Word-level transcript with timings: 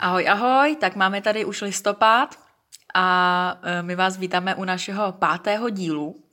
Ahoj, 0.00 0.28
ahoj, 0.28 0.76
tak 0.80 0.96
máme 0.96 1.20
tady 1.20 1.44
už 1.44 1.62
listopad 1.62 2.38
a 2.94 3.60
e, 3.62 3.82
my 3.82 3.96
vás 3.96 4.16
vítáme 4.16 4.54
u 4.54 4.64
našeho 4.64 5.12
pátého 5.12 5.70
dílu 5.70 6.24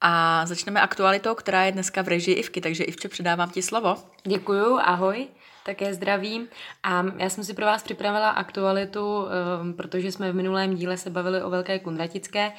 a 0.00 0.46
začneme 0.46 0.80
aktualitou, 0.80 1.34
která 1.34 1.64
je 1.64 1.72
dneska 1.72 2.02
v 2.02 2.08
režii 2.08 2.34
Ivky, 2.34 2.60
takže 2.60 2.84
Ivče 2.84 3.08
předávám 3.08 3.50
ti 3.50 3.62
slovo. 3.62 3.96
Děkuju, 4.24 4.78
ahoj, 4.78 5.28
také 5.66 5.94
zdravím. 5.94 6.48
A 6.82 7.04
já 7.16 7.30
jsem 7.30 7.44
si 7.44 7.54
pro 7.54 7.66
vás 7.66 7.82
připravila 7.82 8.30
aktualitu, 8.30 9.26
e, 9.26 9.72
protože 9.72 10.12
jsme 10.12 10.32
v 10.32 10.34
minulém 10.34 10.74
díle 10.74 10.96
se 10.96 11.10
bavili 11.10 11.42
o 11.42 11.50
Velké 11.50 11.78
Kunratické, 11.78 12.52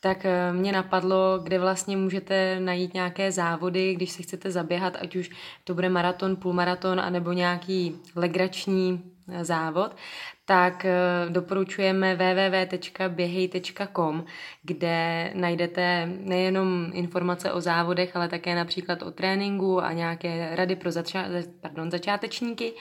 tak 0.00 0.24
e, 0.24 0.52
mě 0.52 0.72
napadlo, 0.72 1.38
kde 1.42 1.58
vlastně 1.58 1.96
můžete 1.96 2.60
najít 2.60 2.94
nějaké 2.94 3.32
závody, 3.32 3.94
když 3.94 4.10
se 4.10 4.22
chcete 4.22 4.50
zaběhat, 4.50 4.96
ať 5.00 5.16
už 5.16 5.30
to 5.64 5.74
bude 5.74 5.88
maraton, 5.88 6.36
půlmaraton, 6.36 7.00
anebo 7.00 7.32
nějaký 7.32 7.96
legrační 8.16 9.09
závod, 9.40 9.96
tak 10.44 10.84
eh, 10.84 10.90
doporučujeme 11.28 12.16
www.běhej.com, 12.16 14.24
kde 14.62 15.30
najdete 15.34 16.06
nejenom 16.06 16.90
informace 16.92 17.52
o 17.52 17.60
závodech, 17.60 18.16
ale 18.16 18.28
také 18.28 18.54
například 18.54 19.02
o 19.02 19.10
tréninku 19.10 19.82
a 19.82 19.92
nějaké 19.92 20.56
rady 20.56 20.76
pro 20.76 20.90
zača- 20.90 21.26
pardon, 21.60 21.90
začátečníky. 21.90 22.72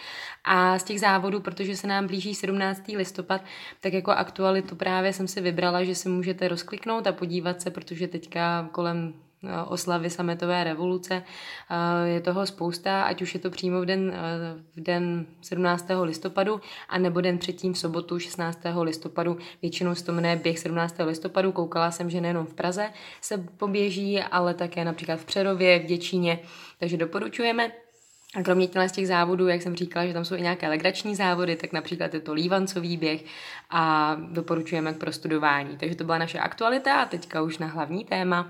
A 0.43 0.79
z 0.79 0.83
těch 0.83 0.99
závodů, 0.99 1.39
protože 1.39 1.75
se 1.75 1.87
nám 1.87 2.07
blíží 2.07 2.35
17. 2.35 2.95
listopad, 2.95 3.41
tak 3.79 3.93
jako 3.93 4.11
aktualitu 4.11 4.75
právě 4.75 5.13
jsem 5.13 5.27
si 5.27 5.41
vybrala, 5.41 5.83
že 5.83 5.95
si 5.95 6.09
můžete 6.09 6.47
rozkliknout 6.47 7.07
a 7.07 7.11
podívat 7.11 7.61
se, 7.61 7.71
protože 7.71 8.07
teďka 8.07 8.69
kolem 8.71 9.13
oslavy 9.67 10.09
sametové 10.09 10.63
revoluce. 10.63 11.23
Eh, 11.23 12.07
je 12.07 12.21
toho 12.21 12.45
spousta, 12.45 13.03
ať 13.03 13.21
už 13.21 13.33
je 13.33 13.39
to 13.39 13.49
přímo 13.49 13.81
v 13.81 13.85
den, 13.85 14.13
eh, 14.15 14.63
v 14.75 14.81
den 14.83 15.25
17. 15.41 16.03
listopadu, 16.03 16.61
a 16.89 16.97
nebo 16.97 17.21
den 17.21 17.37
předtím 17.37 17.73
v 17.73 17.77
sobotu 17.77 18.19
16. 18.19 18.83
listopadu. 18.83 19.37
Většinou 19.61 19.95
se 19.95 20.05
to 20.05 20.11
jmenuje 20.11 20.35
běh 20.35 20.59
17. 20.59 21.05
listopadu. 21.05 21.51
Koukala 21.51 21.91
jsem, 21.91 22.09
že 22.09 22.21
nejenom 22.21 22.45
v 22.45 22.53
Praze 22.53 22.89
se 23.21 23.37
poběží, 23.37 24.19
ale 24.19 24.53
také 24.53 24.85
například 24.85 25.19
v 25.19 25.25
Přerově, 25.25 25.79
v 25.79 25.85
Děčíně, 25.85 26.39
takže 26.79 26.97
doporučujeme. 26.97 27.71
A 28.35 28.43
kromě 28.43 28.67
těchto 28.67 28.89
z 28.89 28.91
těch 28.91 29.07
závodů, 29.07 29.47
jak 29.47 29.61
jsem 29.61 29.75
říkala, 29.75 30.05
že 30.05 30.13
tam 30.13 30.25
jsou 30.25 30.35
i 30.35 30.41
nějaké 30.41 30.67
legrační 30.67 31.15
závody, 31.15 31.55
tak 31.55 31.73
například 31.73 32.13
je 32.13 32.19
to 32.19 32.33
lívancový 32.33 32.97
běh 32.97 33.25
a 33.69 34.15
doporučujeme 34.31 34.93
k 34.93 34.97
prostudování. 34.97 35.77
Takže 35.77 35.95
to 35.95 36.03
byla 36.03 36.17
naše 36.17 36.39
aktualita 36.39 37.01
a 37.01 37.05
teďka 37.05 37.41
už 37.41 37.57
na 37.57 37.67
hlavní 37.67 38.05
téma. 38.05 38.49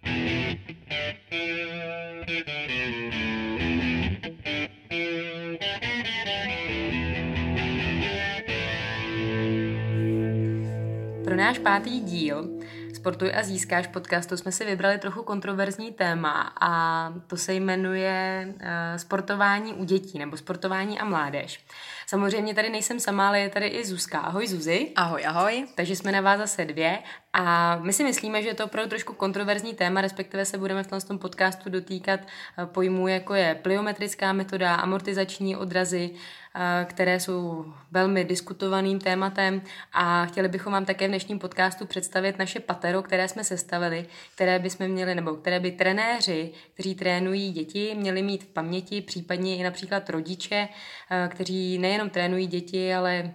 Pro 11.23 11.35
náš 11.35 11.59
pátý 11.59 11.99
díl 11.99 12.58
Sportuj 12.99 13.31
a 13.35 13.43
získáš 13.43 13.87
podcastu 13.87 14.37
jsme 14.37 14.51
si 14.51 14.65
vybrali 14.65 14.97
trochu 14.97 15.23
kontroverzní 15.23 15.91
téma 15.91 16.53
a 16.61 17.13
to 17.27 17.37
se 17.37 17.53
jmenuje 17.53 18.47
uh, 18.47 18.61
sportování 18.97 19.73
u 19.73 19.83
dětí 19.83 20.19
nebo 20.19 20.37
sportování 20.37 20.99
a 20.99 21.05
mládež. 21.05 21.65
Samozřejmě 22.07 22.53
tady 22.53 22.69
nejsem 22.69 22.99
sama, 22.99 23.27
ale 23.27 23.39
je 23.39 23.49
tady 23.49 23.67
i 23.67 23.85
Zuzka. 23.85 24.19
Ahoj 24.19 24.47
Zuzi. 24.47 24.91
Ahoj, 24.95 25.25
ahoj. 25.25 25.67
Takže 25.75 25.95
jsme 25.95 26.11
na 26.11 26.21
vás 26.21 26.39
zase 26.39 26.65
dvě 26.65 26.99
a 27.33 27.75
my 27.75 27.93
si 27.93 28.03
myslíme, 28.03 28.41
že 28.41 28.47
je 28.47 28.53
to 28.53 28.65
opravdu 28.65 28.89
trošku 28.89 29.13
kontroverzní 29.13 29.73
téma, 29.73 30.01
respektive 30.01 30.45
se 30.45 30.57
budeme 30.57 30.83
v 30.83 30.87
tom 30.87 31.19
podcastu 31.19 31.69
dotýkat 31.69 32.19
eh, 32.19 32.65
pojmů, 32.65 33.07
jako 33.07 33.33
je 33.33 33.55
pliometrická 33.55 34.33
metoda, 34.33 34.75
amortizační 34.75 35.55
odrazy, 35.55 36.11
eh, 36.55 36.85
které 36.89 37.19
jsou 37.19 37.65
velmi 37.91 38.25
diskutovaným 38.25 38.99
tématem. 38.99 39.61
A 39.93 40.25
chtěli 40.25 40.47
bychom 40.47 40.73
vám 40.73 40.85
také 40.85 41.05
v 41.05 41.09
dnešním 41.09 41.39
podcastu 41.39 41.85
představit 41.85 42.39
naše 42.39 42.59
patero, 42.59 43.03
které 43.03 43.27
jsme 43.27 43.43
sestavili, 43.43 44.05
které 44.35 44.59
bychom 44.59 44.87
měli, 44.87 45.15
nebo 45.15 45.35
které 45.35 45.59
by 45.59 45.71
trenéři, 45.71 46.51
kteří 46.73 46.95
trénují 46.95 47.51
děti, 47.51 47.95
měli 47.97 48.23
mít 48.23 48.43
v 48.43 48.47
paměti, 48.47 49.01
případně 49.01 49.57
i 49.57 49.63
například 49.63 50.09
rodiče, 50.09 50.67
eh, 51.11 51.29
kteří 51.31 51.77
nejenom 51.77 52.09
trénují 52.09 52.47
děti, 52.47 52.93
ale 52.93 53.33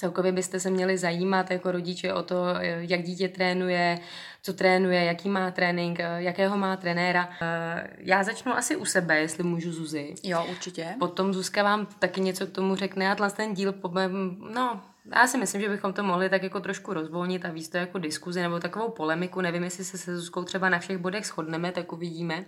Celkově 0.00 0.32
byste 0.32 0.60
se 0.60 0.70
měli 0.70 0.98
zajímat 0.98 1.50
jako 1.50 1.72
rodiče 1.72 2.14
o 2.14 2.22
to, 2.22 2.44
jak 2.60 3.02
dítě 3.02 3.28
trénuje, 3.28 3.98
co 4.42 4.52
trénuje, 4.52 5.04
jaký 5.04 5.28
má 5.28 5.50
trénink, 5.50 5.98
jakého 6.16 6.58
má 6.58 6.76
trenéra. 6.76 7.28
Já 7.98 8.22
začnu 8.22 8.52
asi 8.52 8.76
u 8.76 8.84
sebe, 8.84 9.20
jestli 9.20 9.44
můžu 9.44 9.72
Zuzi. 9.72 10.14
Jo, 10.22 10.46
určitě. 10.50 10.94
Potom 10.98 11.34
Zuzka 11.34 11.62
vám 11.62 11.86
taky 11.98 12.20
něco 12.20 12.46
k 12.46 12.50
tomu 12.50 12.76
řekne 12.76 13.10
a 13.10 13.30
ten 13.30 13.54
díl, 13.54 13.74
no, 14.54 14.80
já 15.16 15.26
si 15.26 15.38
myslím, 15.38 15.60
že 15.60 15.68
bychom 15.68 15.92
to 15.92 16.02
mohli 16.02 16.28
tak 16.28 16.42
jako 16.42 16.60
trošku 16.60 16.92
rozvolnit 16.92 17.44
a 17.44 17.50
víc 17.50 17.68
to 17.68 17.76
jako 17.76 17.98
diskuzi 17.98 18.42
nebo 18.42 18.58
takovou 18.58 18.88
polemiku. 18.88 19.40
Nevím, 19.40 19.64
jestli 19.64 19.84
se 19.84 19.98
se 19.98 20.16
Zuzkou 20.16 20.44
třeba 20.44 20.68
na 20.68 20.78
všech 20.78 20.98
bodech 20.98 21.26
shodneme, 21.26 21.72
tak 21.72 21.92
uvidíme. 21.92 22.44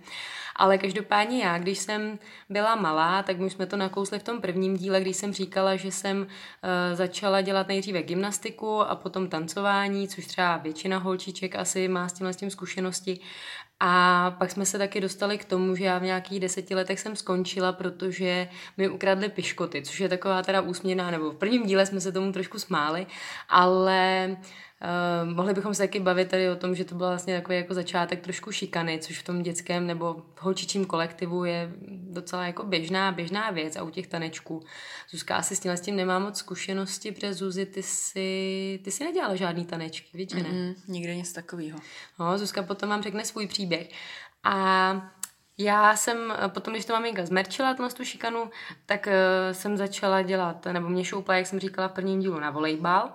Ale 0.55 0.77
každopádně 0.77 1.43
já, 1.43 1.57
když 1.57 1.77
jsem 1.77 2.19
byla 2.49 2.75
malá, 2.75 3.23
tak 3.23 3.39
my 3.39 3.49
jsme 3.49 3.65
to 3.65 3.77
nakousli 3.77 4.19
v 4.19 4.23
tom 4.23 4.41
prvním 4.41 4.77
díle, 4.77 5.01
když 5.01 5.17
jsem 5.17 5.33
říkala, 5.33 5.75
že 5.75 5.91
jsem 5.91 6.21
uh, 6.21 6.27
začala 6.93 7.41
dělat 7.41 7.67
nejdříve 7.67 8.03
gymnastiku 8.03 8.81
a 8.81 8.95
potom 8.95 9.29
tancování, 9.29 10.07
což 10.07 10.25
třeba 10.25 10.57
většina 10.57 10.97
holčiček 10.97 11.55
asi 11.55 11.87
má 11.87 12.09
s 12.09 12.13
tímhle 12.13 12.33
s 12.33 12.37
tím 12.37 12.49
zkušenosti. 12.49 13.19
A 13.85 14.31
pak 14.39 14.51
jsme 14.51 14.65
se 14.65 14.77
taky 14.77 15.01
dostali 15.01 15.37
k 15.37 15.45
tomu, 15.45 15.75
že 15.75 15.83
já 15.83 15.97
v 15.97 16.03
nějakých 16.03 16.39
deseti 16.39 16.75
letech 16.75 16.99
jsem 16.99 17.15
skončila, 17.15 17.71
protože 17.71 18.47
mi 18.77 18.89
ukradli 18.89 19.29
piškoty, 19.29 19.81
což 19.81 19.99
je 19.99 20.09
taková 20.09 20.41
teda 20.41 20.61
úsměvná, 20.61 21.11
nebo 21.11 21.31
v 21.31 21.35
prvním 21.35 21.65
díle 21.65 21.85
jsme 21.85 22.01
se 22.01 22.11
tomu 22.11 22.31
trošku 22.31 22.59
smáli, 22.59 23.07
ale 23.49 24.37
Uh, 24.83 25.33
mohli 25.33 25.53
bychom 25.53 25.73
se 25.73 25.83
taky 25.83 25.99
bavit 25.99 26.29
tady 26.29 26.49
o 26.49 26.55
tom, 26.55 26.75
že 26.75 26.85
to 26.85 26.95
byl 26.95 27.07
vlastně 27.07 27.35
takový 27.35 27.57
jako 27.57 27.73
začátek 27.73 28.21
trošku 28.21 28.51
šikany, 28.51 28.99
což 28.99 29.19
v 29.19 29.23
tom 29.23 29.41
dětském 29.41 29.87
nebo 29.87 30.25
holčičím 30.39 30.85
kolektivu 30.85 31.45
je 31.45 31.71
docela 31.87 32.45
jako 32.45 32.63
běžná, 32.63 33.11
běžná 33.11 33.51
věc 33.51 33.75
a 33.75 33.83
u 33.83 33.89
těch 33.89 34.07
tanečků. 34.07 34.63
Zuzka 35.09 35.35
asi 35.35 35.55
s 35.55 35.59
tím, 35.59 35.71
s 35.71 35.81
tím 35.81 35.95
nemá 35.95 36.19
moc 36.19 36.37
zkušenosti, 36.37 37.11
protože 37.11 37.33
Zuzi, 37.33 37.65
ty 37.65 37.83
si, 37.83 38.79
ty 38.83 38.91
si 38.91 39.03
nedělala 39.03 39.35
žádný 39.35 39.65
tanečky, 39.65 40.17
víš, 40.17 40.33
ne? 40.33 40.41
Mm-hmm, 40.41 40.75
nikdy 40.87 41.15
nic 41.15 41.33
takového. 41.33 41.79
No, 42.19 42.37
Zuzka 42.37 42.63
potom 42.63 42.89
vám 42.89 43.03
řekne 43.03 43.25
svůj 43.25 43.47
příběh. 43.47 43.89
A 44.43 44.93
já 45.57 45.95
jsem 45.95 46.33
potom, 46.47 46.73
když 46.73 46.85
to 46.85 46.93
maminka 46.93 47.25
zmerčila, 47.25 47.73
tu 47.73 48.03
šikanu, 48.03 48.49
tak 48.85 49.07
uh, 49.07 49.13
jsem 49.53 49.77
začala 49.77 50.21
dělat, 50.21 50.65
nebo 50.65 50.89
mě 50.89 51.05
šoupla, 51.05 51.35
jak 51.35 51.47
jsem 51.47 51.59
říkala 51.59 51.87
v 51.87 51.91
prvním 51.91 52.19
dílu, 52.19 52.39
na 52.39 52.51
volejbal. 52.51 53.11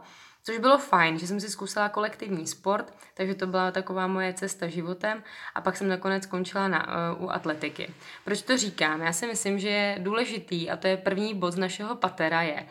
Což 0.48 0.58
bylo 0.58 0.78
fajn, 0.78 1.18
že 1.18 1.26
jsem 1.26 1.40
si 1.40 1.50
zkusila 1.50 1.88
kolektivní 1.88 2.46
sport, 2.46 2.94
takže 3.14 3.34
to 3.34 3.46
byla 3.46 3.70
taková 3.70 4.06
moje 4.06 4.32
cesta 4.32 4.68
životem 4.68 5.22
a 5.54 5.60
pak 5.60 5.76
jsem 5.76 5.88
nakonec 5.88 6.22
skončila 6.22 6.68
na, 6.68 6.86
uh, 7.16 7.24
u 7.24 7.30
atletiky. 7.30 7.94
Proč 8.24 8.42
to 8.42 8.56
říkám? 8.56 9.00
Já 9.00 9.12
si 9.12 9.26
myslím, 9.26 9.58
že 9.58 9.68
je 9.68 9.98
důležitý, 9.98 10.70
a 10.70 10.76
to 10.76 10.86
je 10.86 10.96
první 10.96 11.34
bod 11.34 11.50
z 11.50 11.58
našeho 11.58 11.96
patera, 11.96 12.42
je, 12.42 12.66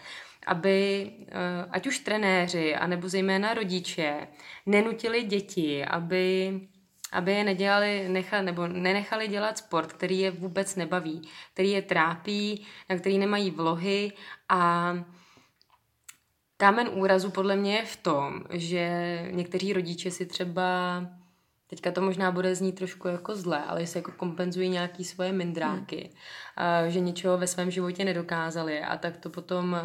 aby 0.48 1.10
uh, 1.20 1.28
ať 1.72 1.88
už 1.88 2.00
trenéři, 2.00 2.76
anebo 2.76 3.10
zejména 3.10 3.54
rodiče 3.54 4.28
nenutili 4.66 5.24
děti, 5.24 5.86
aby 5.86 6.54
aby 7.12 7.32
je 7.32 7.44
nedělali, 7.44 8.10
nechali, 8.10 8.46
nebo 8.46 8.68
nenechali 8.68 9.28
dělat 9.28 9.58
sport, 9.58 9.94
který 9.94 10.20
je 10.20 10.32
vůbec 10.32 10.76
nebaví, 10.76 11.30
který 11.54 11.72
je 11.72 11.82
trápí, 11.82 12.66
na 12.90 12.98
který 12.98 13.18
nemají 13.18 13.52
vlohy 13.52 14.12
a 14.50 14.94
Kámen 16.58 16.90
úrazu 16.94 17.32
podle 17.32 17.56
mě 17.56 17.76
je 17.76 17.86
v 17.86 17.96
tom, 17.96 18.44
že 18.50 19.20
někteří 19.32 19.74
rodiče 19.74 20.12
si 20.12 20.26
třeba 20.26 21.02
Teďka 21.70 21.92
to 21.92 22.02
možná 22.02 22.32
bude 22.32 22.56
znít 22.56 22.76
trošku 22.76 23.08
jako 23.08 23.36
zle, 23.36 23.64
ale 23.64 23.88
si 23.88 23.98
jako 23.98 24.12
kompenzují 24.12 24.70
nějaký 24.70 25.04
svoje 25.04 25.32
mindráky, 25.32 26.10
hmm. 26.56 26.92
že 26.92 27.00
něčeho 27.00 27.38
ve 27.38 27.48
svém 27.48 27.72
životě 27.72 28.06
nedokázali 28.06 28.82
a 28.82 28.98
tak 28.98 29.18
to 29.18 29.30
potom 29.30 29.78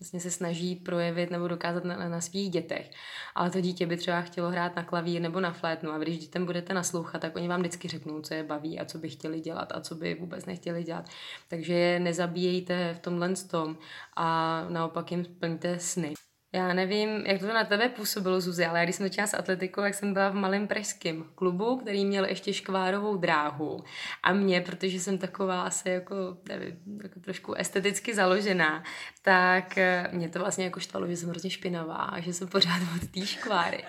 vlastně 0.00 0.20
se 0.20 0.30
snaží 0.30 0.76
projevit 0.76 1.30
nebo 1.30 1.48
dokázat 1.48 1.84
na, 1.84 2.08
na 2.08 2.20
svých 2.20 2.50
dětech. 2.50 2.90
Ale 3.34 3.50
to 3.50 3.60
dítě 3.60 3.86
by 3.86 3.96
třeba 3.96 4.20
chtělo 4.20 4.50
hrát 4.50 4.76
na 4.76 4.84
klavír 4.84 5.22
nebo 5.22 5.40
na 5.40 5.52
flétnu 5.52 5.90
a 5.90 5.98
když 5.98 6.18
dětem 6.18 6.46
budete 6.46 6.74
naslouchat, 6.74 7.22
tak 7.22 7.36
oni 7.36 7.48
vám 7.48 7.60
vždycky 7.60 7.88
řeknou, 7.88 8.20
co 8.20 8.34
je 8.34 8.44
baví 8.44 8.80
a 8.80 8.84
co 8.84 8.98
by 8.98 9.08
chtěli 9.08 9.40
dělat 9.40 9.72
a 9.72 9.80
co 9.80 9.94
by 9.94 10.14
vůbec 10.14 10.46
nechtěli 10.46 10.84
dělat. 10.84 11.08
Takže 11.48 11.74
je 11.74 12.00
nezabíjejte 12.00 12.94
v 12.94 12.98
tomhle 12.98 13.34
tom 13.34 13.78
a 14.16 14.60
naopak 14.68 15.10
jim 15.10 15.24
splňte 15.24 15.78
sny. 15.78 16.14
Já 16.54 16.72
nevím, 16.72 17.26
jak 17.26 17.40
to 17.40 17.46
na 17.46 17.64
tebe 17.64 17.88
působilo, 17.88 18.40
Zuzi, 18.40 18.66
ale 18.66 18.84
když 18.84 18.96
jsem 18.96 19.06
začala 19.06 19.26
s 19.26 19.34
atletikou, 19.34 19.80
jak 19.80 19.94
jsem 19.94 20.12
byla 20.12 20.28
v 20.28 20.34
malém 20.34 20.66
pražském 20.66 21.24
klubu, 21.34 21.76
který 21.76 22.04
měl 22.04 22.24
ještě 22.24 22.52
škvárovou 22.52 23.16
dráhu. 23.16 23.84
A 24.22 24.32
mě, 24.32 24.60
protože 24.60 25.00
jsem 25.00 25.18
taková 25.18 25.62
asi 25.62 25.90
jako, 25.90 26.14
nevím, 26.48 27.00
jako 27.02 27.20
trošku 27.20 27.54
esteticky 27.54 28.14
založená, 28.14 28.84
tak 29.22 29.78
eh, 29.78 30.08
mě 30.12 30.28
to 30.28 30.38
vlastně 30.38 30.64
jako 30.64 30.80
štvalo, 30.80 31.06
že 31.06 31.16
jsem 31.16 31.28
hrozně 31.28 31.50
špinavá 31.50 31.94
a 31.94 32.20
že 32.20 32.32
jsem 32.32 32.48
pořád 32.48 32.82
od 32.96 33.10
té 33.10 33.26
škváry. 33.26 33.84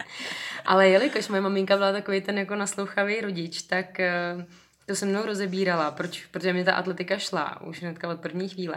Ale 0.66 0.90
jelikož 0.90 1.28
moje 1.28 1.42
maminka 1.42 1.78
byla 1.78 1.92
takový 1.92 2.22
ten 2.22 2.38
jako 2.38 2.56
naslouchavý 2.56 3.22
rodič, 3.22 3.62
tak 3.62 4.00
eh, 4.00 4.46
to 4.86 4.96
se 4.96 5.06
mnou 5.06 5.26
rozebírala, 5.26 5.92
proč, 5.92 6.26
protože 6.26 6.54
mě 6.54 6.64
ta 6.64 6.74
atletika 6.74 7.18
šla 7.18 7.62
už 7.62 7.82
hnedka 7.82 8.10
od 8.10 8.20
první 8.20 8.50
chvíle. 8.50 8.76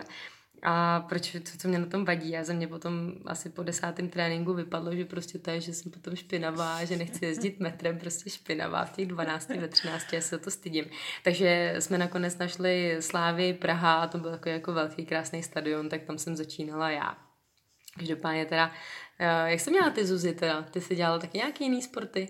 A 0.63 1.01
proč, 1.01 1.37
co, 1.45 1.59
co 1.59 1.69
mě 1.69 1.79
na 1.79 1.87
tom 1.87 2.05
vadí? 2.05 2.31
Já 2.31 2.45
ze 2.45 2.55
mě 2.55 2.69
potom 2.69 3.13
asi 3.27 3.51
po 3.51 3.63
desátém 3.63 4.09
tréninku 4.09 4.55
vypadlo, 4.55 4.97
že 4.97 5.05
prostě 5.05 5.39
to 5.39 5.51
je, 5.51 5.61
že 5.61 5.73
jsem 5.73 5.93
potom 5.93 6.17
špinavá, 6.17 6.85
že 6.85 6.97
nechci 6.97 7.25
jezdit 7.25 7.61
metrem, 7.61 7.99
prostě 7.99 8.31
špinavá 8.31 8.85
v 8.85 8.93
těch 8.93 9.07
12, 9.07 9.49
ve 9.49 9.69
13, 9.69 10.13
já 10.13 10.21
se 10.21 10.39
to 10.39 10.51
stydím. 10.51 10.85
Takže 11.25 11.75
jsme 11.79 11.99
nakonec 11.99 12.39
našli 12.39 12.97
Slávy 13.01 13.55
Praha 13.55 13.95
a 13.95 14.07
to 14.07 14.19
byl 14.19 14.31
takový 14.31 14.55
jako 14.55 14.73
velký 14.73 15.07
krásný 15.07 15.43
stadion, 15.43 15.89
tak 15.89 16.03
tam 16.03 16.19
jsem 16.19 16.37
začínala 16.37 16.91
já. 16.91 17.17
Každopádně 17.99 18.47
teda, 18.47 18.73
eh, 19.19 19.51
jak 19.51 19.61
jsem 19.61 19.73
měla 19.73 19.91
ty 19.91 20.07
Zuzi 20.07 20.33
teda? 20.33 20.63
Ty 20.63 20.81
jsi 20.81 20.97
dělala 20.97 21.19
taky 21.19 21.39
nějaký 21.39 21.65
jiný 21.65 21.83
sporty? 21.83 22.29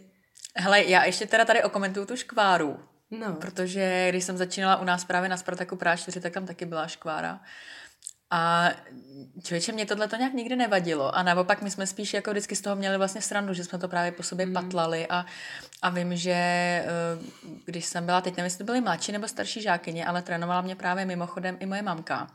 Hele, 0.56 0.84
já 0.84 1.04
ještě 1.04 1.26
teda 1.26 1.44
tady 1.44 1.62
okomentuju 1.62 2.06
tu 2.06 2.16
škváru. 2.16 2.78
No. 3.10 3.32
Protože 3.32 4.06
když 4.10 4.24
jsem 4.24 4.36
začínala 4.36 4.76
u 4.76 4.84
nás 4.84 5.04
právě 5.04 5.28
na 5.28 5.36
Spartaku 5.36 5.76
Praha 5.76 5.96
4, 5.96 6.20
tak 6.20 6.32
tam 6.32 6.46
taky 6.46 6.66
byla 6.66 6.86
škvára. 6.86 7.40
A 8.30 8.70
člověče, 9.42 9.72
mě 9.72 9.86
tohle 9.86 10.08
to 10.08 10.16
nějak 10.16 10.32
nikdy 10.32 10.56
nevadilo. 10.56 11.16
A 11.16 11.22
naopak 11.22 11.62
my 11.62 11.70
jsme 11.70 11.86
spíš 11.86 12.14
jako 12.14 12.30
vždycky 12.30 12.56
z 12.56 12.60
toho 12.60 12.76
měli 12.76 12.98
vlastně 12.98 13.22
srandu, 13.22 13.54
že 13.54 13.64
jsme 13.64 13.78
to 13.78 13.88
právě 13.88 14.12
po 14.12 14.22
sobě 14.22 14.46
mm. 14.46 14.52
patlali 14.52 15.06
a, 15.06 15.26
a 15.82 15.90
vím, 15.90 16.16
že 16.16 16.32
eh, 16.32 16.86
když 17.64 17.84
jsem 17.84 18.06
byla, 18.06 18.20
teď 18.20 18.36
nevím, 18.36 18.44
jestli 18.44 18.58
to 18.58 18.64
byly 18.64 18.80
mladší 18.80 19.12
nebo 19.12 19.28
starší 19.28 19.62
žákyně, 19.62 20.06
ale 20.06 20.22
trénovala 20.22 20.60
mě 20.60 20.76
právě 20.76 21.04
mimochodem 21.04 21.56
i 21.60 21.66
moje 21.66 21.82
mamka. 21.82 22.30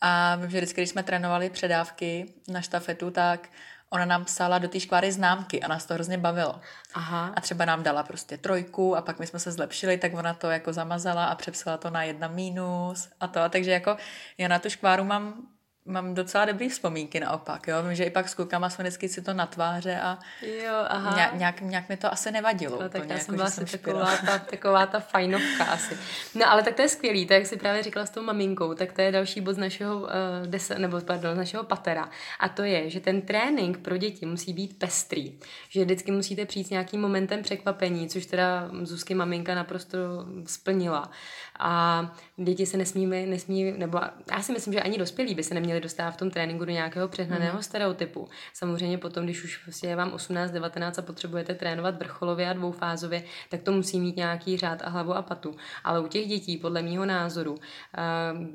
A 0.00 0.36
vím, 0.36 0.50
že 0.50 0.58
vždycky, 0.58 0.80
když 0.80 0.90
jsme 0.90 1.02
trénovali 1.02 1.50
předávky 1.50 2.34
na 2.48 2.60
štafetu, 2.60 3.10
tak 3.10 3.48
ona 3.92 4.04
nám 4.04 4.24
psala 4.24 4.58
do 4.58 4.68
té 4.68 4.80
škváry 4.80 5.12
známky 5.12 5.62
a 5.62 5.68
nás 5.68 5.86
to 5.86 5.94
hrozně 5.94 6.18
bavilo. 6.18 6.60
Aha. 6.94 7.32
A 7.36 7.40
třeba 7.40 7.64
nám 7.64 7.82
dala 7.82 8.02
prostě 8.02 8.38
trojku 8.38 8.96
a 8.96 9.02
pak 9.02 9.18
my 9.18 9.26
jsme 9.26 9.38
se 9.38 9.52
zlepšili, 9.52 9.98
tak 9.98 10.14
ona 10.14 10.34
to 10.34 10.50
jako 10.50 10.72
zamazala 10.72 11.24
a 11.24 11.34
přepsala 11.34 11.76
to 11.76 11.90
na 11.90 12.02
jedna 12.02 12.28
mínus 12.28 13.08
a 13.20 13.26
to. 13.26 13.40
Takže 13.48 13.70
jako 13.70 13.96
já 14.38 14.48
na 14.48 14.58
tu 14.58 14.70
škváru 14.70 15.04
mám 15.04 15.46
mám 15.84 16.14
docela 16.14 16.44
dobrý 16.44 16.68
vzpomínky 16.68 17.20
naopak, 17.20 17.68
jo. 17.68 17.82
Vím, 17.82 17.94
že 17.94 18.04
i 18.04 18.10
pak 18.10 18.28
s 18.28 18.34
klukama 18.34 18.70
jsme 18.70 18.84
vždycky 18.84 19.08
si 19.08 19.22
to 19.22 19.34
na 19.34 19.46
tváře 19.46 20.00
a 20.00 20.18
jo, 20.64 20.74
aha. 20.88 21.16
Nějak, 21.16 21.34
nějak, 21.34 21.60
nějak 21.60 21.88
mi 21.88 21.96
to 21.96 22.12
asi 22.12 22.30
nevadilo. 22.30 22.82
No, 22.82 22.88
tak 22.88 23.08
já 23.08 23.12
jako, 23.12 23.24
jsem 23.24 23.36
byla 23.36 23.50
jsem 23.50 23.66
taková 23.66 24.16
ta, 24.16 24.38
taková 24.38 24.86
ta 24.86 25.00
fajnovka 25.00 25.64
asi. 25.64 25.98
No 26.34 26.50
ale 26.50 26.62
tak 26.62 26.74
to 26.74 26.82
je 26.82 26.88
skvělý, 26.88 27.26
tak 27.26 27.38
jak 27.38 27.46
jsi 27.46 27.56
právě 27.56 27.82
říkala 27.82 28.06
s 28.06 28.10
tou 28.10 28.22
maminkou, 28.22 28.74
tak 28.74 28.92
to 28.92 29.00
je 29.00 29.12
další 29.12 29.40
bod 29.40 29.52
z 29.52 29.58
našeho, 29.58 30.00
uh, 30.00 30.08
desa, 30.46 30.74
nebo 30.78 31.00
pardon, 31.00 31.34
z 31.34 31.38
našeho 31.38 31.64
patera. 31.64 32.08
A 32.40 32.48
to 32.48 32.62
je, 32.62 32.90
že 32.90 33.00
ten 33.00 33.22
trénink 33.22 33.78
pro 33.78 33.96
děti 33.96 34.26
musí 34.26 34.52
být 34.52 34.78
pestrý. 34.78 35.38
Že 35.68 35.84
vždycky 35.84 36.12
musíte 36.12 36.46
přijít 36.46 36.66
s 36.66 36.70
nějakým 36.70 37.00
momentem 37.00 37.42
překvapení, 37.42 38.08
což 38.08 38.26
teda 38.26 38.70
Zuzky 38.82 39.14
maminka 39.14 39.54
naprosto 39.54 39.98
splnila. 40.46 41.10
A 41.58 42.14
děti 42.36 42.66
se 42.66 42.76
nesmí, 42.76 43.06
nesmí, 43.06 43.72
nebo 43.72 44.00
já 44.32 44.42
si 44.42 44.52
myslím, 44.52 44.72
že 44.72 44.82
ani 44.82 44.98
dospělí 44.98 45.34
by 45.34 45.42
se 45.42 45.54
neměli 45.54 45.71
dostávat 45.80 46.10
v 46.10 46.16
tom 46.16 46.30
tréninku 46.30 46.64
do 46.64 46.72
nějakého 46.72 47.08
přehnaného 47.08 47.56
mm. 47.56 47.62
stereotypu. 47.62 48.28
Samozřejmě 48.52 48.98
potom, 48.98 49.24
když 49.24 49.44
už 49.44 49.56
prostě 49.56 49.86
je 49.86 49.96
vám 49.96 50.12
18, 50.12 50.50
19 50.50 50.98
a 50.98 51.02
potřebujete 51.02 51.54
trénovat 51.54 51.98
vrcholově 51.98 52.50
a 52.50 52.52
dvoufázově, 52.52 53.24
tak 53.48 53.62
to 53.62 53.72
musí 53.72 54.00
mít 54.00 54.16
nějaký 54.16 54.56
řád 54.56 54.82
a 54.82 54.88
hlavu 54.88 55.14
a 55.14 55.22
patu. 55.22 55.56
Ale 55.84 56.00
u 56.00 56.08
těch 56.08 56.26
dětí, 56.26 56.56
podle 56.56 56.82
mýho 56.82 57.06
názoru, 57.06 57.54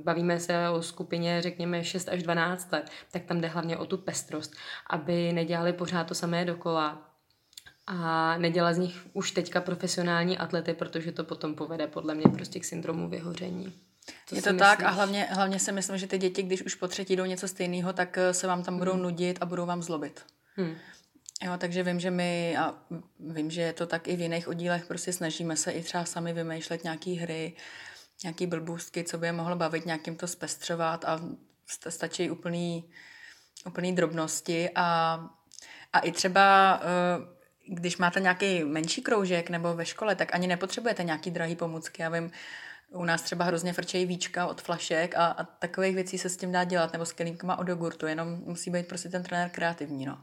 bavíme 0.04 0.40
se 0.40 0.70
o 0.70 0.82
skupině, 0.82 1.42
řekněme, 1.42 1.84
6 1.84 2.10
až 2.10 2.24
12 2.24 2.72
let, 2.72 2.90
tak 3.12 3.24
tam 3.24 3.42
jde 3.42 3.48
hlavně 3.48 3.78
o 3.78 3.86
tu 3.86 3.98
pestrost, 3.98 4.56
aby 4.90 5.34
nedělali 5.34 5.74
pořád 5.74 6.08
to 6.08 6.16
samé 6.16 6.46
dokola, 6.46 7.04
a 7.88 8.38
nedělá 8.38 8.74
z 8.74 8.78
nich 8.78 9.08
už 9.14 9.32
teďka 9.32 9.62
profesionální 9.62 10.38
atlety, 10.38 10.74
protože 10.74 11.12
to 11.12 11.24
potom 11.24 11.56
povede 11.56 11.88
podle 11.88 12.16
mě 12.16 12.26
prostě 12.34 12.60
k 12.60 12.66
syndromu 12.66 13.10
vyhoření. 13.10 13.87
To 14.30 14.36
je 14.36 14.42
to 14.42 14.54
myslíš? 14.54 14.60
tak 14.60 14.84
a 14.84 14.90
hlavně, 14.90 15.28
hlavně 15.30 15.60
si 15.60 15.72
myslím, 15.72 15.98
že 15.98 16.08
ty 16.08 16.18
děti, 16.18 16.44
když 16.44 16.62
už 16.62 16.76
po 16.76 16.88
třetí 16.88 17.16
jdou 17.16 17.26
něco 17.26 17.48
stejného, 17.48 17.94
tak 17.94 18.18
eh, 18.18 18.34
se 18.34 18.48
vám 18.48 18.64
tam 18.64 18.78
budou 18.78 18.94
hmm. 18.94 19.02
nudit 19.02 19.38
a 19.42 19.46
budou 19.46 19.66
vám 19.66 19.84
zlobit. 19.84 20.26
Hmm. 20.56 20.76
Jo, 21.44 21.54
takže 21.58 21.84
vím, 21.84 22.00
že 22.00 22.12
my, 22.12 22.58
a 22.58 22.76
vím, 23.20 23.52
že 23.52 23.62
je 23.62 23.74
to 23.74 23.88
tak 23.88 24.08
i 24.08 24.16
v 24.16 24.20
jiných 24.20 24.48
oddílech, 24.48 24.86
prostě 24.86 25.14
snažíme 25.14 25.58
se 25.58 25.72
i 25.72 25.84
třeba 25.84 26.06
sami 26.06 26.34
vymýšlet 26.34 26.84
nějaký 26.84 27.16
hry, 27.16 27.54
nějaký 28.24 28.48
blbůstky, 28.48 29.04
co 29.04 29.18
by 29.18 29.28
je 29.28 29.32
mohlo 29.32 29.56
bavit, 29.56 29.86
nějakým 29.86 30.16
to 30.16 30.28
zpestřovat 30.28 31.06
a 31.06 31.22
stačí 31.90 32.30
úplný, 32.32 32.90
úplný 33.66 33.96
drobnosti 33.96 34.70
a, 34.76 35.20
a 35.94 36.00
i 36.00 36.12
třeba 36.12 36.80
eh, 36.84 37.38
když 37.68 37.98
máte 37.98 38.20
nějaký 38.20 38.64
menší 38.64 39.02
kroužek 39.02 39.50
nebo 39.50 39.74
ve 39.74 39.86
škole, 39.86 40.16
tak 40.16 40.36
ani 40.36 40.48
nepotřebujete 40.48 41.04
nějaký 41.04 41.32
drahý 41.32 41.56
pomůcky. 41.56 42.02
Já 42.02 42.10
vím, 42.10 42.32
u 42.94 43.06
nás 43.06 43.22
třeba 43.22 43.46
hrozně 43.46 43.74
frčejí 43.74 44.06
víčka 44.06 44.48
od 44.48 44.62
flašek 44.62 45.16
a, 45.16 45.26
a 45.26 45.44
takových 45.44 45.96
věcí 45.96 46.18
se 46.18 46.30
s 46.30 46.38
tím 46.38 46.52
dá 46.52 46.64
dělat, 46.64 46.94
nebo 46.94 47.06
s 47.06 47.12
kelímkama 47.12 47.60
od 47.60 47.68
jogurtu, 47.68 48.08
jenom 48.08 48.30
musí 48.46 48.72
být 48.72 48.88
prostě 48.88 49.10
ten 49.10 49.24
trenér 49.24 49.50
kreativní, 49.50 50.06
no. 50.06 50.18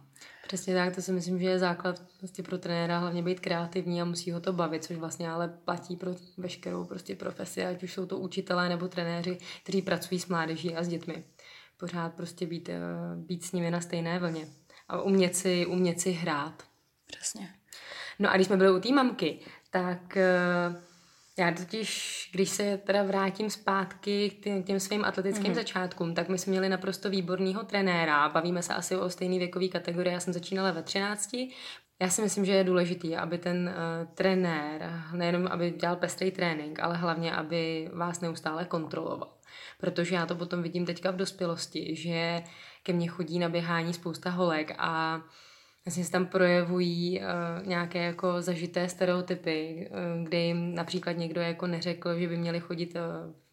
Přesně 0.47 0.75
tak, 0.75 0.95
to 0.95 1.03
si 1.03 1.13
myslím, 1.13 1.39
že 1.39 1.49
je 1.49 1.59
základ 1.59 2.03
prostě 2.19 2.43
pro 2.43 2.59
trenéra 2.59 2.99
hlavně 2.99 3.23
být 3.23 3.41
kreativní 3.41 4.03
a 4.03 4.05
musí 4.05 4.31
ho 4.31 4.41
to 4.41 4.53
bavit, 4.53 4.85
což 4.85 4.97
vlastně 4.97 5.31
ale 5.31 5.49
platí 5.49 5.97
pro 5.97 6.11
veškerou 6.37 6.85
prostě 6.85 7.17
profesi, 7.17 7.65
ať 7.65 7.83
už 7.83 7.93
jsou 7.93 8.07
to 8.07 8.19
učitelé 8.19 8.69
nebo 8.69 8.89
trenéři, 8.89 9.39
kteří 9.63 9.83
pracují 9.83 10.21
s 10.21 10.27
mládeží 10.27 10.77
a 10.77 10.85
s 10.85 10.89
dětmi. 10.89 11.25
Pořád 11.77 12.15
prostě 12.15 12.47
být, 12.47 12.69
eh, 12.69 12.81
být 13.17 13.45
s 13.45 13.53
nimi 13.53 13.71
na 13.71 13.81
stejné 13.81 14.19
vlně 14.19 14.49
a 14.89 15.03
umět 15.03 15.37
si, 15.37 15.67
umět 15.67 16.01
si 16.01 16.11
hrát. 16.11 16.63
Přesně. 17.07 17.55
No 18.19 18.31
a 18.31 18.35
když 18.35 18.47
jsme 18.47 18.57
byli 18.57 18.77
u 18.77 18.81
té 18.81 18.93
mamky, 18.93 19.41
tak 19.71 20.17
uh, 20.17 20.77
já 21.39 21.53
totiž, 21.53 22.31
když 22.33 22.49
se 22.49 22.79
teda 22.79 23.03
vrátím 23.03 23.51
zpátky 23.51 24.31
k 24.31 24.45
těm, 24.45 24.63
těm 24.63 24.81
svým 24.81 25.05
atletickým 25.05 25.53
mm-hmm. 25.53 25.55
začátkům, 25.55 26.15
tak 26.15 26.29
my 26.29 26.39
jsme 26.39 26.51
měli 26.51 26.69
naprosto 26.69 27.11
výborného 27.11 27.63
trenéra. 27.63 28.29
Bavíme 28.29 28.63
se 28.63 28.75
asi 28.75 28.97
o 28.97 29.11
stejné 29.11 29.39
věkové 29.39 29.69
kategorii. 29.69 30.15
Já 30.15 30.21
jsem 30.21 30.33
začínala 30.33 30.71
ve 30.71 30.83
13. 30.83 31.31
Já 32.03 32.09
si 32.09 32.23
myslím, 32.23 32.45
že 32.45 32.53
je 32.53 32.65
důležitý, 32.65 33.17
aby 33.17 33.39
ten 33.39 33.75
uh, 33.75 34.15
trenér 34.15 35.03
nejenom 35.13 35.47
aby 35.47 35.71
dělal 35.71 35.97
pestrý 35.97 36.31
trénink, 36.31 36.81
ale 36.81 36.97
hlavně, 36.97 37.35
aby 37.35 37.91
vás 37.93 38.21
neustále 38.21 38.65
kontroloval. 38.65 39.35
Protože 39.81 40.15
já 40.15 40.27
to 40.27 40.35
potom 40.35 40.63
vidím 40.63 40.87
teďka 40.87 41.11
v 41.11 41.17
dospělosti, 41.17 41.97
že 41.97 42.43
ke 42.83 42.93
mně 42.93 43.09
chodí 43.09 43.39
na 43.39 43.49
běhání 43.49 43.95
spousta 43.95 44.31
holek 44.31 44.75
a 44.79 45.21
vlastně 45.87 46.05
se 46.05 46.11
tam 46.11 46.27
projevují 46.27 47.21
uh, 47.21 47.67
nějaké 47.67 48.05
jako 48.05 48.43
zažité 48.43 48.89
stereotypy, 48.89 49.89
uh, 49.91 50.25
kde 50.25 50.39
jim 50.39 50.75
například 50.75 51.13
někdo 51.13 51.41
jako 51.41 51.67
neřekl, 51.67 52.19
že 52.19 52.29
by 52.29 52.37
měli 52.37 52.61
chodit 52.61 52.97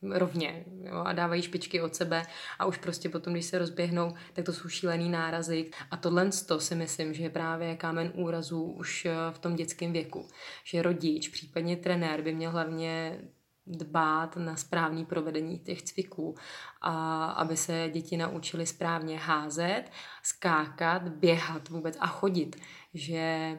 uh, 0.01 0.13
rovně 0.13 0.65
jo, 0.83 1.03
a 1.05 1.13
dávají 1.13 1.41
špičky 1.41 1.81
od 1.81 1.95
sebe 1.95 2.23
a 2.59 2.65
už 2.65 2.77
prostě 2.77 3.09
potom, 3.09 3.33
když 3.33 3.45
se 3.45 3.57
rozběhnou, 3.57 4.13
tak 4.33 4.45
to 4.45 4.53
jsou 4.53 4.69
šílený 4.69 5.09
nárazy. 5.09 5.69
A 5.91 5.97
tohle 5.97 6.29
to 6.45 6.59
si 6.59 6.75
myslím, 6.75 7.13
že 7.13 7.23
je 7.23 7.29
právě 7.29 7.75
kámen 7.75 8.11
úrazu 8.15 8.63
už 8.63 9.05
uh, 9.05 9.11
v 9.35 9.39
tom 9.39 9.55
dětském 9.55 9.93
věku. 9.93 10.27
Že 10.63 10.81
rodič, 10.81 11.27
případně 11.27 11.75
trenér 11.75 12.21
by 12.21 12.33
měl 12.33 12.51
hlavně 12.51 13.19
dbát 13.68 14.36
na 14.36 14.56
správné 14.56 15.06
provedení 15.06 15.60
těch 15.60 15.82
cviků, 15.82 16.36
a 16.82 17.25
aby 17.25 17.58
se 17.58 17.89
děti 17.94 18.18
naučily 18.18 18.65
správně 18.65 19.20
házet, 19.20 19.84
skákat, 20.24 21.08
běhat 21.08 21.70
vůbec 21.70 21.98
a 22.00 22.08
chodit, 22.08 22.56
že 22.94 23.58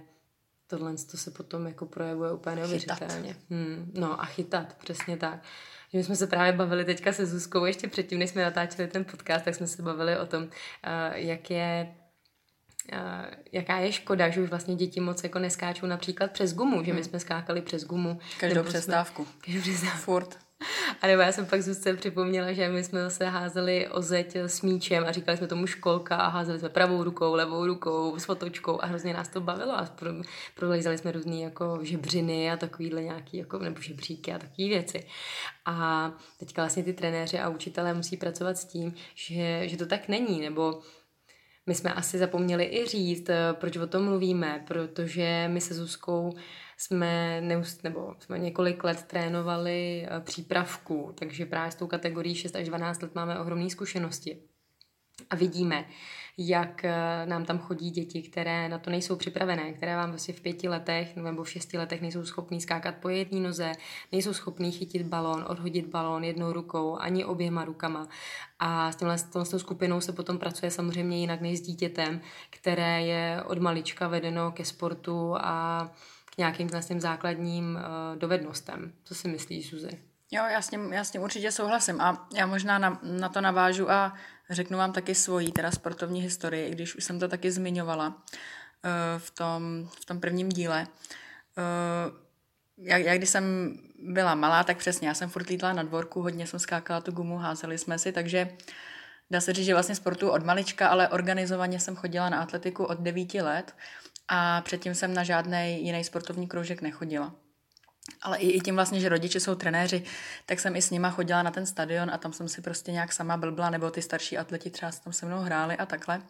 tohle 0.67 0.95
to 1.11 1.17
se 1.17 1.31
potom 1.31 1.67
jako 1.67 1.87
projevuje 1.87 2.33
úplně 2.33 2.57
neuvěřitelně. 2.57 3.37
Hmm, 3.51 3.93
no 3.95 4.21
a 4.21 4.25
chytat, 4.25 4.75
přesně 4.75 5.17
tak. 5.17 5.43
Že 5.93 5.99
my 5.99 6.05
jsme 6.05 6.17
se 6.17 6.27
právě 6.27 6.53
bavili 6.53 6.85
teďka 6.85 7.13
se 7.13 7.27
Zuzkou, 7.27 7.65
ještě 7.65 7.89
předtím, 7.89 8.19
než 8.19 8.31
jsme 8.31 8.43
natáčeli 8.43 8.89
ten 8.89 9.05
podcast, 9.05 9.45
tak 9.45 9.55
jsme 9.55 9.67
se 9.67 9.83
bavili 9.83 10.19
o 10.19 10.27
tom, 10.27 10.49
jak 11.15 11.51
je 11.51 11.95
jaká 13.53 13.79
je 13.79 13.93
škoda, 13.93 14.29
že 14.29 14.41
už 14.41 14.51
vlastně 14.51 14.77
děti 14.77 15.01
moc 15.01 15.23
jako 15.23 15.39
neskáčou 15.39 15.87
například 15.87 16.31
přes 16.31 16.55
gumu, 16.55 16.85
že 16.85 16.93
my 16.93 17.01
hmm. 17.01 17.09
jsme 17.09 17.21
skákali 17.21 17.63
přes 17.63 17.85
gumu. 17.85 18.19
Každou 18.41 18.63
přestávku. 18.63 19.25
Jsme, 19.25 19.35
každou 19.45 19.61
přestávku. 19.61 19.99
Furt. 19.99 20.39
A 21.03 21.07
nebo 21.07 21.23
já 21.23 21.33
jsem 21.33 21.47
pak 21.47 21.63
Zuzce 21.63 21.95
připomněla, 21.97 22.53
že 22.53 22.69
my 22.69 22.85
jsme 22.85 23.03
zase 23.03 23.25
házeli 23.25 23.89
o 23.89 24.03
zeď 24.03 24.37
s 24.37 24.63
míčem 24.63 25.05
a 25.07 25.13
říkali 25.13 25.39
jsme 25.39 25.47
tomu 25.47 25.67
školka 25.67 26.17
a 26.17 26.29
házeli 26.29 26.59
jsme 26.59 26.69
pravou 26.69 27.05
rukou, 27.05 27.35
levou 27.35 27.67
rukou, 27.67 28.19
s 28.19 28.25
fotočkou 28.25 28.83
a 28.83 28.87
hrozně 28.87 29.15
nás 29.15 29.29
to 29.29 29.41
bavilo 29.41 29.79
a 29.79 29.89
prolezali 30.55 30.99
jsme 30.99 31.13
různé 31.13 31.37
jako 31.37 31.79
žebřiny 31.83 32.53
a 32.53 32.57
takovýhle 32.57 33.03
nějaký, 33.03 33.37
jako, 33.37 33.59
nebo 33.59 33.81
žebříky 33.81 34.33
a 34.33 34.39
takové 34.39 34.69
věci. 34.69 35.07
A 35.67 36.11
teďka 36.39 36.63
vlastně 36.63 36.83
ty 36.83 36.93
trenéři 36.93 37.39
a 37.39 37.49
učitelé 37.49 37.95
musí 37.95 38.17
pracovat 38.17 38.57
s 38.57 38.65
tím, 38.65 38.95
že, 39.15 39.69
že 39.69 39.77
to 39.77 39.87
tak 39.87 40.09
není, 40.09 40.41
nebo 40.41 40.83
my 41.67 41.75
jsme 41.75 41.95
asi 41.95 42.19
zapomněli 42.19 42.65
i 42.65 42.87
říct, 42.87 43.31
proč 43.53 43.77
o 43.77 43.87
tom 43.87 44.05
mluvíme, 44.05 44.65
protože 44.67 45.49
my 45.53 45.61
se 45.61 45.75
Zuzkou 45.75 46.33
jsme, 46.77 47.41
neust, 47.41 47.85
nebo 47.85 48.15
jsme 48.19 48.39
několik 48.39 48.85
let 48.85 49.05
trénovali 49.07 50.07
eh, 50.07 50.21
přípravku, 50.21 51.15
takže 51.19 51.47
právě 51.47 51.73
s 51.73 51.75
tou 51.75 51.87
kategorií 51.87 52.35
6 52.35 52.57
až 52.57 52.67
12 52.69 53.03
let 53.03 53.15
máme 53.15 53.41
ohromné 53.41 53.71
zkušenosti. 53.71 54.52
A 55.31 55.37
vidíme, 55.37 55.85
jak 56.39 56.85
eh, 56.85 57.27
nám 57.27 57.45
tam 57.45 57.59
chodí 57.59 57.91
děti, 57.91 58.23
které 58.23 58.69
na 58.69 58.79
to 58.79 58.91
nejsou 58.91 59.17
připravené, 59.17 59.73
které 59.73 59.97
vám 59.97 60.09
vlastně 60.09 60.35
v 60.35 60.41
pěti 60.41 60.69
letech 60.69 61.17
nebo 61.17 61.43
v 61.43 61.51
šesti 61.51 61.79
letech 61.79 62.01
nejsou 62.01 62.25
schopní 62.25 62.61
skákat 62.61 62.95
po 62.95 63.09
jedné 63.09 63.41
noze, 63.41 63.73
nejsou 64.13 64.33
schopní 64.33 64.73
chytit 64.73 65.07
balón, 65.07 65.45
odhodit 65.49 65.87
balón 65.87 66.25
jednou 66.25 66.53
rukou, 66.53 66.97
ani 66.97 67.25
oběma 67.25 67.65
rukama. 67.65 68.09
A 68.59 68.93
s 68.93 68.97
tímhle, 68.97 69.19
s 69.19 69.23
tou 69.23 69.59
skupinou 69.59 70.01
se 70.01 70.13
potom 70.13 70.39
pracuje 70.39 70.71
samozřejmě 70.71 71.21
jinak 71.21 71.41
než 71.41 71.59
s 71.59 71.63
dítětem, 71.63 72.21
které 72.51 73.03
je 73.03 73.43
od 73.43 73.59
malička 73.59 74.09
vedeno 74.09 74.53
ke 74.53 74.65
sportu 74.65 75.35
a 75.37 75.91
k 76.35 76.39
nějakým 76.39 76.69
vlastně 76.69 77.01
základním 77.01 77.75
uh, 77.75 78.19
dovednostem. 78.19 78.93
Co 79.05 79.15
si 79.15 79.29
myslíš, 79.29 79.69
Suzy? 79.69 79.99
Jo, 80.35 80.45
já 80.45 80.63
s, 80.63 80.69
tím, 80.69 80.93
já 80.93 81.05
s 81.05 81.11
tím 81.11 81.23
určitě 81.23 81.53
souhlasím 81.53 82.01
a 82.01 82.29
já 82.35 82.47
možná 82.47 82.79
na, 82.79 83.01
na 83.03 83.29
to 83.29 83.41
navážu 83.41 83.91
a 83.91 84.15
řeknu 84.51 84.79
vám 84.79 84.93
taky 84.93 85.15
svoji, 85.15 85.53
teda 85.53 85.71
sportovní 85.71 86.23
historii, 86.23 86.67
i 86.67 86.71
když 86.71 86.97
už 86.97 87.05
jsem 87.05 87.21
to 87.21 87.29
taky 87.29 87.51
zmiňovala 87.51 88.09
uh, 88.09 88.15
v, 89.19 89.31
tom, 89.31 89.89
v 90.01 90.05
tom 90.05 90.21
prvním 90.21 90.49
díle. 90.49 90.87
Uh, 91.59 92.23
já, 92.77 92.97
já 92.97 93.17
když 93.17 93.31
jsem 93.31 93.77
byla 93.99 94.35
malá, 94.35 94.65
tak 94.65 94.77
přesně, 94.77 95.09
já 95.09 95.15
jsem 95.15 95.31
furt 95.31 95.49
lítla 95.49 95.73
na 95.73 95.83
dvorku, 95.83 96.23
hodně 96.23 96.47
jsem 96.47 96.61
skákala 96.61 97.01
tu 97.01 97.13
gumu, 97.13 97.39
házeli 97.39 97.79
jsme 97.79 97.99
si, 97.99 98.13
takže 98.13 98.57
dá 99.31 99.41
se 99.41 99.53
říct, 99.53 99.67
že 99.67 99.75
vlastně 99.75 99.95
sportu 99.95 100.31
od 100.31 100.45
malička, 100.45 100.89
ale 100.89 101.09
organizovaně 101.09 101.81
jsem 101.81 101.97
chodila 101.97 102.29
na 102.29 102.43
atletiku 102.43 102.85
od 102.85 103.01
devíti 103.01 103.43
let 103.43 103.75
a 104.29 104.61
předtím 104.61 104.95
jsem 104.95 105.15
na 105.15 105.25
žádný 105.25 105.85
jiný 105.87 106.05
sportovní 106.05 106.49
kroužek 106.49 106.83
nechodila. 106.83 107.35
Ale 108.23 108.39
i, 108.39 108.51
i 108.51 108.61
tím 108.61 108.75
vlastně, 108.75 109.01
že 109.01 109.09
rodiče 109.09 109.41
jsou 109.41 109.55
trenéři, 109.55 110.03
tak 110.47 110.61
jsem 110.61 110.77
i 110.77 110.83
s 110.83 110.91
nima 110.91 111.11
chodila 111.11 111.43
na 111.43 111.51
ten 111.51 111.67
stadion 111.67 112.11
a 112.11 112.19
tam 112.19 112.33
jsem 112.33 112.49
si 112.49 112.63
prostě 112.63 112.93
nějak 112.93 113.13
sama 113.13 113.37
blbla, 113.37 113.71
nebo 113.71 113.91
ty 113.91 114.03
starší 114.03 114.39
atleti 114.39 114.71
třeba 114.71 114.93
tam 115.05 115.13
se 115.13 115.27
mnou 115.27 115.41
hráli 115.41 115.77
a 115.77 115.87
takhle. 115.87 116.23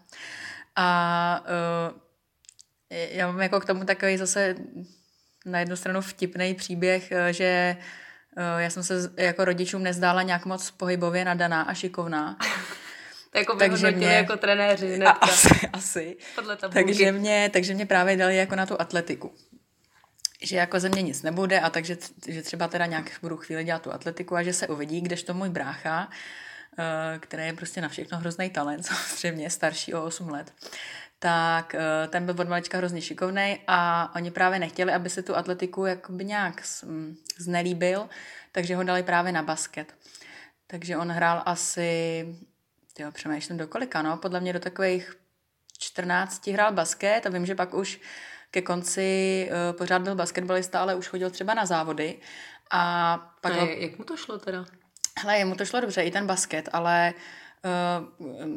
A 0.76 1.44
uh, 1.90 1.98
já 2.90 3.26
mám 3.26 3.42
jako 3.42 3.60
k 3.60 3.64
tomu 3.64 3.84
takový 3.84 4.16
zase 4.16 4.54
na 5.46 5.58
jednu 5.58 5.76
stranu 5.76 6.00
vtipný 6.00 6.54
příběh, 6.54 7.12
eh, 7.12 7.32
že 7.32 7.76
uh, 8.36 8.60
já 8.60 8.70
jsem 8.70 8.82
se 8.82 9.12
jako 9.16 9.44
rodičům 9.44 9.82
nezdála 9.82 10.22
nějak 10.22 10.46
moc 10.46 10.70
pohybově 10.70 11.24
nadaná 11.24 11.62
a 11.62 11.74
šikovná. 11.74 12.38
jako 13.34 13.56
takže 13.56 13.90
mě, 13.90 14.06
jako 14.06 14.36
trenéři. 14.36 14.98
A, 15.04 15.10
asi, 15.10 15.48
asi. 15.72 16.16
Podle 16.34 16.56
takže 16.56 17.12
mě, 17.12 17.50
takže 17.52 17.74
mě 17.74 17.86
právě 17.86 18.16
dali 18.16 18.36
jako 18.36 18.56
na 18.56 18.66
tu 18.66 18.80
atletiku. 18.80 19.34
Že 20.42 20.56
jako 20.56 20.80
ze 20.80 20.88
mě 20.88 21.02
nic 21.02 21.22
nebude 21.22 21.60
a 21.60 21.70
takže 21.70 21.96
že 22.26 22.42
třeba 22.42 22.68
teda 22.68 22.86
nějak 22.86 23.10
budu 23.22 23.36
chvíli 23.36 23.64
dělat 23.64 23.82
tu 23.82 23.92
atletiku 23.92 24.36
a 24.36 24.42
že 24.42 24.52
se 24.52 24.68
uvidí, 24.68 25.00
kdežto 25.00 25.34
můj 25.34 25.48
brácha, 25.48 26.08
eh, 26.78 27.18
který 27.18 27.46
je 27.46 27.52
prostě 27.52 27.80
na 27.80 27.88
všechno 27.88 28.18
hrozný 28.18 28.50
talent, 28.50 28.86
samozřejmě 28.86 29.50
starší 29.50 29.94
o 29.94 30.04
8 30.04 30.28
let, 30.28 30.52
tak 31.18 31.74
eh, 31.74 32.08
ten 32.08 32.26
byl 32.26 32.34
od 32.40 32.48
malička 32.48 32.78
hrozně 32.78 33.02
šikovný 33.02 33.58
a 33.66 34.10
oni 34.16 34.30
právě 34.30 34.58
nechtěli, 34.58 34.92
aby 34.92 35.10
se 35.10 35.22
tu 35.22 35.36
atletiku 35.36 35.86
jakoby 35.86 36.24
nějak 36.24 36.62
znelíbil, 37.38 38.08
takže 38.52 38.76
ho 38.76 38.82
dali 38.82 39.02
právě 39.02 39.32
na 39.32 39.42
basket. 39.42 39.94
Takže 40.66 40.96
on 40.96 41.10
hrál 41.10 41.42
asi 41.46 42.26
jo, 42.98 43.12
přemýšlím 43.12 43.58
do 43.58 43.66
kolika, 43.66 44.02
no, 44.02 44.16
podle 44.16 44.40
mě 44.40 44.52
do 44.52 44.60
takových 44.60 45.16
14 45.78 46.46
hrál 46.46 46.72
basket 46.72 47.26
a 47.26 47.30
vím, 47.30 47.46
že 47.46 47.54
pak 47.54 47.74
už 47.74 48.00
ke 48.52 48.62
konci 48.62 49.48
uh, 49.50 49.78
pořád 49.78 50.02
byl 50.02 50.14
basketbalista, 50.14 50.80
ale 50.80 50.94
už 50.94 51.08
chodil 51.08 51.30
třeba 51.30 51.54
na 51.54 51.66
závody. 51.66 52.18
A 52.70 53.16
pak... 53.40 53.52
A 53.52 53.60
ho... 53.60 53.66
jak 53.66 53.98
mu 53.98 54.04
to 54.04 54.16
šlo 54.16 54.38
teda? 54.38 54.64
Hele, 55.18 55.38
jemu 55.38 55.54
to 55.54 55.64
šlo 55.64 55.80
dobře, 55.80 56.02
i 56.02 56.10
ten 56.10 56.26
basket, 56.26 56.68
ale 56.72 57.14
uh, 57.64 58.48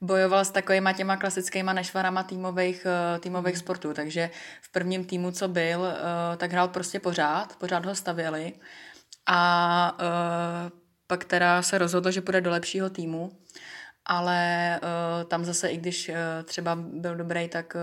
bojoval 0.00 0.44
s 0.44 0.50
takovýma 0.50 0.92
těma 0.92 1.16
klasickýma 1.16 1.72
nešvarama 1.72 2.22
týmových, 2.22 2.86
uh, 2.86 3.20
týmových 3.20 3.54
mm. 3.54 3.60
sportů, 3.60 3.94
takže 3.94 4.30
v 4.62 4.72
prvním 4.72 5.04
týmu, 5.04 5.30
co 5.30 5.48
byl, 5.48 5.86
tak 6.36 6.52
hrál 6.52 6.68
prostě 6.68 7.00
pořád, 7.00 7.56
pořád 7.56 7.86
ho 7.86 7.94
stavěli 7.94 8.52
a 9.26 9.98
pak 11.06 11.24
teda 11.24 11.62
se 11.62 11.78
rozhodl, 11.78 12.10
že 12.10 12.20
půjde 12.20 12.40
do 12.40 12.50
lepšího 12.50 12.90
týmu, 12.90 13.38
ale 14.04 14.80
tam 15.28 15.44
zase, 15.44 15.68
i 15.68 15.76
když 15.76 16.10
třeba 16.44 16.74
byl 16.76 17.16
dobrý, 17.16 17.48
tak 17.48 17.76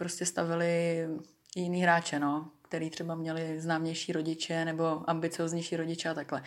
prostě 0.00 0.26
stavili 0.26 1.06
jiný 1.56 1.82
hráče, 1.82 2.18
no, 2.18 2.48
který 2.62 2.90
třeba 2.90 3.14
měli 3.14 3.60
známější 3.60 4.12
rodiče 4.12 4.64
nebo 4.64 5.10
ambicioznější 5.10 5.76
rodiče 5.76 6.08
a 6.08 6.14
takhle. 6.14 6.42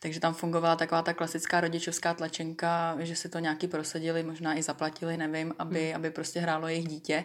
Takže 0.00 0.20
tam 0.20 0.34
fungovala 0.34 0.76
taková 0.76 1.02
ta 1.02 1.12
klasická 1.12 1.60
rodičovská 1.60 2.14
tlačenka, 2.14 2.96
že 2.98 3.16
si 3.16 3.28
to 3.28 3.38
nějaký 3.38 3.68
prosadili, 3.68 4.22
možná 4.22 4.58
i 4.58 4.62
zaplatili, 4.62 5.16
nevím, 5.16 5.54
aby, 5.58 5.86
hmm. 5.86 5.96
aby 5.96 6.10
prostě 6.10 6.40
hrálo 6.40 6.68
jejich 6.68 6.88
dítě. 6.88 7.24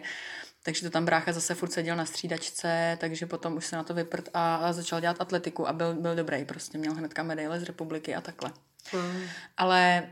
Takže 0.62 0.82
to 0.82 0.90
tam 0.90 1.04
brácha 1.04 1.32
zase 1.32 1.54
furt 1.54 1.72
seděl 1.72 1.96
na 1.96 2.06
střídačce, 2.06 2.98
takže 3.00 3.26
potom 3.26 3.56
už 3.56 3.66
se 3.66 3.76
na 3.76 3.84
to 3.84 3.94
vyprt 3.94 4.28
a, 4.34 4.56
a 4.56 4.72
začal 4.72 5.00
dělat 5.00 5.16
atletiku 5.20 5.68
a 5.68 5.72
byl, 5.72 5.94
byl 5.94 6.14
dobrý, 6.14 6.44
prostě 6.44 6.78
měl 6.78 6.94
hnedka 6.94 7.22
medaile 7.22 7.60
z 7.60 7.62
republiky 7.62 8.14
a 8.14 8.20
takhle. 8.20 8.52
Mm. 8.92 9.22
Ale 9.56 10.08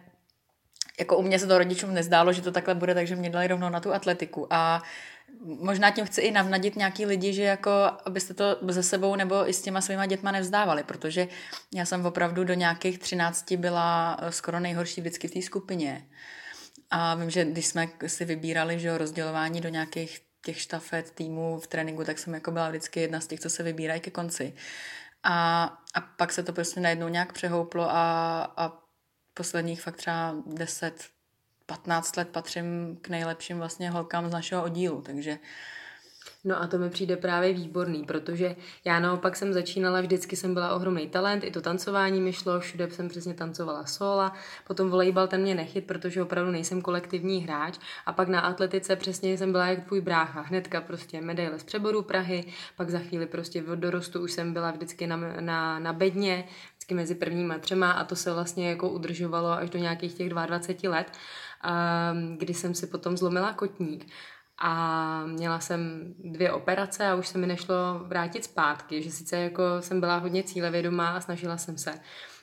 jako 0.99 1.17
u 1.17 1.23
mě 1.23 1.39
se 1.39 1.47
to 1.47 1.59
rodičům 1.59 1.95
nezdálo, 1.95 2.33
že 2.33 2.43
to 2.43 2.53
takhle 2.53 2.75
bude, 2.75 2.95
takže 2.95 3.17
mě 3.17 3.31
dali 3.31 3.47
rovnou 3.47 3.69
na 3.69 3.81
tu 3.81 3.93
atletiku 3.93 4.47
a 4.51 4.83
možná 5.41 5.91
tím 5.91 6.07
chci 6.07 6.21
i 6.21 6.31
navnadit 6.31 6.77
nějaký 6.77 7.07
lidi, 7.07 7.33
že 7.33 7.43
jako 7.43 7.71
abyste 8.05 8.35
to 8.35 8.59
ze 8.69 8.83
sebou 8.83 9.17
nebo 9.17 9.49
i 9.49 9.53
s 9.53 9.63
těma 9.63 9.81
svýma 9.81 10.07
dětma 10.07 10.33
nevzdávali, 10.33 10.83
protože 10.83 11.29
já 11.75 11.85
jsem 11.85 12.07
opravdu 12.07 12.45
do 12.45 12.55
nějakých 12.55 12.99
třinácti 12.99 13.57
byla 13.57 14.19
skoro 14.31 14.61
nejhorší 14.61 15.01
vždycky 15.01 15.29
v 15.29 15.31
té 15.31 15.43
skupině. 15.43 16.09
A 16.91 17.15
vím, 17.15 17.31
že 17.31 17.45
když 17.45 17.67
jsme 17.67 17.89
si 18.07 18.25
vybírali 18.25 18.81
že 18.81 18.99
rozdělování 18.99 19.61
do 19.61 19.69
nějakých 19.69 20.21
těch 20.45 20.61
štafet 20.61 21.11
týmů 21.11 21.61
v 21.61 21.67
tréninku, 21.67 22.05
tak 22.05 22.19
jsem 22.19 22.35
jako 22.35 22.51
byla 22.51 22.69
vždycky 22.69 23.01
jedna 23.01 23.21
z 23.21 23.27
těch, 23.27 23.41
co 23.41 23.51
se 23.51 23.63
vybírají 23.63 24.01
ke 24.01 24.11
konci. 24.11 24.55
A, 25.23 25.65
a 25.95 26.01
pak 26.01 26.33
se 26.33 26.43
to 26.43 26.53
prostě 26.53 26.81
najednou 26.81 27.09
nějak 27.09 27.33
přehouplo 27.33 27.91
a, 27.91 28.43
a 28.57 28.73
posledních 29.35 29.83
fakt 29.83 29.97
třeba 29.97 30.35
10, 30.47 31.09
15 31.69 32.17
let 32.17 32.29
patřím 32.29 32.99
k 33.03 33.09
nejlepším 33.09 33.59
vlastně 33.59 33.91
holkám 33.91 34.29
z 34.29 34.33
našeho 34.33 34.65
oddílu, 34.65 35.03
takže 35.03 35.39
No 36.45 36.63
a 36.63 36.67
to 36.67 36.79
mi 36.79 36.91
přijde 36.91 37.17
právě 37.17 37.53
výborný, 37.53 38.05
protože 38.05 38.57
já 38.85 39.01
naopak 39.01 39.37
jsem 39.37 39.53
začínala, 39.53 40.01
vždycky 40.01 40.37
jsem 40.37 40.55
byla 40.55 40.75
ohromný 40.75 41.09
talent, 41.09 41.45
i 41.45 41.51
to 41.51 41.61
tancování 41.61 42.21
mi 42.21 42.33
šlo, 42.33 42.61
všude 42.61 42.91
jsem 42.91 43.09
přesně 43.09 43.35
tancovala 43.35 43.87
sola, 43.87 44.33
potom 44.67 44.91
volejbal 44.91 45.29
ten 45.29 45.41
mě 45.43 45.55
nechyt, 45.55 45.87
protože 45.87 46.23
opravdu 46.23 46.51
nejsem 46.53 46.83
kolektivní 46.83 47.41
hráč. 47.41 47.79
A 48.07 48.13
pak 48.13 48.29
na 48.29 48.41
atletice 48.41 48.97
přesně 48.97 49.39
jsem 49.39 49.53
byla 49.53 49.67
jak 49.67 49.85
tvůj 49.85 50.01
brácha, 50.01 50.41
hnedka 50.41 50.81
prostě 50.81 51.21
medaile 51.21 51.59
z 51.59 51.65
přeboru 51.65 52.03
Prahy, 52.03 52.45
pak 52.77 52.91
za 52.91 52.99
chvíli 52.99 53.27
prostě 53.27 53.63
v 53.63 53.77
dorostu 53.77 54.21
už 54.21 54.33
jsem 54.33 54.53
byla 54.53 54.71
vždycky 54.71 55.07
na, 55.07 55.17
na, 55.41 55.79
na 55.79 55.93
bedně, 55.93 56.45
vždycky 56.71 56.95
mezi 56.95 57.15
prvníma 57.15 57.59
třema 57.59 57.91
a 57.91 58.05
to 58.05 58.17
se 58.17 58.33
vlastně 58.33 58.71
jako 58.71 58.89
udržovalo 58.89 59.49
až 59.49 59.71
do 59.71 59.79
nějakých 59.79 60.15
těch 60.15 60.29
22 60.29 60.91
let, 60.91 61.07
kdy 62.37 62.55
jsem 62.55 62.75
si 62.75 62.87
potom 62.87 63.17
zlomila 63.17 63.53
kotník 63.53 64.07
a 64.59 65.25
měla 65.27 65.61
jsem 65.61 66.15
dvě 66.19 66.53
operace 66.53 67.07
a 67.07 67.15
už 67.15 67.29
se 67.29 67.39
mi 67.39 67.47
nešlo 67.47 67.75
vrátit 68.05 68.45
zpátky, 68.45 69.03
že 69.03 69.11
sice 69.11 69.37
jako 69.37 69.63
jsem 69.81 70.01
byla 70.01 70.17
hodně 70.17 70.43
cílevědomá 70.43 71.09
a 71.09 71.21
snažila 71.21 71.57
jsem 71.57 71.79
se, 71.79 72.01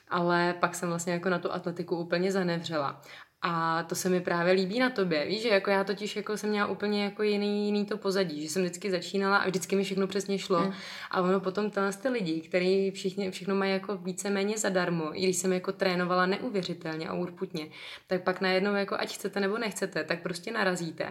ale 0.08 0.54
pak 0.60 0.74
jsem 0.74 0.88
vlastně 0.88 1.12
jako 1.12 1.28
na 1.28 1.38
tu 1.38 1.52
atletiku 1.52 1.96
úplně 1.96 2.32
zanevřela. 2.32 3.02
A 3.48 3.82
to 3.82 3.94
se 3.94 4.08
mi 4.08 4.20
právě 4.20 4.52
líbí 4.52 4.78
na 4.78 4.90
tobě. 4.90 5.26
Víš, 5.26 5.42
že 5.42 5.48
jako 5.48 5.70
já 5.70 5.84
totiž 5.84 6.16
jako 6.16 6.36
jsem 6.36 6.50
měla 6.50 6.66
úplně 6.66 7.04
jako 7.04 7.22
jiný, 7.22 7.66
jiný 7.66 7.86
to 7.86 7.96
pozadí, 7.98 8.42
že 8.42 8.48
jsem 8.48 8.62
vždycky 8.62 8.90
začínala 8.90 9.36
a 9.36 9.46
vždycky 9.46 9.76
mi 9.76 9.84
všechno 9.84 10.06
přesně 10.06 10.38
šlo. 10.38 10.60
Mm. 10.60 10.72
A 11.10 11.20
ono 11.20 11.40
potom 11.40 11.70
tenhle 11.70 11.92
ty 11.92 12.08
lidi, 12.08 12.40
kteří 12.40 12.90
všichni, 12.90 13.30
všechno 13.30 13.54
mají 13.54 13.72
jako 13.72 13.96
víceméně 13.96 14.58
zadarmo, 14.58 15.18
i 15.18 15.22
když 15.22 15.36
jsem 15.36 15.52
jako 15.52 15.72
trénovala 15.72 16.26
neuvěřitelně 16.26 17.08
a 17.08 17.14
urputně, 17.14 17.68
tak 18.06 18.22
pak 18.22 18.40
najednou 18.40 18.74
jako 18.74 18.96
ať 18.98 19.14
chcete 19.14 19.40
nebo 19.40 19.58
nechcete, 19.58 20.04
tak 20.04 20.22
prostě 20.22 20.52
narazíte 20.52 21.10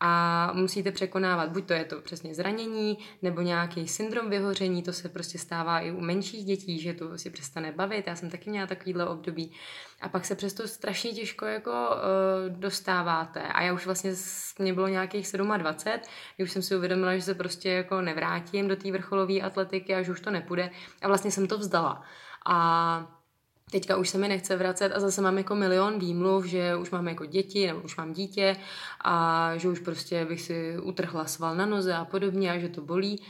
a 0.00 0.52
musíte 0.52 0.92
překonávat, 0.92 1.50
buď 1.50 1.66
to 1.66 1.72
je 1.72 1.84
to 1.84 2.00
přesně 2.00 2.34
zranění, 2.34 2.98
nebo 3.22 3.40
nějaký 3.40 3.88
syndrom 3.88 4.30
vyhoření, 4.30 4.82
to 4.82 4.92
se 4.92 5.08
prostě 5.08 5.38
stává 5.38 5.80
i 5.80 5.90
u 5.90 6.00
menších 6.00 6.44
dětí, 6.44 6.80
že 6.80 6.94
to 6.94 7.18
si 7.18 7.30
přestane 7.30 7.72
bavit, 7.72 8.06
já 8.06 8.16
jsem 8.16 8.30
taky 8.30 8.50
měla 8.50 8.66
takovýhle 8.66 9.06
období. 9.06 9.52
A 10.00 10.08
pak 10.08 10.24
se 10.24 10.34
přesto 10.34 10.68
strašně 10.68 11.10
těžko 11.10 11.46
jako 11.46 11.70
uh, 11.70 12.58
dostáváte. 12.58 13.42
A 13.42 13.62
já 13.62 13.72
už 13.72 13.86
vlastně, 13.86 14.12
mě 14.58 14.72
bylo 14.72 14.88
nějakých 14.88 15.26
27, 15.56 16.00
kdy 16.36 16.44
už 16.44 16.52
jsem 16.52 16.62
si 16.62 16.76
uvědomila, 16.76 17.16
že 17.16 17.22
se 17.22 17.34
prostě 17.34 17.70
jako 17.70 18.00
nevrátím 18.00 18.68
do 18.68 18.76
té 18.76 18.92
vrcholové 18.92 19.40
atletiky 19.40 19.94
a 19.94 20.02
že 20.02 20.12
už 20.12 20.20
to 20.20 20.30
nepůjde. 20.30 20.70
A 21.02 21.08
vlastně 21.08 21.30
jsem 21.30 21.46
to 21.46 21.58
vzdala. 21.58 22.02
A 22.46 23.23
teďka 23.74 23.96
už 23.96 24.08
se 24.08 24.18
mi 24.18 24.28
nechce 24.28 24.56
vracet 24.56 24.92
a 24.94 25.00
zase 25.00 25.22
mám 25.22 25.38
jako 25.38 25.54
milion 25.54 25.98
výmluv, 25.98 26.44
že 26.44 26.76
už 26.76 26.90
mám 26.90 27.08
jako 27.08 27.26
děti 27.26 27.66
nebo 27.66 27.80
už 27.80 27.96
mám 27.96 28.12
dítě 28.12 28.56
a 29.04 29.52
že 29.56 29.68
už 29.68 29.78
prostě 29.78 30.24
bych 30.24 30.40
si 30.40 30.78
utrhla 30.82 31.26
sval 31.26 31.56
na 31.56 31.66
noze 31.66 31.94
a 31.94 32.04
podobně 32.04 32.52
a 32.52 32.58
že 32.58 32.68
to 32.68 32.80
bolí 32.80 33.22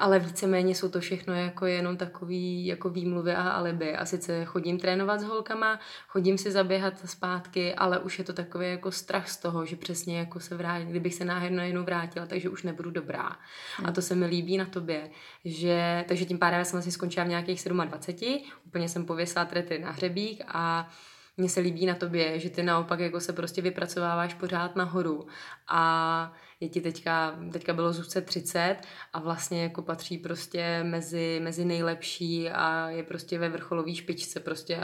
ale 0.00 0.18
víceméně 0.18 0.74
jsou 0.74 0.88
to 0.88 1.00
všechno 1.00 1.34
jako 1.34 1.66
jenom 1.66 1.96
takový 1.96 2.66
jako 2.66 2.90
výmluvy 2.90 3.34
a 3.34 3.50
alibi. 3.50 3.96
A 3.96 4.04
sice 4.04 4.44
chodím 4.44 4.78
trénovat 4.78 5.20
s 5.20 5.24
holkama, 5.24 5.80
chodím 6.08 6.38
si 6.38 6.50
zaběhat 6.50 7.10
zpátky, 7.10 7.74
ale 7.74 7.98
už 7.98 8.18
je 8.18 8.24
to 8.24 8.32
takový 8.32 8.70
jako 8.70 8.92
strach 8.92 9.28
z 9.28 9.36
toho, 9.36 9.66
že 9.66 9.76
přesně 9.76 10.18
jako 10.18 10.40
se 10.40 10.56
vrátí, 10.56 10.86
kdybych 10.86 11.14
se 11.14 11.24
náhodou 11.24 11.62
jednou 11.62 11.84
vrátila, 11.84 12.26
takže 12.26 12.48
už 12.48 12.62
nebudu 12.62 12.90
dobrá. 12.90 13.36
Hmm. 13.76 13.86
A 13.86 13.92
to 13.92 14.02
se 14.02 14.14
mi 14.14 14.26
líbí 14.26 14.56
na 14.56 14.64
tobě, 14.64 15.10
že, 15.44 16.04
takže 16.08 16.24
tím 16.24 16.38
pádem 16.38 16.64
jsem 16.64 16.78
asi 16.78 16.92
skončila 16.92 17.26
v 17.26 17.28
nějakých 17.28 17.64
27, 17.64 18.40
úplně 18.66 18.88
jsem 18.88 19.04
pověsila 19.04 19.44
trety 19.44 19.78
na 19.78 19.90
hřebík 19.90 20.42
a 20.48 20.88
mně 21.36 21.48
se 21.48 21.60
líbí 21.60 21.86
na 21.86 21.94
tobě, 21.94 22.38
že 22.38 22.50
ty 22.50 22.62
naopak 22.62 23.00
jako 23.00 23.20
se 23.20 23.32
prostě 23.32 23.62
vypracováváš 23.62 24.34
pořád 24.34 24.76
nahoru 24.76 25.26
a 25.68 26.32
je 26.60 26.68
ti 26.68 26.80
teďka, 26.80 27.38
teďka 27.52 27.72
bylo 27.72 27.92
Zuzce 27.92 28.20
30 28.20 28.76
a 29.12 29.20
vlastně 29.20 29.62
jako 29.62 29.82
patří 29.82 30.18
prostě 30.18 30.80
mezi, 30.82 31.40
mezi 31.42 31.64
nejlepší 31.64 32.50
a 32.50 32.88
je 32.88 33.02
prostě 33.02 33.38
ve 33.38 33.48
vrcholové 33.48 33.94
špičce 33.94 34.40
prostě 34.40 34.76
uh, 34.76 34.82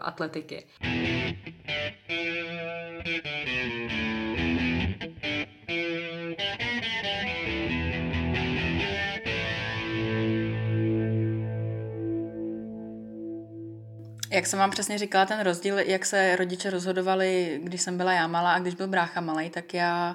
atletiky. 0.00 0.66
Jak 14.36 14.46
jsem 14.46 14.58
vám 14.58 14.70
přesně 14.70 14.98
říkala, 14.98 15.26
ten 15.26 15.40
rozdíl, 15.40 15.78
jak 15.78 16.06
se 16.06 16.36
rodiče 16.36 16.70
rozhodovali, 16.70 17.60
když 17.62 17.82
jsem 17.82 17.96
byla 17.96 18.12
já 18.12 18.26
malá 18.26 18.52
a 18.52 18.58
když 18.58 18.74
byl 18.74 18.88
brácha 18.88 19.20
malý, 19.20 19.50
tak 19.50 19.74
já 19.74 20.14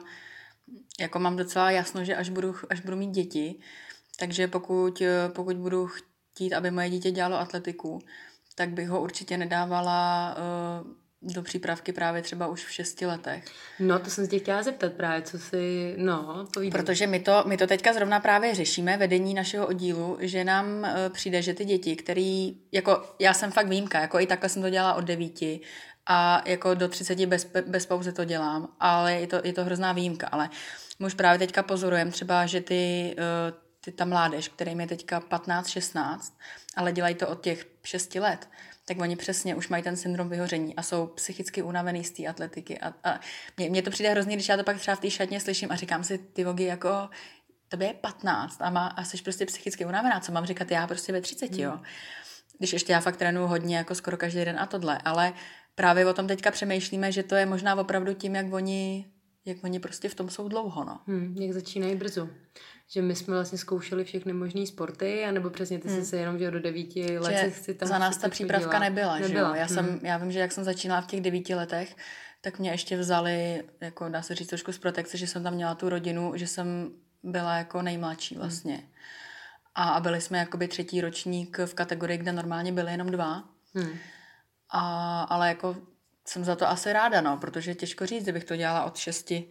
jako 0.99 1.19
mám 1.19 1.37
docela 1.37 1.71
jasno, 1.71 2.03
že 2.03 2.15
až 2.15 2.29
budu, 2.29 2.55
až 2.69 2.81
budu 2.81 2.97
mít 2.97 3.11
děti, 3.11 3.59
takže 4.19 4.47
pokud, 4.47 5.01
pokud 5.27 5.57
budu 5.57 5.87
chtít, 5.87 6.53
aby 6.53 6.71
moje 6.71 6.89
dítě 6.89 7.11
dělalo 7.11 7.39
atletiku, 7.39 7.99
tak 8.55 8.69
bych 8.69 8.89
ho 8.89 9.01
určitě 9.01 9.37
nedávala 9.37 10.35
uh, 10.81 11.00
do 11.21 11.41
přípravky 11.41 11.93
právě 11.93 12.21
třeba 12.21 12.47
už 12.47 12.65
v 12.65 12.71
šesti 12.71 13.05
letech. 13.05 13.45
No, 13.79 13.99
to 13.99 14.09
jsem 14.09 14.25
se 14.25 14.31
tě 14.31 14.39
chtěla 14.39 14.63
zeptat 14.63 14.93
právě, 14.93 15.21
co 15.21 15.39
si, 15.39 15.93
no, 15.97 16.47
povídám. 16.53 16.81
Protože 16.81 17.07
my 17.07 17.19
to, 17.19 17.43
my 17.47 17.57
to 17.57 17.67
teďka 17.67 17.93
zrovna 17.93 18.19
právě 18.19 18.55
řešíme, 18.55 18.97
vedení 18.97 19.33
našeho 19.33 19.67
oddílu, 19.67 20.17
že 20.19 20.43
nám 20.43 20.65
uh, 20.67 21.13
přijde, 21.13 21.41
že 21.41 21.53
ty 21.53 21.65
děti, 21.65 21.95
který, 21.95 22.57
jako 22.71 23.15
já 23.19 23.33
jsem 23.33 23.51
fakt 23.51 23.67
výjimka, 23.67 23.99
jako 23.99 24.19
i 24.19 24.27
takhle 24.27 24.49
jsem 24.49 24.61
to 24.61 24.69
dělala 24.69 24.93
od 24.93 25.03
devíti, 25.03 25.61
a 26.05 26.41
jako 26.45 26.73
do 26.73 26.87
30 26.87 27.25
bez, 27.25 27.47
bez 27.67 27.85
pauzy 27.85 28.13
to 28.13 28.25
dělám, 28.25 28.67
ale 28.79 29.13
je 29.13 29.27
to, 29.27 29.41
je 29.43 29.53
to 29.53 29.63
hrozná 29.63 29.93
výjimka, 29.93 30.27
ale 30.27 30.49
my 30.99 31.05
už 31.05 31.13
právě 31.13 31.39
teďka 31.39 31.63
pozorujem 31.63 32.11
třeba, 32.11 32.45
že 32.45 32.61
ty, 32.61 33.15
eh, 33.17 33.53
ty 33.81 33.91
ta 33.91 34.05
mládež, 34.05 34.49
kterým 34.49 34.79
je 34.79 34.87
teďka 34.87 35.19
15-16, 35.19 36.33
ale 36.75 36.91
dělají 36.91 37.15
to 37.15 37.27
od 37.27 37.41
těch 37.41 37.65
6 37.83 38.19
let, 38.19 38.49
tak 38.91 39.01
oni 39.01 39.15
přesně 39.15 39.55
už 39.55 39.69
mají 39.69 39.83
ten 39.83 39.95
syndrom 39.95 40.29
vyhoření 40.29 40.75
a 40.75 40.81
jsou 40.81 41.07
psychicky 41.07 41.61
unavený 41.61 42.03
z 42.03 42.11
té 42.11 42.27
atletiky. 42.27 42.79
A, 42.79 42.93
a 43.03 43.19
mně, 43.57 43.69
mně 43.69 43.81
to 43.81 43.89
přijde 43.89 44.09
hrozně, 44.09 44.35
když 44.35 44.49
já 44.49 44.57
to 44.57 44.63
pak 44.63 44.77
třeba 44.79 44.95
v 44.95 44.99
té 44.99 45.11
šatně 45.11 45.39
slyším 45.39 45.71
a 45.71 45.75
říkám 45.75 46.03
si, 46.03 46.17
ty 46.17 46.43
vogy, 46.43 46.63
jako 46.63 47.09
tobě 47.67 47.87
je 47.87 47.93
15 47.93 48.61
a, 48.61 48.69
má, 48.69 48.87
a 48.87 49.03
jsi 49.03 49.17
prostě 49.17 49.45
psychicky 49.45 49.85
unavená, 49.85 50.19
co 50.19 50.31
mám 50.31 50.45
říkat 50.45 50.71
já 50.71 50.87
prostě 50.87 51.11
ve 51.11 51.21
30, 51.21 51.51
hmm. 51.51 51.59
jo. 51.59 51.79
Když 52.57 52.73
ještě 52.73 52.93
já 52.93 52.99
fakt 52.99 53.17
trénuju 53.17 53.47
hodně, 53.47 53.77
jako 53.77 53.95
skoro 53.95 54.17
každý 54.17 54.45
den 54.45 54.59
a 54.59 54.65
tohle, 54.65 54.97
ale 55.05 55.33
právě 55.75 56.05
o 56.05 56.13
tom 56.13 56.27
teďka 56.27 56.51
přemýšlíme, 56.51 57.11
že 57.11 57.23
to 57.23 57.35
je 57.35 57.45
možná 57.45 57.75
opravdu 57.75 58.13
tím, 58.13 58.35
jak 58.35 58.53
oni, 58.53 59.10
jak 59.45 59.63
oni 59.63 59.79
prostě 59.79 60.09
v 60.09 60.15
tom 60.15 60.29
jsou 60.29 60.47
dlouho, 60.47 60.83
no. 60.83 60.99
Hmm, 61.07 61.35
jak 61.39 61.51
začínají 61.53 61.95
brzo. 61.95 62.29
Že 62.87 63.01
my 63.01 63.15
jsme 63.15 63.33
vlastně 63.33 63.57
zkoušeli 63.57 64.03
všechny 64.03 64.33
možné 64.33 64.67
sporty, 64.67 65.25
anebo 65.25 65.49
přesně 65.49 65.79
ty 65.79 65.87
hmm. 65.87 65.99
jsi 65.99 66.05
se 66.05 66.17
jenom, 66.17 66.39
že 66.39 66.51
do 66.51 66.59
devíti 66.59 67.19
let 67.19 67.55
si 67.55 67.73
tam 67.73 67.89
Za 67.89 67.97
nás 67.97 68.17
ta 68.17 68.29
přípravka 68.29 68.65
chodila. 68.65 68.79
nebyla, 68.79 69.19
nebyla. 69.19 69.29
Že 69.29 69.37
jo? 69.37 69.55
Já, 69.55 69.65
hmm. 69.65 69.75
jsem, 69.75 69.99
já 70.03 70.17
vím, 70.17 70.31
že 70.31 70.39
jak 70.39 70.51
jsem 70.51 70.63
začínala 70.63 71.01
v 71.01 71.07
těch 71.07 71.21
devíti 71.21 71.55
letech, 71.55 71.95
tak 72.41 72.59
mě 72.59 72.71
ještě 72.71 72.97
vzali, 72.97 73.63
jako 73.81 74.09
dá 74.09 74.21
se 74.21 74.35
říct 74.35 74.47
trošku 74.47 74.71
z 74.71 74.77
protekce, 74.77 75.17
že 75.17 75.27
jsem 75.27 75.43
tam 75.43 75.53
měla 75.53 75.75
tu 75.75 75.89
rodinu, 75.89 76.31
že 76.35 76.47
jsem 76.47 76.91
byla 77.23 77.57
jako 77.57 77.81
nejmladší 77.81 78.35
hmm. 78.35 78.41
vlastně. 78.41 78.75
Hmm. 78.75 78.85
A, 79.75 79.99
byli 79.99 80.21
jsme 80.21 80.37
jakoby 80.37 80.67
třetí 80.67 81.01
ročník 81.01 81.57
v 81.65 81.73
kategorii, 81.73 82.17
kde 82.17 82.31
normálně 82.31 82.71
byly 82.71 82.91
jenom 82.91 83.11
dva. 83.11 83.43
Hmm. 83.75 83.97
A, 84.69 85.21
ale 85.23 85.47
jako 85.47 85.77
jsem 86.31 86.43
za 86.43 86.55
to 86.55 86.69
asi 86.69 86.93
ráda, 86.93 87.21
no, 87.21 87.37
protože 87.37 87.75
těžko 87.75 88.05
říct, 88.05 88.23
kdybych 88.23 88.43
to 88.43 88.55
dělala 88.55 88.85
od 88.85 88.97
šesti, 88.97 89.49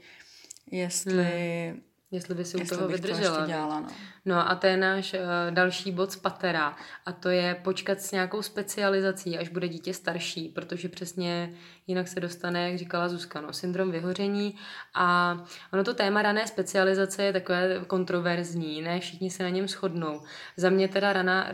jestli... 0.71 1.25
Hmm 1.71 1.89
Jestli 2.12 2.35
by 2.35 2.44
si 2.44 2.57
u 2.57 2.66
toho 2.66 2.88
vydržela. 2.88 3.40
To 3.40 3.46
dělala, 3.46 3.81
no. 3.81 3.88
no 4.25 4.51
a 4.51 4.55
to 4.55 4.66
je 4.66 4.77
náš 4.77 5.14
uh, 5.14 5.20
další 5.51 5.92
bod 5.92 6.12
z 6.12 6.16
patera 6.16 6.77
a 7.07 7.12
to 7.12 7.29
je 7.29 7.55
počkat 7.55 8.01
s 8.01 8.12
nějakou 8.12 8.42
specializací, 8.42 9.38
až 9.38 9.49
bude 9.49 9.68
dítě 9.68 9.94
starší, 9.94 10.49
protože 10.49 10.88
přesně 10.88 11.55
jinak 11.87 12.09
se 12.09 12.20
dostane, 12.20 12.70
jak 12.70 12.79
říkala 12.79 13.09
Zuzka, 13.09 13.40
no, 13.40 13.53
syndrom 13.53 13.90
vyhoření 13.90 14.55
a 14.94 15.38
ono 15.73 15.85
to 15.85 15.94
téma 15.94 16.23
rané 16.23 16.46
specializace 16.46 17.25
je 17.25 17.33
takové 17.33 17.85
kontroverzní, 17.87 18.83
ne 18.83 19.01
všichni 19.01 19.31
se 19.31 19.42
na 19.42 19.49
něm 19.49 19.68
shodnou. 19.68 20.20
Za 20.57 20.70
mě 20.70 20.88
teda 20.88 21.12
raná, 21.12 21.53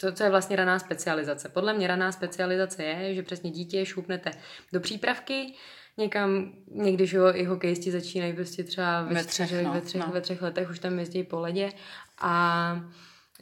to, 0.00 0.12
co 0.12 0.24
je 0.24 0.30
vlastně 0.30 0.56
raná 0.56 0.78
specializace. 0.78 1.48
Podle 1.48 1.74
mě 1.74 1.86
raná 1.86 2.12
specializace 2.12 2.84
je, 2.84 3.14
že 3.14 3.22
přesně 3.22 3.50
dítě 3.50 3.86
šupnete 3.86 4.30
do 4.72 4.80
přípravky, 4.80 5.54
někam, 5.96 6.52
někdy, 6.70 7.06
že 7.06 7.16
jo, 7.16 7.24
i 7.34 7.44
hokejisti 7.44 7.90
začínají 7.90 8.32
prostě 8.32 8.64
třeba 8.64 9.02
ve, 9.02 9.14
ve 9.14 9.24
třech, 9.24 9.62
no, 9.62 9.72
ve, 9.72 9.80
třech, 9.80 10.00
no. 10.00 10.12
ve 10.12 10.20
třech 10.20 10.42
letech, 10.42 10.70
už 10.70 10.78
tam 10.78 10.98
jezdí 10.98 11.22
po 11.22 11.40
ledě 11.40 11.72
a 12.18 12.72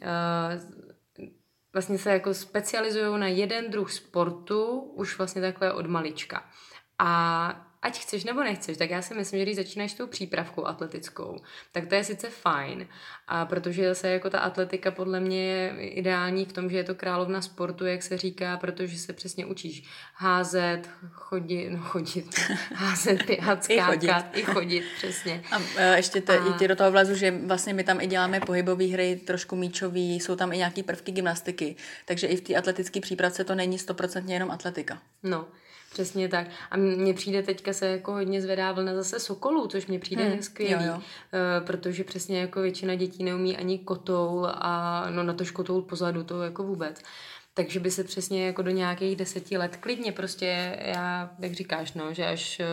uh, 0.01 0.61
vlastně 1.73 1.97
se 1.97 2.11
jako 2.11 2.33
specializují 2.33 3.19
na 3.19 3.27
jeden 3.27 3.71
druh 3.71 3.91
sportu 3.91 4.79
už 4.79 5.17
vlastně 5.17 5.41
takhle 5.41 5.73
od 5.73 5.85
malička. 5.87 6.45
A 6.99 7.74
ať 7.85 7.99
chceš 7.99 8.23
nebo 8.23 8.43
nechceš, 8.43 8.77
tak 8.77 8.89
já 8.89 9.01
si 9.01 9.13
myslím, 9.13 9.39
že 9.39 9.45
když 9.45 9.55
začínáš 9.55 9.93
tou 9.93 10.07
přípravkou 10.07 10.65
atletickou, 10.65 11.37
tak 11.71 11.87
to 11.87 11.95
je 11.95 12.03
sice 12.03 12.29
fajn, 12.29 12.87
a 13.27 13.45
protože 13.45 13.89
zase 13.89 14.09
jako 14.09 14.29
ta 14.29 14.39
atletika 14.39 14.91
podle 14.91 15.19
mě 15.19 15.45
je 15.45 15.89
ideální 15.89 16.45
v 16.45 16.53
tom, 16.53 16.69
že 16.69 16.77
je 16.77 16.83
to 16.83 16.95
královna 16.95 17.41
sportu, 17.41 17.85
jak 17.85 18.03
se 18.03 18.17
říká, 18.17 18.57
protože 18.57 18.97
se 18.97 19.13
přesně 19.13 19.45
učíš 19.45 19.83
házet, 20.13 20.89
chodit, 21.11 21.69
no 21.69 21.77
chodit, 21.77 22.39
házet, 22.73 23.25
běhat, 23.25 23.63
skákat, 23.63 23.93
I 23.93 24.41
chodit, 24.41 24.41
i 24.41 24.43
chodit 24.43 24.83
přesně. 24.97 25.43
A 25.51 25.57
uh, 25.57 25.65
ještě 25.95 26.21
te, 26.21 26.39
a... 26.39 26.57
ti 26.57 26.67
do 26.67 26.75
toho 26.75 26.91
vlezu, 26.91 27.15
že 27.15 27.31
vlastně 27.31 27.73
my 27.73 27.83
tam 27.83 28.01
i 28.01 28.07
děláme 28.07 28.39
pohybové 28.39 28.85
hry, 28.85 29.15
trošku 29.15 29.55
míčový, 29.55 30.15
jsou 30.15 30.35
tam 30.35 30.53
i 30.53 30.57
nějaký 30.57 30.83
prvky 30.83 31.11
gymnastiky, 31.11 31.75
takže 32.05 32.27
i 32.27 32.35
v 32.35 32.41
té 32.41 32.55
atletické 32.55 33.01
přípravce 33.01 33.43
to 33.43 33.55
není 33.55 33.79
stoprocentně 33.79 34.35
jenom 34.35 34.51
atletika. 34.51 35.01
No, 35.23 35.47
Přesně 35.95 36.27
tak. 36.27 36.47
A 36.71 36.77
mně 36.77 37.13
přijde 37.13 37.43
teďka 37.43 37.73
se 37.73 37.87
jako 37.87 38.11
hodně 38.11 38.41
zvedá 38.41 38.71
vlna 38.71 38.95
zase 38.95 39.19
sokolů, 39.19 39.67
což 39.67 39.87
mě 39.87 39.99
přijde 39.99 40.23
hmm, 40.23 40.41
skvělý, 40.41 40.85
jo, 40.85 40.91
jo. 40.91 40.95
Uh, 40.95 41.65
protože 41.67 42.03
přesně 42.03 42.39
jako 42.39 42.61
většina 42.61 42.95
dětí 42.95 43.23
neumí 43.23 43.57
ani 43.57 43.79
kotoul 43.79 44.47
a 44.51 45.05
no 45.09 45.23
na 45.23 45.33
to 45.33 45.43
kotoul 45.53 45.81
pozadu, 45.81 46.23
to 46.23 46.41
jako 46.41 46.63
vůbec. 46.63 47.01
takže 47.53 47.79
by 47.79 47.91
se 47.91 48.03
přesně 48.03 48.45
jako 48.45 48.61
do 48.61 48.71
nějakých 48.71 49.15
deseti 49.15 49.57
let 49.57 49.77
klidně 49.77 50.11
prostě, 50.11 50.79
já, 50.81 51.35
jak 51.39 51.53
říkáš, 51.53 51.93
no, 51.93 52.13
že 52.13 52.25
až 52.25 52.59
eh, 52.59 52.65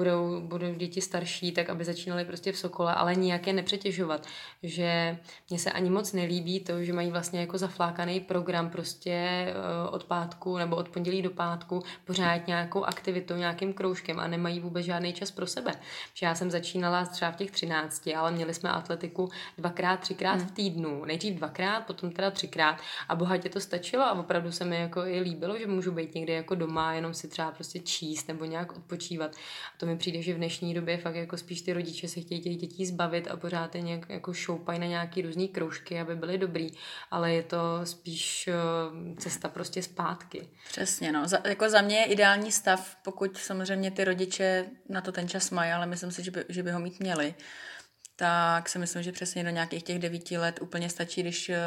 budou, 0.00 0.40
budou 0.40 0.74
děti 0.74 1.00
starší, 1.00 1.52
tak 1.52 1.70
aby 1.70 1.84
začínali 1.84 2.24
prostě 2.24 2.52
v 2.52 2.58
Sokole, 2.58 2.94
ale 2.94 3.14
nijak 3.14 3.46
je 3.46 3.52
nepřetěžovat, 3.52 4.26
že 4.62 5.18
mně 5.50 5.58
se 5.58 5.72
ani 5.72 5.90
moc 5.90 6.12
nelíbí 6.12 6.60
to, 6.60 6.84
že 6.84 6.92
mají 6.92 7.10
vlastně 7.10 7.40
jako 7.40 7.58
zaflákaný 7.58 8.20
program 8.20 8.70
prostě 8.70 9.12
eh, 9.12 9.54
od 9.90 10.04
pátku 10.04 10.58
nebo 10.58 10.76
od 10.76 10.88
pondělí 10.88 11.22
do 11.22 11.30
pátku 11.30 11.82
pořád 12.04 12.46
nějakou 12.46 12.84
aktivitou, 12.84 13.36
nějakým 13.36 13.72
kroužkem 13.72 14.20
a 14.20 14.26
nemají 14.26 14.60
vůbec 14.60 14.84
žádný 14.84 15.12
čas 15.12 15.30
pro 15.30 15.46
sebe. 15.46 15.72
Že 16.14 16.26
já 16.26 16.34
jsem 16.34 16.50
začínala 16.50 17.04
třeba 17.04 17.30
v 17.30 17.36
těch 17.36 17.50
třinácti, 17.50 18.14
ale 18.14 18.32
měli 18.32 18.54
jsme 18.54 18.70
atletiku 18.70 19.30
dvakrát, 19.58 20.00
třikrát 20.00 20.38
hmm. 20.38 20.46
v 20.46 20.50
týdnu. 20.50 21.04
Nejdřív 21.04 21.34
dvakrát, 21.34 21.86
potom 21.86 22.10
teda 22.10 22.30
třikrát 22.30 22.76
a 23.08 23.14
bohatě 23.14 23.48
to 23.48 23.60
stačilo 23.60 24.04
a 24.04 24.12
opravdu 24.12 24.52
se 24.52 24.64
mi 24.64 24.80
jako 24.80 25.06
i 25.06 25.20
líbilo, 25.20 25.58
že 25.58 25.66
můžu 25.66 25.92
být 25.92 26.14
někde 26.14 26.32
jako 26.32 26.54
doma, 26.54 26.94
jenom 26.94 27.14
si 27.14 27.28
třeba 27.28 27.50
prostě 27.50 27.78
číst 27.78 28.28
nebo 28.28 28.44
nějak 28.44 28.76
odpočívat. 28.76 29.30
A 29.74 29.78
to 29.78 29.89
mi 29.90 29.98
přijde, 29.98 30.22
že 30.22 30.34
v 30.34 30.36
dnešní 30.36 30.74
době 30.74 30.98
fakt 30.98 31.14
jako 31.14 31.36
spíš 31.36 31.62
ty 31.62 31.72
rodiče 31.72 32.08
se 32.08 32.20
chtějí 32.20 32.40
těch 32.40 32.56
dětí 32.56 32.86
zbavit 32.86 33.28
a 33.28 33.36
pořád 33.36 33.74
je 33.74 33.80
nějak 33.80 34.08
jako 34.08 34.32
šoupají 34.32 34.78
na 34.78 34.86
nějaký 34.86 35.22
různý 35.22 35.48
kroužky, 35.48 36.00
aby 36.00 36.16
byly 36.16 36.38
dobrý, 36.38 36.70
ale 37.10 37.32
je 37.32 37.42
to 37.42 37.80
spíš 37.84 38.48
eh, 38.48 38.54
cesta 39.16 39.48
prostě 39.48 39.82
zpátky. 39.82 40.48
Přesně, 40.68 41.12
no. 41.12 41.28
Za, 41.28 41.38
jako 41.44 41.70
za 41.70 41.80
mě 41.80 41.96
je 41.96 42.04
ideální 42.04 42.52
stav, 42.52 42.96
pokud 43.04 43.36
samozřejmě 43.36 43.90
ty 43.90 44.04
rodiče 44.04 44.66
na 44.88 45.00
to 45.00 45.12
ten 45.12 45.28
čas 45.28 45.50
mají, 45.50 45.72
ale 45.72 45.86
myslím 45.86 46.10
si, 46.10 46.24
že 46.24 46.30
by, 46.30 46.44
že 46.48 46.62
by 46.62 46.70
ho 46.70 46.80
mít 46.80 47.00
měli, 47.00 47.34
tak 48.16 48.68
si 48.68 48.78
myslím, 48.78 49.02
že 49.02 49.12
přesně 49.12 49.44
do 49.44 49.50
nějakých 49.50 49.82
těch 49.82 49.98
devíti 49.98 50.38
let 50.38 50.58
úplně 50.62 50.90
stačí, 50.90 51.22
když 51.22 51.48
eh, 51.48 51.58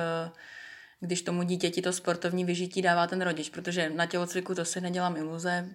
když 0.99 1.21
tomu 1.21 1.43
dítěti 1.43 1.81
to 1.81 1.93
sportovní 1.93 2.45
vyžití 2.45 2.81
dává 2.81 3.07
ten 3.07 3.21
rodič, 3.21 3.49
protože 3.49 3.89
na 3.89 4.05
tělocviku 4.05 4.55
to 4.55 4.65
si 4.65 4.81
nedělám 4.81 5.17
iluze, 5.17 5.69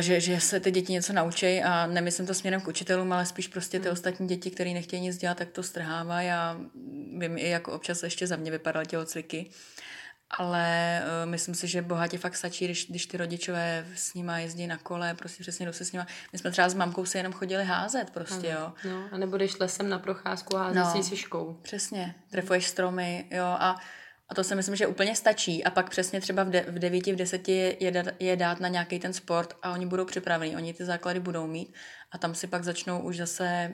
že, 0.00 0.20
že 0.20 0.40
se 0.40 0.60
ty 0.60 0.70
děti 0.70 0.92
něco 0.92 1.12
naučí 1.12 1.62
a 1.62 1.86
nemyslím 1.86 2.26
to 2.26 2.34
směrem 2.34 2.60
k 2.60 2.68
učitelům, 2.68 3.12
ale 3.12 3.26
spíš 3.26 3.48
prostě 3.48 3.78
ty 3.78 3.84
hmm. 3.84 3.92
ostatní 3.92 4.28
děti, 4.28 4.50
které 4.50 4.70
nechtějí 4.70 5.02
nic 5.02 5.16
dělat, 5.16 5.38
tak 5.38 5.48
to 5.48 5.62
strhávají 5.62 6.30
a 6.30 6.60
vím 7.18 7.38
i 7.38 7.48
jako 7.48 7.72
občas 7.72 8.02
ještě 8.02 8.26
za 8.26 8.36
mě 8.36 8.50
vypadaly 8.50 8.86
tělocviky 8.86 9.50
ale 10.30 11.02
uh, 11.02 11.30
myslím 11.30 11.54
si, 11.54 11.68
že 11.68 11.82
bohatě 11.82 12.18
fakt 12.18 12.36
stačí, 12.36 12.64
když, 12.64 12.86
když 12.90 13.06
ty 13.06 13.16
rodičové 13.16 13.86
s 13.94 14.14
nima 14.14 14.38
jezdí 14.38 14.66
na 14.66 14.76
kole, 14.76 15.14
prostě 15.14 15.42
přesně 15.42 15.66
jdou 15.66 15.72
se 15.72 15.84
s 15.84 15.92
nima. 15.92 16.06
My 16.32 16.38
jsme 16.38 16.50
třeba 16.50 16.68
s 16.68 16.74
mamkou 16.74 17.04
se 17.04 17.18
jenom 17.18 17.32
chodili 17.32 17.64
házet 17.64 18.10
prostě, 18.10 18.48
jo. 18.48 18.72
No, 18.84 19.08
a 19.12 19.18
nebo 19.18 19.36
jdeš 19.36 19.58
lesem 19.58 19.88
na 19.88 19.98
procházku 19.98 20.56
a 20.56 20.62
házíš 20.62 20.94
no, 20.94 21.02
si 21.02 21.08
šiškou. 21.08 21.58
Přesně, 21.62 22.14
trefuješ 22.30 22.66
stromy, 22.66 23.26
jo, 23.30 23.44
a, 23.44 23.76
a 24.28 24.34
to 24.34 24.44
si 24.44 24.54
myslím, 24.54 24.76
že 24.76 24.86
úplně 24.86 25.16
stačí. 25.16 25.64
A 25.64 25.70
pak 25.70 25.90
přesně 25.90 26.20
třeba 26.20 26.44
v, 26.44 26.50
de, 26.50 26.60
v 26.68 26.78
devíti, 26.78 27.12
v 27.12 27.16
deseti 27.16 27.76
je, 27.80 27.90
dát, 27.90 28.06
je 28.18 28.36
dát 28.36 28.60
na 28.60 28.68
nějaký 28.68 28.98
ten 28.98 29.12
sport 29.12 29.56
a 29.62 29.72
oni 29.72 29.86
budou 29.86 30.04
připraveni, 30.04 30.56
oni 30.56 30.74
ty 30.74 30.84
základy 30.84 31.20
budou 31.20 31.46
mít 31.46 31.74
a 32.12 32.18
tam 32.18 32.34
si 32.34 32.46
pak 32.46 32.64
začnou 32.64 33.00
už 33.00 33.16
zase 33.16 33.72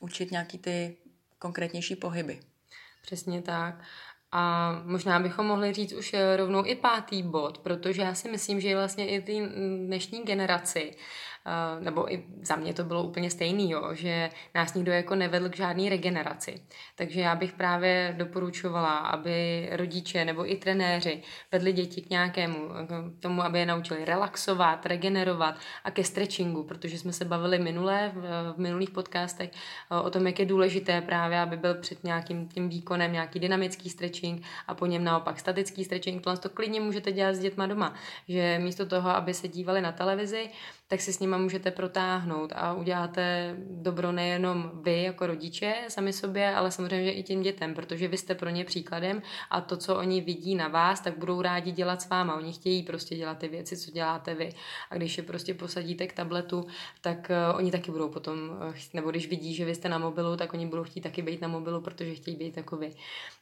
učit 0.00 0.30
nějaký 0.30 0.58
ty 0.58 0.96
konkrétnější 1.38 1.96
pohyby. 1.96 2.40
Přesně 3.02 3.42
tak. 3.42 3.82
A 4.32 4.72
možná 4.84 5.20
bychom 5.20 5.46
mohli 5.46 5.72
říct 5.72 5.92
už 5.92 6.14
eh, 6.14 6.36
rovnou 6.36 6.66
i 6.66 6.74
pátý 6.74 7.22
bod, 7.22 7.58
protože 7.58 8.02
já 8.02 8.14
si 8.14 8.30
myslím, 8.30 8.60
že 8.60 8.74
vlastně 8.74 9.08
i 9.08 9.20
ty 9.20 9.48
dnešní 9.86 10.22
generaci 10.22 10.96
Eh, 11.48 11.84
nebo 11.84 12.12
i 12.12 12.24
za 12.42 12.56
mě 12.56 12.74
to 12.74 12.84
bylo 12.84 13.02
úplně 13.02 13.30
stejný, 13.30 13.70
jo, 13.70 13.94
že 13.94 14.30
nás 14.54 14.74
nikdo 14.74 14.92
jako 14.92 15.14
nevedl 15.14 15.48
k 15.48 15.56
žádné 15.56 15.88
regeneraci. 15.88 16.62
Takže 16.96 17.20
já 17.20 17.34
bych 17.34 17.52
právě 17.52 18.14
doporučovala, 18.18 18.96
aby 18.96 19.68
rodiče 19.72 20.24
nebo 20.24 20.52
i 20.52 20.56
trenéři 20.56 21.22
vedli 21.52 21.72
děti 21.72 22.02
k 22.02 22.10
nějakému 22.10 22.68
k 23.18 23.22
tomu, 23.22 23.42
aby 23.42 23.58
je 23.58 23.66
naučili 23.66 24.04
relaxovat, 24.04 24.86
regenerovat 24.86 25.54
a 25.84 25.90
ke 25.90 26.04
stretchingu, 26.04 26.62
protože 26.62 26.98
jsme 26.98 27.12
se 27.12 27.24
bavili 27.24 27.58
minulé 27.58 28.12
v, 28.14 28.52
v 28.54 28.58
minulých 28.58 28.90
podcastech 28.90 29.50
eh, 29.50 30.00
o 30.00 30.10
tom, 30.10 30.26
jak 30.26 30.38
je 30.38 30.46
důležité 30.46 31.00
právě, 31.00 31.40
aby 31.40 31.56
byl 31.56 31.74
před 31.74 32.04
nějakým 32.04 32.48
tím 32.48 32.68
výkonem 32.68 33.12
nějaký 33.12 33.40
dynamický 33.40 33.90
stretching 33.90 34.42
a 34.66 34.74
po 34.74 34.86
něm 34.86 35.04
naopak 35.04 35.40
statický 35.40 35.84
stretching. 35.84 36.22
Tohle 36.22 36.38
to 36.38 36.48
klidně 36.48 36.80
můžete 36.80 37.12
dělat 37.12 37.34
s 37.34 37.38
dětma 37.38 37.66
doma, 37.66 37.94
že 38.28 38.58
místo 38.58 38.86
toho, 38.86 39.10
aby 39.10 39.34
se 39.34 39.48
dívali 39.48 39.80
na 39.80 39.92
televizi, 39.92 40.50
tak 40.88 41.00
si 41.00 41.12
s 41.12 41.20
nima 41.20 41.38
můžete 41.38 41.70
protáhnout 41.70 42.52
a 42.56 42.72
uděláte 42.72 43.56
dobro 43.70 44.12
nejenom 44.12 44.70
vy 44.82 45.02
jako 45.02 45.26
rodiče 45.26 45.74
sami 45.88 46.12
sobě, 46.12 46.54
ale 46.54 46.70
samozřejmě 46.70 47.12
i 47.12 47.22
těm 47.22 47.42
dětem, 47.42 47.74
protože 47.74 48.08
vy 48.08 48.16
jste 48.16 48.34
pro 48.34 48.50
ně 48.50 48.64
příkladem 48.64 49.22
a 49.50 49.60
to, 49.60 49.76
co 49.76 49.96
oni 49.96 50.20
vidí 50.20 50.54
na 50.54 50.68
vás, 50.68 51.00
tak 51.00 51.18
budou 51.18 51.42
rádi 51.42 51.72
dělat 51.72 52.02
s 52.02 52.08
váma. 52.08 52.36
Oni 52.36 52.52
chtějí 52.52 52.82
prostě 52.82 53.16
dělat 53.16 53.38
ty 53.38 53.48
věci, 53.48 53.76
co 53.76 53.90
děláte 53.90 54.34
vy. 54.34 54.52
A 54.90 54.94
když 54.94 55.16
je 55.16 55.22
prostě 55.22 55.54
posadíte 55.54 56.06
k 56.06 56.12
tabletu, 56.12 56.66
tak 57.00 57.30
uh, 57.50 57.56
oni 57.56 57.70
taky 57.70 57.90
budou 57.90 58.08
potom, 58.08 58.38
uh, 58.38 58.74
nebo 58.94 59.10
když 59.10 59.28
vidí, 59.28 59.54
že 59.54 59.64
vy 59.64 59.74
jste 59.74 59.88
na 59.88 59.98
mobilu, 59.98 60.36
tak 60.36 60.54
oni 60.54 60.66
budou 60.66 60.84
chtít 60.84 61.00
taky 61.00 61.22
být 61.22 61.40
na 61.40 61.48
mobilu, 61.48 61.80
protože 61.80 62.14
chtějí 62.14 62.36
být 62.36 62.56
jako 62.56 62.76
vy. 62.76 62.92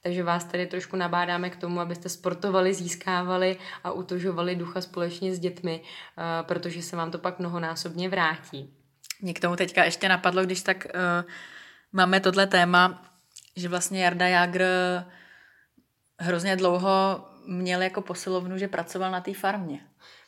Takže 0.03 0.23
vás 0.23 0.45
tady 0.45 0.67
trošku 0.67 0.97
nabádáme 0.97 1.51
k 1.51 1.57
tomu, 1.57 1.81
abyste 1.81 2.09
sportovali, 2.09 2.75
získávali 2.75 3.57
a 3.85 3.93
utužovali 3.93 4.57
ducha 4.57 4.81
společně 4.81 5.35
s 5.35 5.39
dětmi, 5.39 5.81
uh, 5.81 6.47
protože 6.47 6.83
se 6.83 6.97
vám 6.97 7.11
to 7.11 7.19
pak 7.19 7.34
pak 7.35 7.39
mnohonásobně 7.41 8.09
vrátí. 8.09 8.71
Mě 9.21 9.35
k 9.35 9.41
tomu 9.41 9.57
teďka 9.57 9.85
ještě 9.85 10.09
napadlo, 10.09 10.45
když 10.45 10.63
tak 10.63 10.87
uh, 10.87 11.31
máme 11.93 12.21
tohle 12.21 12.47
téma, 12.47 13.03
že 13.57 13.69
vlastně 13.69 14.05
Jarda 14.05 14.29
Jágr 14.29 14.65
hrozně 16.19 16.57
dlouho 16.57 17.25
měl 17.47 17.83
jako 17.83 18.01
posilovnu, 18.01 18.59
že 18.59 18.69
pracoval 18.69 19.11
na 19.11 19.21
té 19.21 19.35
farmě. 19.35 19.81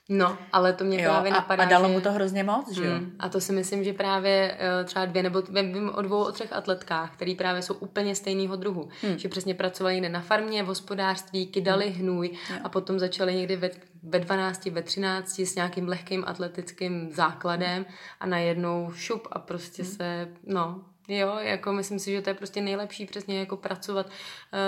No, 0.08 0.38
ale 0.52 0.72
to 0.72 0.84
mě 0.84 1.02
jo, 1.02 1.10
právě 1.10 1.32
a, 1.32 1.34
napadá, 1.34 1.62
A 1.62 1.66
dalo 1.66 1.88
že... 1.88 1.92
mu 1.94 2.00
to 2.00 2.12
hrozně 2.12 2.44
moc, 2.44 2.72
že 2.72 2.84
jo? 2.86 2.94
Hmm, 2.94 3.16
a 3.18 3.28
to 3.28 3.40
si 3.40 3.52
myslím, 3.52 3.84
že 3.84 3.92
právě 3.92 4.58
uh, 4.80 4.86
třeba 4.86 5.04
dvě, 5.04 5.22
nebo 5.22 5.42
vím 5.42 5.90
o 5.94 6.02
dvou, 6.02 6.24
o 6.24 6.32
třech 6.32 6.52
atletkách, 6.52 7.12
který 7.12 7.34
právě 7.34 7.62
jsou 7.62 7.74
úplně 7.74 8.14
stejného 8.14 8.56
druhu. 8.56 8.88
Hmm. 9.02 9.18
Že 9.18 9.28
přesně 9.28 9.54
pracovali 9.54 9.94
někde 9.94 10.08
na 10.08 10.20
farmě, 10.20 10.62
v 10.62 10.66
hospodářství, 10.66 11.46
kydali 11.46 11.90
hmm. 11.90 12.00
hnůj 12.00 12.30
jo. 12.50 12.56
a 12.64 12.68
potom 12.68 12.98
začali 12.98 13.34
někdy 13.34 13.56
ve, 13.56 13.70
ve 14.02 14.18
12, 14.18 14.66
ve 14.66 14.82
13 14.82 15.38
s 15.38 15.54
nějakým 15.54 15.88
lehkým 15.88 16.24
atletickým 16.26 17.10
základem 17.12 17.86
a 18.20 18.26
najednou 18.26 18.92
šup 18.94 19.28
a 19.32 19.38
prostě 19.38 19.82
hmm. 19.82 19.92
se, 19.92 20.28
no, 20.46 20.80
Jo, 21.08 21.38
jako 21.38 21.72
myslím 21.72 21.98
si, 21.98 22.12
že 22.12 22.22
to 22.22 22.30
je 22.30 22.34
prostě 22.34 22.60
nejlepší 22.60 23.06
přesně 23.06 23.40
jako 23.40 23.56
pracovat 23.56 24.06
uh, 24.06 24.12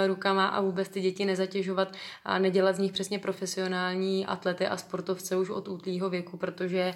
rukama 0.06 0.46
a 0.46 0.60
vůbec 0.60 0.88
ty 0.88 1.00
děti 1.00 1.24
nezatěžovat 1.24 1.92
a 2.24 2.38
nedělat 2.38 2.76
z 2.76 2.78
nich 2.78 2.92
přesně 2.92 3.18
profesionální 3.18 4.26
atlety 4.26 4.66
a 4.66 4.76
sportovce 4.76 5.36
už 5.36 5.50
od 5.50 5.68
útlýho 5.68 6.10
věku, 6.10 6.36
protože 6.36 6.94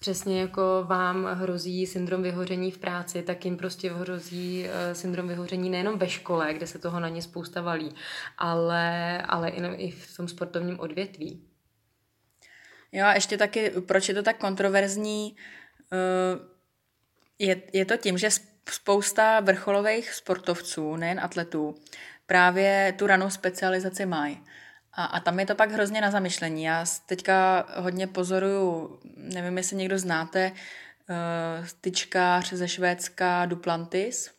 přesně 0.00 0.40
jako 0.40 0.84
vám 0.86 1.24
hrozí 1.24 1.86
syndrom 1.86 2.22
vyhoření 2.22 2.70
v 2.70 2.78
práci, 2.78 3.22
tak 3.22 3.44
jim 3.44 3.56
prostě 3.56 3.92
hrozí 3.92 4.64
uh, 4.64 4.70
syndrom 4.92 5.28
vyhoření 5.28 5.70
nejenom 5.70 5.98
ve 5.98 6.08
škole, 6.08 6.54
kde 6.54 6.66
se 6.66 6.78
toho 6.78 7.00
na 7.00 7.08
ně 7.08 7.22
spousta 7.22 7.60
valí, 7.60 7.94
ale, 8.38 9.22
ale 9.22 9.48
i, 9.50 9.90
v 9.90 10.16
tom 10.16 10.28
sportovním 10.28 10.80
odvětví. 10.80 11.42
Jo 12.92 13.06
a 13.06 13.14
ještě 13.14 13.38
taky, 13.38 13.70
proč 13.70 14.08
je 14.08 14.14
to 14.14 14.22
tak 14.22 14.38
kontroverzní, 14.38 15.36
uh, 15.92 16.46
je, 17.38 17.62
je 17.72 17.84
to 17.84 17.96
tím, 17.96 18.18
že 18.18 18.30
spousta 18.70 19.40
vrcholových 19.40 20.12
sportovců, 20.12 20.96
nejen 20.96 21.20
atletů, 21.20 21.74
právě 22.26 22.94
tu 22.98 23.06
ranou 23.06 23.30
specializaci 23.30 24.06
mají. 24.06 24.44
A, 24.92 25.04
a 25.04 25.20
tam 25.20 25.40
je 25.40 25.46
to 25.46 25.54
pak 25.54 25.70
hrozně 25.70 26.00
na 26.00 26.10
zamyšlení. 26.10 26.64
Já 26.64 26.84
teďka 27.06 27.66
hodně 27.76 28.06
pozoruju, 28.06 28.98
nevím, 29.16 29.58
jestli 29.58 29.76
někdo 29.76 29.98
znáte, 29.98 30.52
uh, 30.52 31.66
tyčkář 31.80 32.52
ze 32.52 32.68
Švédska 32.68 33.46
Duplantis. 33.46 34.30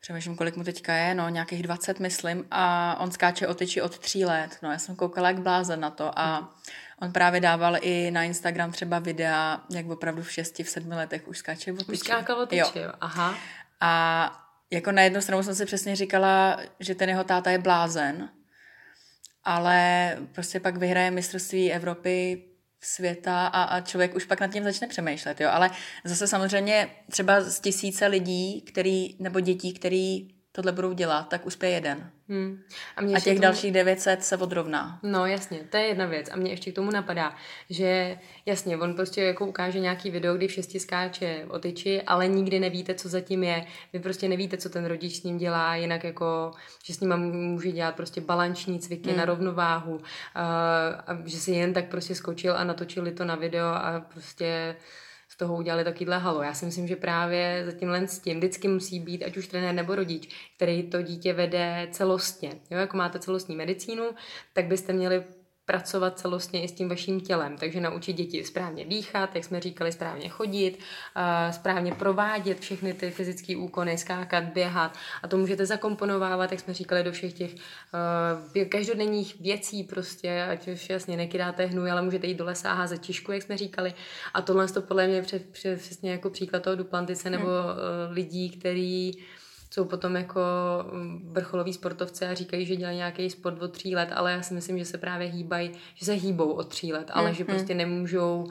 Přemýšlím, 0.00 0.36
kolik 0.36 0.56
mu 0.56 0.64
teďka 0.64 0.94
je, 0.94 1.14
no 1.14 1.28
nějakých 1.28 1.62
20, 1.62 2.00
myslím. 2.00 2.46
A 2.50 2.96
on 3.00 3.12
skáče 3.12 3.48
o 3.48 3.54
tyči 3.54 3.82
od 3.82 3.98
tří 3.98 4.24
let. 4.24 4.58
No 4.62 4.72
já 4.72 4.78
jsem 4.78 4.96
koukala 4.96 5.28
jak 5.28 5.38
blázen 5.40 5.80
na 5.80 5.90
to 5.90 6.18
a 6.18 6.54
On 7.02 7.12
právě 7.12 7.40
dával 7.40 7.76
i 7.80 8.10
na 8.10 8.22
Instagram 8.22 8.72
třeba 8.72 8.98
videa, 8.98 9.60
jak 9.70 9.88
opravdu 9.88 10.22
v 10.22 10.32
šesti, 10.32 10.62
v 10.62 10.70
sedmi 10.70 10.94
letech 10.94 11.28
už 11.28 11.38
skáče 11.38 11.72
o 11.72 11.76
tyči. 11.76 11.92
Už 11.92 11.98
skákal 11.98 12.38
o 12.38 12.46
tyči, 12.46 12.78
jo. 12.78 12.92
aha. 13.00 13.34
A 13.80 14.32
jako 14.70 14.92
na 14.92 15.02
jednu 15.02 15.20
stranu 15.20 15.42
jsem 15.42 15.54
si 15.54 15.66
přesně 15.66 15.96
říkala, 15.96 16.60
že 16.80 16.94
ten 16.94 17.08
jeho 17.08 17.24
táta 17.24 17.50
je 17.50 17.58
blázen, 17.58 18.28
ale 19.44 20.16
prostě 20.32 20.60
pak 20.60 20.76
vyhraje 20.76 21.10
mistrovství 21.10 21.72
Evropy, 21.72 22.44
světa 22.80 23.46
a, 23.46 23.62
a 23.62 23.80
člověk 23.80 24.14
už 24.14 24.24
pak 24.24 24.40
nad 24.40 24.52
tím 24.52 24.64
začne 24.64 24.88
přemýšlet, 24.88 25.40
jo. 25.40 25.48
Ale 25.52 25.70
zase 26.04 26.26
samozřejmě 26.26 26.90
třeba 27.10 27.40
z 27.40 27.60
tisíce 27.60 28.06
lidí, 28.06 28.60
který, 28.60 29.16
nebo 29.18 29.40
dětí, 29.40 29.72
který 29.72 30.28
tohle 30.52 30.72
budou 30.72 30.92
dělat, 30.92 31.28
tak 31.28 31.46
uspěje 31.46 31.74
jeden. 31.74 32.10
Hmm. 32.28 32.62
A, 32.96 33.02
mě 33.02 33.16
a 33.16 33.20
těch 33.20 33.34
tomu... 33.34 33.42
dalších 33.42 33.72
900 33.72 34.24
se 34.24 34.36
odrovná. 34.36 34.98
No 35.02 35.26
jasně, 35.26 35.58
to 35.70 35.76
je 35.76 35.82
jedna 35.82 36.06
věc. 36.06 36.30
A 36.32 36.36
mě 36.36 36.50
ještě 36.50 36.72
k 36.72 36.74
tomu 36.74 36.90
napadá, 36.90 37.36
že 37.70 38.18
jasně, 38.46 38.76
on 38.76 38.94
prostě 38.94 39.22
jako 39.22 39.46
ukáže 39.46 39.80
nějaký 39.80 40.10
video, 40.10 40.34
kdy 40.34 40.48
v 40.48 40.52
šesti 40.52 40.80
skáče 40.80 41.46
o 41.48 41.58
tyči, 41.58 42.02
ale 42.02 42.28
nikdy 42.28 42.60
nevíte, 42.60 42.94
co 42.94 43.08
zatím 43.08 43.44
je. 43.44 43.66
Vy 43.92 43.98
prostě 43.98 44.28
nevíte, 44.28 44.56
co 44.56 44.68
ten 44.68 44.84
rodič 44.84 45.20
s 45.20 45.22
ním 45.22 45.38
dělá, 45.38 45.76
jinak 45.76 46.04
jako, 46.04 46.50
že 46.84 46.94
s 46.94 47.00
ním 47.00 47.16
může 47.16 47.72
dělat 47.72 47.96
prostě 47.96 48.20
balanční 48.20 48.78
cviky 48.78 49.08
hmm. 49.08 49.18
na 49.18 49.24
rovnováhu, 49.24 50.00
a, 50.34 50.42
a 51.06 51.18
že 51.24 51.36
si 51.36 51.50
jen 51.50 51.72
tak 51.72 51.88
prostě 51.88 52.14
skočil 52.14 52.56
a 52.56 52.64
natočili 52.64 53.12
to 53.12 53.24
na 53.24 53.34
video 53.34 53.66
a 53.66 54.00
prostě 54.12 54.76
z 55.34 55.36
toho 55.36 55.56
udělali 55.56 55.84
takovýhle 55.84 56.18
halo. 56.18 56.42
Já 56.42 56.54
si 56.54 56.64
myslím, 56.64 56.86
že 56.88 56.96
právě 56.96 57.62
za 57.66 57.72
tímhle 57.72 58.08
s 58.08 58.18
tím 58.18 58.38
vždycky 58.38 58.68
musí 58.68 59.00
být, 59.00 59.22
ať 59.22 59.36
už 59.36 59.46
trenér 59.48 59.74
nebo 59.74 59.94
rodič, 59.94 60.50
který 60.56 60.82
to 60.82 61.02
dítě 61.02 61.32
vede 61.32 61.88
celostně. 61.90 62.48
Jo, 62.70 62.78
jako 62.78 62.96
máte 62.96 63.18
celostní 63.18 63.56
medicínu, 63.56 64.04
tak 64.52 64.64
byste 64.66 64.92
měli 64.92 65.24
pracovat 65.66 66.18
celostně 66.18 66.62
i 66.62 66.68
s 66.68 66.72
tím 66.72 66.88
vaším 66.88 67.20
tělem. 67.20 67.56
Takže 67.58 67.80
naučit 67.80 68.12
děti 68.12 68.44
správně 68.44 68.84
dýchat, 68.84 69.34
jak 69.34 69.44
jsme 69.44 69.60
říkali, 69.60 69.92
správně 69.92 70.28
chodit, 70.28 70.78
správně 71.50 71.94
provádět 71.94 72.60
všechny 72.60 72.94
ty 72.94 73.10
fyzické 73.10 73.56
úkony, 73.56 73.98
skákat, 73.98 74.44
běhat. 74.44 74.96
A 75.22 75.28
to 75.28 75.36
můžete 75.36 75.66
zakomponovávat, 75.66 76.50
jak 76.50 76.60
jsme 76.60 76.74
říkali, 76.74 77.02
do 77.02 77.12
všech 77.12 77.32
těch 77.32 77.54
uh, 77.54 78.64
každodenních 78.64 79.40
věcí 79.40 79.82
prostě, 79.84 80.46
ať 80.50 80.68
už 80.68 80.90
jasně 80.90 81.16
nekydáte 81.16 81.66
hnůj, 81.66 81.90
ale 81.90 82.02
můžete 82.02 82.26
jít 82.26 82.38
do 82.38 82.44
lesa 82.44 82.70
a 82.70 82.74
házet 82.74 83.04
čišku, 83.04 83.32
jak 83.32 83.42
jsme 83.42 83.56
říkali. 83.56 83.94
A 84.34 84.42
tohle 84.42 84.68
to 84.68 84.82
podle 84.82 85.06
mě 85.06 85.22
přesně 85.52 86.10
jako 86.10 86.30
příklad 86.30 86.62
toho 86.62 86.76
duplantice 86.76 87.30
nebo 87.30 87.46
hmm. 87.46 87.54
uh, 87.54 88.12
lidí, 88.12 88.50
který 88.50 89.12
jsou 89.74 89.84
potom 89.84 90.16
jako 90.16 90.40
mm, 90.92 91.32
vrcholoví 91.32 91.72
sportovci 91.72 92.24
a 92.26 92.34
říkají, 92.34 92.66
že 92.66 92.76
dělají 92.76 92.96
nějaký 92.96 93.30
sport 93.30 93.62
od 93.62 93.72
tří 93.72 93.96
let, 93.96 94.08
ale 94.12 94.32
já 94.32 94.42
si 94.42 94.54
myslím, 94.54 94.78
že 94.78 94.84
se 94.84 94.98
právě 94.98 95.28
hýbají, 95.28 95.72
že 95.94 96.04
se 96.04 96.12
hýbou 96.12 96.52
od 96.52 96.68
tří 96.68 96.92
let, 96.92 97.10
ale 97.10 97.28
mm, 97.28 97.34
že 97.34 97.44
prostě 97.44 97.74
nemůžou 97.74 98.50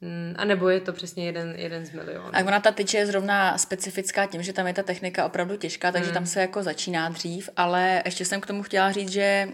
mm, 0.00 0.34
a 0.36 0.44
nebo 0.44 0.68
je 0.68 0.80
to 0.80 0.92
přesně 0.92 1.26
jeden, 1.26 1.54
jeden 1.56 1.86
z 1.86 1.92
milionů. 1.92 2.28
A 2.32 2.38
ona 2.38 2.60
ta 2.60 2.72
tyče 2.72 2.98
je 2.98 3.06
zrovna 3.06 3.58
specifická 3.58 4.26
tím, 4.26 4.42
že 4.42 4.52
tam 4.52 4.66
je 4.66 4.74
ta 4.74 4.82
technika 4.82 5.26
opravdu 5.26 5.56
těžká, 5.56 5.92
takže 5.92 6.10
mm. 6.10 6.14
tam 6.14 6.26
se 6.26 6.40
jako 6.40 6.62
začíná 6.62 7.08
dřív, 7.08 7.50
ale 7.56 8.02
ještě 8.04 8.24
jsem 8.24 8.40
k 8.40 8.46
tomu 8.46 8.62
chtěla 8.62 8.92
říct, 8.92 9.12
že, 9.12 9.48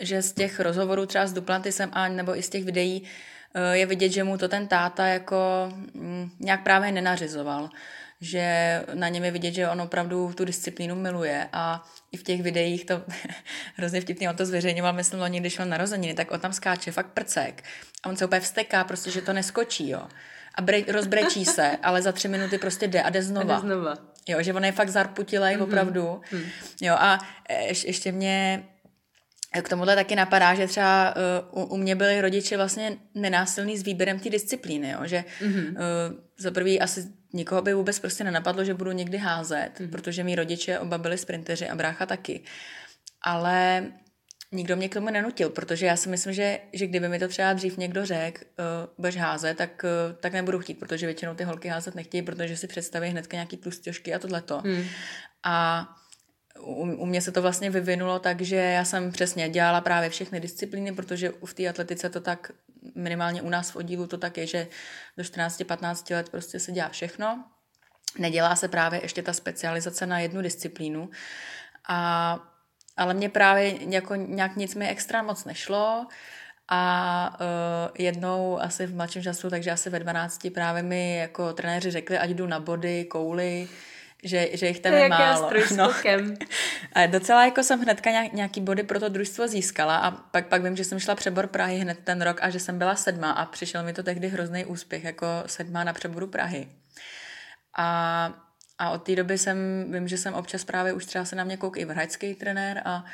že 0.00 0.22
z 0.22 0.32
těch 0.32 0.60
rozhovorů 0.60 1.06
třeba 1.06 1.26
s 1.26 1.32
Duplantisem 1.32 1.90
a 1.92 2.08
nebo 2.08 2.38
i 2.38 2.42
z 2.42 2.48
těch 2.48 2.64
videí 2.64 3.02
eh, 3.54 3.76
je 3.76 3.86
vidět, 3.86 4.08
že 4.08 4.24
mu 4.24 4.38
to 4.38 4.48
ten 4.48 4.68
táta 4.68 5.06
jako 5.06 5.68
mm, 5.94 6.30
nějak 6.40 6.62
právě 6.62 6.92
nenařizoval 6.92 7.70
že 8.20 8.82
na 8.94 9.08
něm 9.08 9.24
je 9.24 9.30
vidět, 9.30 9.54
že 9.54 9.68
on 9.68 9.80
opravdu 9.80 10.32
tu 10.32 10.44
disciplínu 10.44 10.94
miluje 10.94 11.48
a 11.52 11.84
i 12.12 12.16
v 12.16 12.22
těch 12.22 12.42
videích 12.42 12.84
to 12.84 13.02
hrozně 13.76 14.00
vtipný, 14.00 14.28
on 14.28 14.36
to 14.36 14.46
zveřejňoval, 14.46 14.92
myslím, 14.92 15.20
loni, 15.20 15.40
když 15.40 15.58
on 15.58 15.68
narozeniny, 15.68 16.14
tak 16.14 16.30
on 16.30 16.40
tam 16.40 16.52
skáče 16.52 16.92
fakt 16.92 17.06
prcek 17.06 17.64
a 18.02 18.08
on 18.08 18.16
se 18.16 18.26
úplně 18.26 18.40
vsteká, 18.40 18.84
prostě, 18.84 19.10
že 19.10 19.22
to 19.22 19.32
neskočí, 19.32 19.88
jo. 19.88 20.02
A 20.54 20.62
bre, 20.62 20.82
rozbrečí 20.88 21.44
se, 21.44 21.76
ale 21.82 22.02
za 22.02 22.12
tři 22.12 22.28
minuty 22.28 22.58
prostě 22.58 22.88
jde 22.88 23.02
a 23.02 23.10
jde 23.10 23.22
znova. 23.22 23.56
A 23.56 23.60
jde 23.60 23.66
znova. 23.66 23.94
Jo, 24.28 24.42
že 24.42 24.54
on 24.54 24.64
je 24.64 24.72
fakt 24.72 24.88
zarputilej, 24.88 25.56
mm-hmm. 25.56 25.62
opravdu. 25.62 26.20
Mm. 26.32 26.42
Jo, 26.80 26.94
a 26.98 27.18
ještě 27.84 28.12
mě 28.12 28.64
k 29.62 29.68
tomuhle 29.68 29.94
taky 29.94 30.16
napadá, 30.16 30.54
že 30.54 30.66
třeba 30.66 31.14
uh, 31.52 31.62
u, 31.62 31.66
u 31.66 31.76
mě 31.76 31.94
byli 31.94 32.20
rodiče 32.20 32.56
vlastně 32.56 32.96
nenásilný 33.14 33.78
s 33.78 33.82
výběrem 33.82 34.18
té 34.18 34.30
disciplíny, 34.30 34.90
jo? 34.90 35.00
že 35.04 35.24
mm-hmm. 35.40 35.70
uh, 35.70 35.76
za 36.38 36.50
prvý 36.50 36.80
asi 36.80 37.04
nikoho 37.32 37.62
by 37.62 37.74
vůbec 37.74 37.98
prostě 37.98 38.24
nenapadlo, 38.24 38.64
že 38.64 38.74
budu 38.74 38.92
někdy 38.92 39.18
házet, 39.18 39.70
mm-hmm. 39.74 39.90
protože 39.90 40.24
mý 40.24 40.34
rodiče 40.34 40.78
oba 40.78 40.98
byli 40.98 41.18
sprinteři 41.18 41.68
a 41.68 41.76
brácha 41.76 42.06
taky. 42.06 42.44
Ale 43.22 43.86
nikdo 44.52 44.76
mě 44.76 44.88
k 44.88 44.94
tomu 44.94 45.10
nenutil, 45.10 45.50
protože 45.50 45.86
já 45.86 45.96
si 45.96 46.08
myslím, 46.08 46.32
že, 46.32 46.60
že 46.72 46.86
kdyby 46.86 47.08
mi 47.08 47.18
to 47.18 47.28
třeba 47.28 47.52
dřív 47.52 47.76
někdo 47.76 48.06
řekl, 48.06 48.44
uh, 48.44 48.64
budeš 48.98 49.16
házet, 49.16 49.56
tak, 49.56 49.84
uh, 49.84 50.16
tak 50.20 50.32
nebudu 50.32 50.58
chtít, 50.58 50.74
protože 50.74 51.06
většinou 51.06 51.34
ty 51.34 51.44
holky 51.44 51.68
házet 51.68 51.94
nechtějí, 51.94 52.22
protože 52.22 52.56
si 52.56 52.66
představí 52.66 53.08
hnedka 53.08 53.36
nějaký 53.36 53.56
tlustěžky 53.56 54.14
a 54.14 54.18
tohleto. 54.18 54.62
Mm. 54.64 54.84
A 55.44 55.86
u, 56.60 56.82
u 56.82 57.06
mě 57.06 57.22
se 57.22 57.32
to 57.32 57.42
vlastně 57.42 57.70
vyvinulo 57.70 58.18
tak, 58.18 58.40
že 58.40 58.56
já 58.56 58.84
jsem 58.84 59.12
přesně 59.12 59.48
dělala 59.48 59.80
právě 59.80 60.10
všechny 60.10 60.40
disciplíny, 60.40 60.92
protože 60.92 61.32
v 61.44 61.54
té 61.54 61.68
atletice 61.68 62.10
to 62.10 62.20
tak, 62.20 62.52
minimálně 62.94 63.42
u 63.42 63.48
nás 63.48 63.70
v 63.70 63.76
oddílu 63.76 64.06
to 64.06 64.18
tak 64.18 64.36
je, 64.38 64.46
že 64.46 64.66
do 65.16 65.24
14-15 65.24 66.14
let 66.14 66.28
prostě 66.28 66.60
se 66.60 66.72
dělá 66.72 66.88
všechno. 66.88 67.44
Nedělá 68.18 68.56
se 68.56 68.68
právě 68.68 69.00
ještě 69.02 69.22
ta 69.22 69.32
specializace 69.32 70.06
na 70.06 70.18
jednu 70.18 70.42
disciplínu. 70.42 71.10
A, 71.88 72.38
ale 72.96 73.14
mě 73.14 73.28
právě 73.28 73.92
jako 73.92 74.14
nějak 74.14 74.56
nic 74.56 74.74
mi 74.74 74.88
extra 74.88 75.22
moc 75.22 75.44
nešlo. 75.44 76.06
A 76.68 77.38
uh, 77.40 77.96
jednou 77.98 78.60
asi 78.60 78.86
v 78.86 78.94
mladším 78.94 79.22
času, 79.22 79.50
takže 79.50 79.70
asi 79.70 79.90
ve 79.90 79.98
12 79.98 80.46
právě 80.54 80.82
mi 80.82 81.16
jako 81.16 81.52
trenéři 81.52 81.90
řekli, 81.90 82.18
ať 82.18 82.30
jdu 82.30 82.46
na 82.46 82.60
body, 82.60 83.04
kouly, 83.04 83.68
že, 84.26 84.48
že 84.52 84.66
jich 84.66 84.80
tam 84.80 84.92
je, 84.92 85.08
málo. 85.08 85.50
No. 85.76 85.94
A 86.92 87.06
docela 87.06 87.44
jako 87.44 87.62
jsem 87.62 87.80
hnedka 87.80 88.10
nějaký 88.10 88.60
body 88.60 88.82
pro 88.82 89.00
to 89.00 89.08
družstvo 89.08 89.48
získala 89.48 89.96
a 89.96 90.10
pak, 90.10 90.46
pak 90.46 90.62
vím, 90.62 90.76
že 90.76 90.84
jsem 90.84 90.98
šla 90.98 91.14
přebor 91.14 91.46
Prahy 91.46 91.78
hned 91.78 91.98
ten 92.04 92.22
rok 92.22 92.38
a 92.42 92.50
že 92.50 92.60
jsem 92.60 92.78
byla 92.78 92.96
sedma 92.96 93.30
a 93.30 93.46
přišel 93.46 93.82
mi 93.82 93.92
to 93.92 94.02
tehdy 94.02 94.28
hrozný 94.28 94.64
úspěch 94.64 95.04
jako 95.04 95.26
sedma 95.46 95.84
na 95.84 95.92
přeboru 95.92 96.26
Prahy. 96.26 96.68
A, 97.78 98.32
a 98.78 98.90
od 98.90 99.02
té 99.02 99.16
doby 99.16 99.38
jsem, 99.38 99.56
vím, 99.92 100.08
že 100.08 100.18
jsem 100.18 100.34
občas 100.34 100.64
právě 100.64 100.92
už 100.92 101.04
třeba 101.04 101.24
se 101.24 101.36
na 101.36 101.44
mě 101.44 101.56
kouk 101.56 101.76
i 101.76 101.84
vrhačský 101.84 102.34
trenér 102.34 102.82
a, 102.84 103.04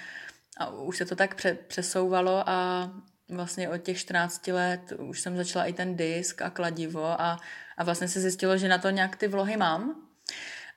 a 0.58 0.70
už 0.70 0.96
se 0.96 1.04
to 1.04 1.16
tak 1.16 1.34
pře, 1.34 1.54
přesouvalo 1.54 2.48
a 2.48 2.90
vlastně 3.28 3.68
od 3.68 3.78
těch 3.78 3.98
14 3.98 4.46
let 4.46 4.92
už 4.98 5.20
jsem 5.20 5.36
začala 5.36 5.64
i 5.64 5.72
ten 5.72 5.96
disk 5.96 6.42
a 6.42 6.50
kladivo 6.50 7.20
a, 7.20 7.38
a 7.76 7.84
vlastně 7.84 8.08
se 8.08 8.20
zjistilo, 8.20 8.56
že 8.56 8.68
na 8.68 8.78
to 8.78 8.90
nějak 8.90 9.16
ty 9.16 9.28
vlohy 9.28 9.56
mám 9.56 9.94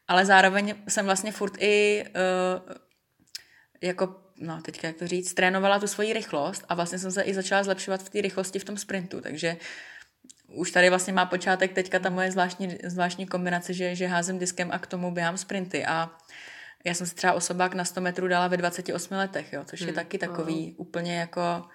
ale 0.08 0.26
zároveň 0.26 0.76
jsem 0.88 1.06
vlastně 1.06 1.32
furt 1.32 1.54
i 1.60 2.06
uh, 2.08 2.76
jako, 3.82 4.15
no 4.41 4.62
teďka 4.62 4.88
jak 4.88 4.98
to 4.98 5.08
říct, 5.08 5.34
trénovala 5.34 5.80
tu 5.80 5.88
svoji 5.88 6.13
rychlost 6.13 6.65
a 6.70 6.76
vlastně 6.76 7.00
jsem 7.00 7.12
se 7.12 7.22
i 7.22 7.34
začala 7.34 7.63
zlepšovat 7.63 8.04
v 8.04 8.10
té 8.10 8.22
rychlosti 8.22 8.60
v 8.60 8.63
tom 8.63 8.78
sprintu, 8.78 9.22
takže 9.22 9.58
už 10.48 10.72
tady 10.72 10.89
vlastně 10.89 11.13
má 11.13 11.26
počátek 11.26 11.74
teďka 11.74 12.00
ta 12.00 12.10
moje 12.10 12.32
zvláštní, 12.32 12.78
zvláštní 12.84 13.28
kombinace, 13.28 13.74
že, 13.74 13.96
že 13.96 14.08
házím 14.08 14.39
diskem 14.39 14.70
a 14.72 14.80
k 14.80 14.88
tomu 14.88 15.12
běhám 15.12 15.38
sprinty 15.38 15.86
a 15.86 16.12
já 16.86 16.94
jsem 16.94 17.08
si 17.08 17.15
třeba 17.15 17.34
osobák 17.34 17.74
na 17.74 17.86
100 17.86 18.02
metrů 18.02 18.28
dala 18.28 18.48
ve 18.48 18.58
28 18.58 19.13
letech, 19.13 19.54
jo, 19.54 19.63
což 19.65 19.80
hmm. 19.80 19.88
je 19.88 19.94
taky 19.94 20.18
takový 20.18 20.76
oh. 20.78 20.88
úplně 20.88 21.20
jako 21.20 21.65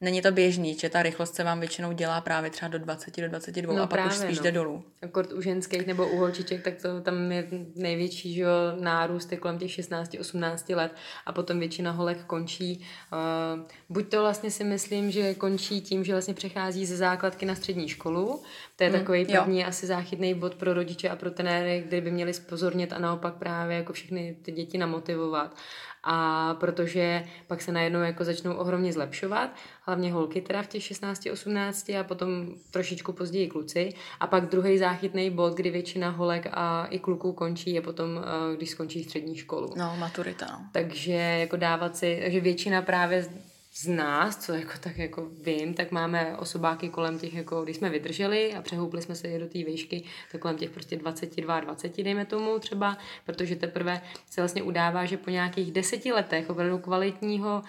není 0.00 0.22
to 0.22 0.32
běžný, 0.32 0.78
že 0.78 0.88
ta 0.88 1.02
rychlost 1.02 1.34
se 1.34 1.44
vám 1.44 1.60
většinou 1.60 1.92
dělá 1.92 2.20
právě 2.20 2.50
třeba 2.50 2.68
do 2.68 2.78
20, 2.78 3.20
do 3.20 3.28
22 3.28 3.74
no 3.74 3.82
a 3.82 3.86
pak 3.86 3.90
právě, 3.90 4.12
už 4.12 4.16
spíš 4.16 4.38
no. 4.38 4.44
jde 4.44 4.52
dolů. 4.52 4.84
Akord 5.02 5.32
u 5.32 5.40
ženských 5.42 5.86
nebo 5.86 6.08
u 6.08 6.16
holčiček, 6.16 6.62
tak 6.62 6.74
to 6.82 7.00
tam 7.00 7.32
je 7.32 7.48
největší 7.74 8.34
že 8.34 8.40
jo, 8.40 8.48
nárůst 8.80 9.32
je 9.32 9.38
kolem 9.38 9.58
těch 9.58 9.70
16-18 9.70 10.76
let 10.76 10.92
a 11.26 11.32
potom 11.32 11.58
většina 11.58 11.90
holek 11.90 12.24
končí. 12.24 12.86
Uh, 13.12 13.62
buď 13.88 14.08
to 14.08 14.20
vlastně 14.20 14.50
si 14.50 14.64
myslím, 14.64 15.10
že 15.10 15.34
končí 15.34 15.80
tím, 15.80 16.04
že 16.04 16.12
vlastně 16.12 16.34
přechází 16.34 16.86
ze 16.86 16.96
základky 16.96 17.46
na 17.46 17.54
střední 17.54 17.88
školu, 17.88 18.42
to 18.76 18.84
je 18.84 18.90
mm, 18.90 18.98
takový 18.98 19.24
první 19.24 19.60
jo. 19.60 19.66
asi 19.68 19.86
záchytný 19.86 20.34
bod 20.34 20.54
pro 20.54 20.74
rodiče 20.74 21.08
a 21.08 21.16
pro 21.16 21.30
trenéry, 21.30 21.84
kde 21.86 22.00
by 22.00 22.10
měli 22.10 22.34
spozornit 22.34 22.92
a 22.92 22.98
naopak 22.98 23.34
právě 23.34 23.76
jako 23.76 23.92
všechny 23.92 24.36
ty 24.42 24.52
děti 24.52 24.78
namotivovat 24.78 25.56
a 26.04 26.54
protože 26.54 27.24
pak 27.46 27.62
se 27.62 27.72
najednou 27.72 28.00
jako 28.00 28.24
začnou 28.24 28.54
ohromně 28.54 28.92
zlepšovat, 28.92 29.50
hlavně 29.82 30.12
holky 30.12 30.40
teda 30.40 30.62
v 30.62 30.66
těch 30.66 30.82
16, 30.82 31.28
18 31.32 31.90
a 31.90 32.04
potom 32.04 32.46
trošičku 32.70 33.12
později 33.12 33.48
kluci 33.48 33.92
a 34.20 34.26
pak 34.26 34.48
druhý 34.48 34.78
záchytný 34.78 35.30
bod, 35.30 35.54
kdy 35.54 35.70
většina 35.70 36.10
holek 36.10 36.46
a 36.52 36.86
i 36.90 36.98
kluků 36.98 37.32
končí 37.32 37.72
je 37.72 37.80
potom, 37.82 38.10
eh, 38.18 38.56
když 38.56 38.70
skončí 38.70 39.04
střední 39.04 39.36
školu. 39.36 39.70
No, 39.76 39.96
maturita. 39.98 40.46
No. 40.50 40.58
Takže 40.72 41.12
jako 41.12 41.56
dávat 41.56 41.96
si, 41.96 42.18
takže 42.22 42.40
většina 42.40 42.82
právě 42.82 43.28
z 43.72 43.86
nás, 43.86 44.36
co 44.36 44.52
jako 44.52 44.72
tak 44.80 44.98
jako 44.98 45.28
vím, 45.42 45.74
tak 45.74 45.90
máme 45.90 46.36
osobáky 46.36 46.88
kolem 46.88 47.18
těch, 47.18 47.34
jako 47.34 47.62
když 47.62 47.76
jsme 47.76 47.90
vydrželi 47.90 48.54
a 48.54 48.62
přehoupli 48.62 49.02
jsme 49.02 49.14
se 49.14 49.28
je 49.28 49.38
do 49.38 49.46
té 49.46 49.58
výšky, 49.58 50.04
tak 50.32 50.40
kolem 50.40 50.56
těch 50.56 50.70
prostě 50.70 50.96
22, 50.96 51.60
20, 51.60 52.02
dejme 52.02 52.24
tomu 52.26 52.58
třeba, 52.58 52.98
protože 53.26 53.56
teprve 53.56 54.02
se 54.30 54.40
vlastně 54.40 54.62
udává, 54.62 55.04
že 55.04 55.16
po 55.16 55.30
nějakých 55.30 55.72
deseti 55.72 56.12
letech 56.12 56.50
opravdu 56.50 56.78
kvalitního 56.78 57.62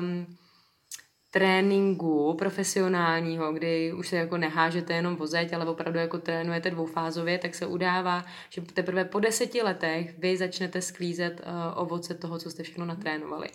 um, 0.00 0.36
tréninku 1.30 2.34
profesionálního, 2.38 3.52
kdy 3.52 3.92
už 3.92 4.08
se 4.08 4.16
jako 4.16 4.36
nehážete 4.36 4.94
jenom 4.94 5.16
vozeť, 5.16 5.52
ale 5.52 5.64
opravdu 5.64 5.98
jako 5.98 6.18
trénujete 6.18 6.70
dvoufázově, 6.70 7.38
tak 7.38 7.54
se 7.54 7.66
udává, 7.66 8.24
že 8.50 8.60
teprve 8.60 9.04
po 9.04 9.20
deseti 9.20 9.62
letech 9.62 10.18
vy 10.18 10.36
začnete 10.36 10.82
sklízet 10.82 11.40
uh, 11.40 11.82
ovoce 11.82 12.14
toho, 12.14 12.38
co 12.38 12.50
jste 12.50 12.62
všechno 12.62 12.84
natrénovali. 12.84 13.48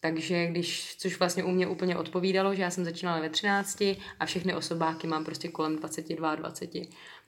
Takže 0.00 0.46
když, 0.46 0.96
což 0.98 1.18
vlastně 1.18 1.44
u 1.44 1.50
mě 1.50 1.66
úplně 1.66 1.96
odpovídalo, 1.96 2.54
že 2.54 2.62
já 2.62 2.70
jsem 2.70 2.84
začínala 2.84 3.20
ve 3.20 3.30
13 3.30 3.80
a 4.20 4.26
všechny 4.26 4.54
osobáky 4.54 5.06
mám 5.06 5.24
prostě 5.24 5.48
kolem 5.48 5.76
22, 5.76 6.34
20. 6.34 6.70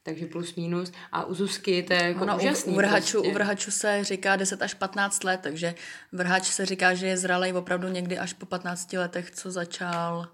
takže 0.02 0.26
plus 0.26 0.54
minus. 0.54 0.92
A 1.12 1.24
u 1.24 1.34
Zuzky 1.34 1.82
to 1.82 1.92
je 1.92 2.02
jako 2.02 2.24
no, 2.24 2.36
úžasný. 2.36 2.72
U 2.72 2.76
vrhačů, 2.76 3.12
prostě. 3.12 3.30
u 3.30 3.34
vrhačů 3.34 3.70
se 3.70 4.04
říká 4.04 4.36
10 4.36 4.62
až 4.62 4.74
15 4.74 5.24
let, 5.24 5.40
takže 5.42 5.74
vrhač 6.12 6.44
se 6.44 6.66
říká, 6.66 6.94
že 6.94 7.06
je 7.06 7.16
zralej 7.16 7.52
opravdu 7.52 7.88
někdy 7.88 8.18
až 8.18 8.32
po 8.32 8.46
15 8.46 8.92
letech, 8.92 9.30
co 9.30 9.50
začal 9.50 10.28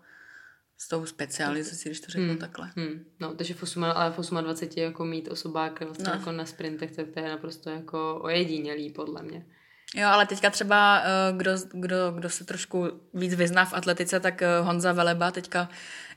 s 0.79 0.89
tou 0.89 1.07
specializací, 1.07 1.89
když 1.89 2.01
to 2.01 2.11
řeknu 2.11 2.29
hmm. 2.29 2.39
takhle. 2.39 2.71
Hmm. 2.77 3.05
No, 3.21 3.35
takže 3.35 3.55
v 3.55 3.63
8, 3.63 3.85
ale 3.85 4.11
v 4.11 4.31
28 4.43 4.83
jako 4.83 5.05
mít 5.05 5.29
osobák 5.29 5.81
vlastně 5.81 6.09
no. 6.09 6.15
jako 6.15 6.33
na 6.33 6.47
sprintech, 6.47 6.97
tak 6.97 7.07
to 7.15 7.21
je 7.21 7.29
naprosto 7.29 7.71
jako 7.71 8.21
ojedinělý 8.23 8.91
podle 8.91 9.23
mě. 9.23 9.47
Jo, 9.97 10.09
ale 10.09 10.27
teďka 10.27 10.51
třeba, 10.51 11.03
eh, 11.05 11.33
kdo, 11.37 11.51
kdo, 11.73 12.11
kdo 12.11 12.31
se 12.31 12.45
trošku 12.45 12.89
víc 13.15 13.35
vyzná 13.35 13.65
v 13.65 13.75
atletice, 13.75 14.21
tak 14.21 14.43
eh, 14.43 14.61
Honza 14.61 14.93
Veleba, 14.93 15.31
teďka 15.31 15.69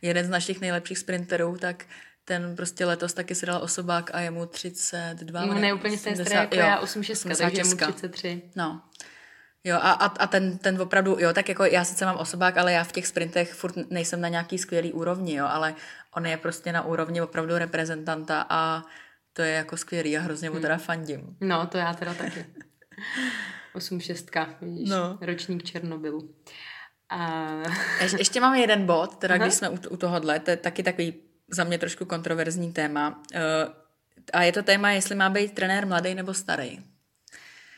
jeden 0.02 0.26
z 0.26 0.30
našich 0.30 0.62
nejlepších 0.62 0.98
sprinterů, 0.98 1.58
tak 1.58 1.86
ten 2.26 2.56
prostě 2.56 2.86
letos 2.86 3.14
taky 3.14 3.36
si 3.36 3.46
dal 3.46 3.64
osobák 3.64 4.16
a 4.16 4.20
je 4.20 4.32
mu 4.32 4.46
32. 4.46 5.46
No, 5.46 5.54
ne, 5.54 5.74
úplně 5.74 5.98
stejně 5.98 6.24
jako 6.34 6.56
jo, 6.56 6.62
já 6.62 6.80
86, 6.80 7.38
takže 7.38 7.64
mu 7.64 7.76
33. 7.76 8.42
No. 8.56 8.82
Jo, 9.64 9.76
a, 9.76 9.92
a, 9.92 10.06
a 10.06 10.28
ten, 10.28 10.58
ten 10.58 10.82
opravdu, 10.82 11.18
jo, 11.20 11.34
tak 11.34 11.50
jako 11.50 11.64
já 11.64 11.84
sice 11.84 12.06
mám 12.06 12.18
osobák, 12.18 12.58
ale 12.58 12.74
já 12.74 12.84
v 12.84 12.92
těch 12.92 13.08
sprintech 13.08 13.54
furt 13.54 13.76
nejsem 13.90 14.22
na 14.22 14.28
nějaký 14.28 14.58
skvělý 14.58 14.94
úrovni, 14.94 15.36
jo, 15.36 15.46
ale 15.50 15.76
on 16.16 16.26
je 16.26 16.38
prostě 16.38 16.72
na 16.72 16.86
úrovni 16.86 17.22
opravdu 17.22 17.58
reprezentanta 17.58 18.46
a 18.50 18.84
to 19.34 19.42
je 19.42 19.54
jako 19.54 19.78
skvělý 19.78 20.18
a 20.18 20.22
hrozně 20.22 20.50
mu 20.50 20.54
hmm. 20.54 20.62
teda 20.62 20.78
fandím. 20.78 21.38
No, 21.42 21.68
to 21.68 21.78
já 21.78 21.94
teda 21.94 22.14
taky. 22.14 22.46
86, 23.74 24.30
vidíš, 24.62 24.90
no. 24.90 25.18
ročník 25.22 25.64
Černobylu. 25.64 26.36
A... 27.10 27.48
Ješ, 28.02 28.14
ještě 28.14 28.42
máme 28.42 28.60
jeden 28.60 28.86
bod, 28.86 29.16
teda 29.16 29.36
Aha. 29.36 29.44
když 29.44 29.54
jsme 29.54 29.70
u, 29.70 29.78
u 29.90 29.98
tohohle, 29.98 30.40
to 30.40 30.52
je 30.52 30.58
taky 30.58 30.84
takový 30.84 31.14
za 31.52 31.64
mě 31.64 31.78
trošku 31.78 32.06
kontroverzní 32.06 32.74
téma. 32.74 33.24
Uh, 33.36 33.42
a 34.34 34.44
je 34.44 34.52
to 34.52 34.64
téma, 34.64 34.92
jestli 34.92 35.16
má 35.16 35.30
být 35.30 35.54
trenér 35.54 35.88
mladý 35.88 36.16
nebo 36.16 36.34
starý. 36.34 36.80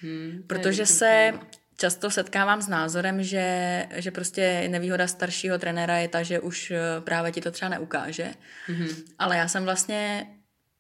Hmm, 0.02 0.44
Protože 0.48 0.86
se 0.86 1.34
často 1.78 2.12
setkávám 2.12 2.62
s 2.62 2.68
názorem, 2.68 3.24
že, 3.24 3.88
že 3.96 4.12
prostě 4.12 4.68
nevýhoda 4.68 5.08
staršího 5.08 5.60
trenéra 5.60 5.98
je 5.98 6.08
ta, 6.08 6.24
že 6.24 6.40
už 6.40 6.72
eh, 6.72 7.02
právě 7.02 7.32
ti 7.32 7.42
to 7.42 7.52
třeba 7.52 7.70
neukáže. 7.70 8.34
Mm-hmm. 8.68 8.96
Ale 9.20 9.38
já 9.38 9.48
jsem 9.48 9.64
vlastně 9.64 10.28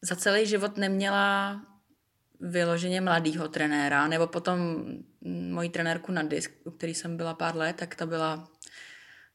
za 0.02 0.16
celý 0.16 0.46
život 0.48 0.78
neměla 0.78 1.62
vyloženě 2.42 3.02
mladýho 3.02 3.48
trenéra, 3.48 4.08
nebo 4.08 4.28
potom 4.28 4.86
moji 5.52 5.70
trenérku 5.70 6.12
na 6.12 6.24
disk, 6.24 6.52
u 6.64 6.72
který 6.72 6.94
jsem 6.94 7.18
byla 7.18 7.34
pár 7.34 7.56
let, 7.56 7.76
tak 7.76 7.96
ta 7.96 8.06
byla 8.06 8.48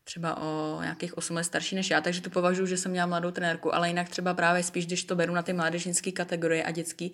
třeba 0.04 0.36
o 0.36 0.78
nějakých 0.82 1.18
8 1.18 1.36
let 1.36 1.44
starší 1.44 1.74
než 1.74 1.90
já, 1.90 2.00
takže 2.00 2.20
tu 2.20 2.30
považuji, 2.30 2.66
že 2.66 2.76
jsem 2.76 2.90
měla 2.90 3.06
mladou 3.06 3.30
trenérku, 3.30 3.74
ale 3.74 3.88
jinak 3.88 4.08
třeba 4.08 4.34
právě 4.34 4.62
spíš, 4.62 4.86
když 4.86 5.04
to 5.04 5.16
beru 5.16 5.34
na 5.34 5.42
ty 5.42 5.52
mládežnické 5.52 6.12
kategorie 6.12 6.64
a 6.64 6.70
dětský, 6.70 7.12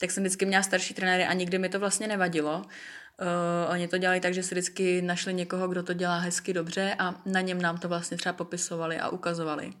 tak 0.00 0.10
jsem 0.10 0.22
vždycky 0.22 0.46
měla 0.46 0.62
starší 0.62 0.94
trenéry 0.94 1.24
a 1.24 1.32
nikdy 1.32 1.58
mi 1.58 1.68
to 1.68 1.80
vlastně 1.80 2.08
nevadilo. 2.08 2.56
Uh, 2.56 3.72
oni 3.72 3.88
to 3.88 3.98
dělali 3.98 4.20
tak, 4.20 4.34
že 4.34 4.42
si 4.42 4.54
vždycky 4.54 5.02
našli 5.02 5.34
někoho, 5.34 5.68
kdo 5.68 5.82
to 5.82 5.92
dělá 5.92 6.18
hezky 6.18 6.52
dobře 6.52 6.96
a 6.98 7.22
na 7.26 7.40
něm 7.40 7.62
nám 7.62 7.78
to 7.78 7.88
vlastně 7.88 8.16
třeba 8.16 8.32
popisovali 8.32 8.98
a 8.98 9.08
ukazovali. 9.08 9.72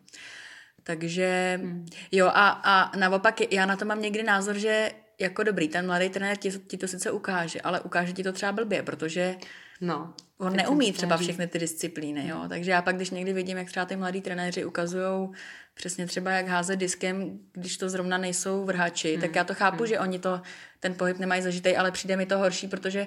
Takže 0.82 1.58
hmm. 1.62 1.86
jo 2.12 2.26
a, 2.26 2.48
a 2.48 2.96
naopak 2.96 3.52
já 3.52 3.66
na 3.66 3.76
to 3.76 3.84
mám 3.84 4.02
někdy 4.02 4.22
názor, 4.22 4.58
že 4.58 4.90
jako 5.20 5.42
dobrý, 5.42 5.68
ten 5.68 5.86
mladý 5.86 6.08
trenér 6.08 6.36
ti, 6.36 6.50
ti 6.50 6.76
to 6.76 6.88
sice 6.88 7.10
ukáže, 7.10 7.60
ale 7.60 7.80
ukáže 7.80 8.12
ti 8.12 8.22
to 8.22 8.32
třeba 8.32 8.52
blbě, 8.52 8.82
protože 8.82 9.36
no, 9.80 10.14
on 10.38 10.56
neumí 10.56 10.92
třeba 10.92 11.16
všechny 11.16 11.46
ty 11.46 11.58
disciplíny, 11.58 12.28
jo. 12.28 12.44
Takže 12.48 12.70
já 12.70 12.82
pak, 12.82 12.96
když 12.96 13.10
někdy 13.10 13.32
vidím, 13.32 13.58
jak 13.58 13.66
třeba 13.66 13.86
ty 13.86 13.96
mladí 13.96 14.20
trenéři 14.20 14.64
ukazují 14.64 15.28
přesně 15.74 16.06
třeba 16.06 16.30
jak 16.30 16.48
házet 16.48 16.76
diskem, 16.76 17.38
když 17.52 17.76
to 17.76 17.88
zrovna 17.88 18.18
nejsou 18.18 18.64
vrhači, 18.64 19.12
hmm. 19.12 19.20
tak 19.20 19.34
já 19.36 19.44
to 19.44 19.54
chápu, 19.54 19.78
hmm. 19.78 19.86
že 19.86 19.98
oni 19.98 20.18
to, 20.18 20.40
ten 20.80 20.94
pohyb 20.94 21.18
nemají 21.18 21.42
zažitej, 21.42 21.78
ale 21.78 21.90
přijde 21.90 22.16
mi 22.16 22.26
to 22.26 22.38
horší, 22.38 22.68
protože 22.68 23.06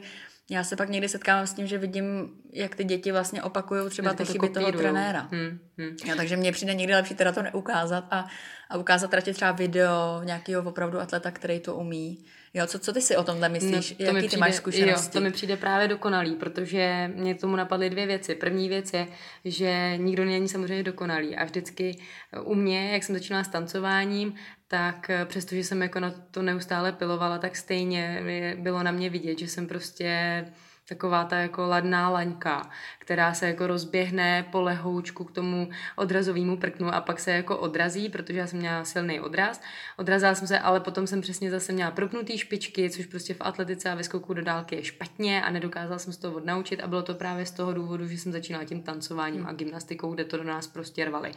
já 0.50 0.64
se 0.64 0.76
pak 0.76 0.90
někdy 0.90 1.10
setkávám 1.10 1.48
s 1.48 1.54
tím, 1.54 1.68
že 1.68 1.78
vidím, 1.78 2.30
jak 2.54 2.76
ty 2.76 2.84
děti 2.84 3.12
vlastně 3.12 3.44
opakují 3.44 3.90
třeba 3.90 4.14
ty 4.14 4.26
chyby 4.26 4.50
toho 4.50 4.72
trenéra. 4.72 5.28
Hmm, 5.32 5.60
hmm. 5.78 5.96
Ja, 6.06 6.16
takže 6.16 6.38
mně 6.38 6.52
přijde 6.52 6.74
někdy 6.74 6.94
lepší 6.94 7.16
teda 7.16 7.32
to 7.32 7.42
neukázat 7.42 8.06
a, 8.12 8.28
a 8.70 8.78
ukázat 8.78 9.14
radši 9.14 9.34
třeba 9.34 9.52
video 9.52 10.22
nějakého 10.24 10.70
opravdu 10.70 11.00
atleta, 11.00 11.32
který 11.32 11.60
to 11.60 11.76
umí. 11.76 12.26
Jo, 12.56 12.68
co, 12.68 12.80
co 12.80 12.94
ty 12.94 13.02
si 13.02 13.18
o 13.18 13.24
tomhle 13.24 13.50
myslíš? 13.50 13.92
No, 13.92 13.98
to 13.98 14.04
Jaký 14.04 14.22
ty 14.22 14.28
přijde, 14.28 14.40
máš 14.40 14.56
zkušenosti? 14.56 15.08
Jo, 15.08 15.12
to 15.14 15.22
mi 15.22 15.32
přijde 15.32 15.58
právě 15.58 15.88
dokonalý, 15.88 16.36
protože 16.36 17.12
mě 17.16 17.34
k 17.34 17.42
tomu 17.42 17.56
napadly 17.56 17.90
dvě 17.90 18.08
věci. 18.08 18.36
První 18.36 18.70
věc 18.70 18.94
je, 18.94 19.08
že 19.46 19.94
nikdo 19.98 20.26
není 20.26 20.50
samozřejmě 20.50 20.84
dokonalý 20.84 21.36
a 21.36 21.44
vždycky 21.44 21.98
u 22.44 22.56
mě, 22.56 22.92
jak 22.92 23.04
jsem 23.04 23.16
začínala 23.16 23.44
s 23.44 23.48
tancováním, 23.48 24.34
tak 24.68 25.10
eh, 25.10 25.26
přestože 25.26 25.64
jsem 25.64 25.82
jako 25.82 26.00
na 26.00 26.12
to 26.32 26.42
neustále 26.42 26.92
pilovala, 26.92 27.38
tak 27.38 27.56
stejně 27.56 28.24
bylo 28.60 28.84
na 28.84 28.92
mě 28.92 29.10
vidět, 29.10 29.40
že 29.40 29.48
jsem 29.48 29.68
prostě 29.68 30.46
taková 30.90 31.24
ta 31.24 31.38
jako 31.38 31.68
ladná 31.68 32.10
laňka, 32.10 32.70
která 33.06 33.34
se 33.34 33.48
jako 33.48 33.68
rozběhne 33.68 34.46
po 34.52 34.62
lehoučku 34.62 35.24
k 35.24 35.32
tomu 35.32 35.70
odrazovému 35.96 36.58
prknu 36.58 36.94
a 36.94 37.02
pak 37.02 37.20
se 37.20 37.32
jako 37.32 37.58
odrazí, 37.58 38.10
protože 38.10 38.40
já 38.40 38.48
jsem 38.48 38.60
měla 38.60 38.86
silný 38.86 39.20
odraz. 39.20 39.62
Odrazila 39.98 40.36
jsem 40.36 40.48
se, 40.48 40.60
ale 40.60 40.80
potom 40.80 41.08
jsem 41.08 41.22
přesně 41.22 41.52
zase 41.52 41.74
měla 41.74 41.92
propnutý 41.92 42.38
špičky, 42.38 42.90
což 42.90 43.06
prostě 43.06 43.34
v 43.34 43.42
atletice 43.42 43.90
a 43.90 43.96
ve 43.96 44.04
skoku 44.04 44.34
do 44.34 44.42
dálky 44.42 44.76
je 44.76 44.84
špatně 44.84 45.44
a 45.44 45.52
nedokázala 45.52 46.00
jsem 46.00 46.14
z 46.14 46.18
toho 46.18 46.36
odnaučit 46.36 46.80
a 46.82 46.88
bylo 46.88 47.02
to 47.04 47.14
právě 47.14 47.46
z 47.46 47.52
toho 47.52 47.74
důvodu, 47.74 48.08
že 48.08 48.18
jsem 48.18 48.32
začínala 48.32 48.66
tím 48.66 48.82
tancováním 48.82 49.48
a 49.48 49.54
gymnastikou, 49.54 50.14
kde 50.14 50.26
to 50.26 50.38
do 50.38 50.44
nás 50.44 50.68
prostě 50.68 51.06
rvali. 51.06 51.32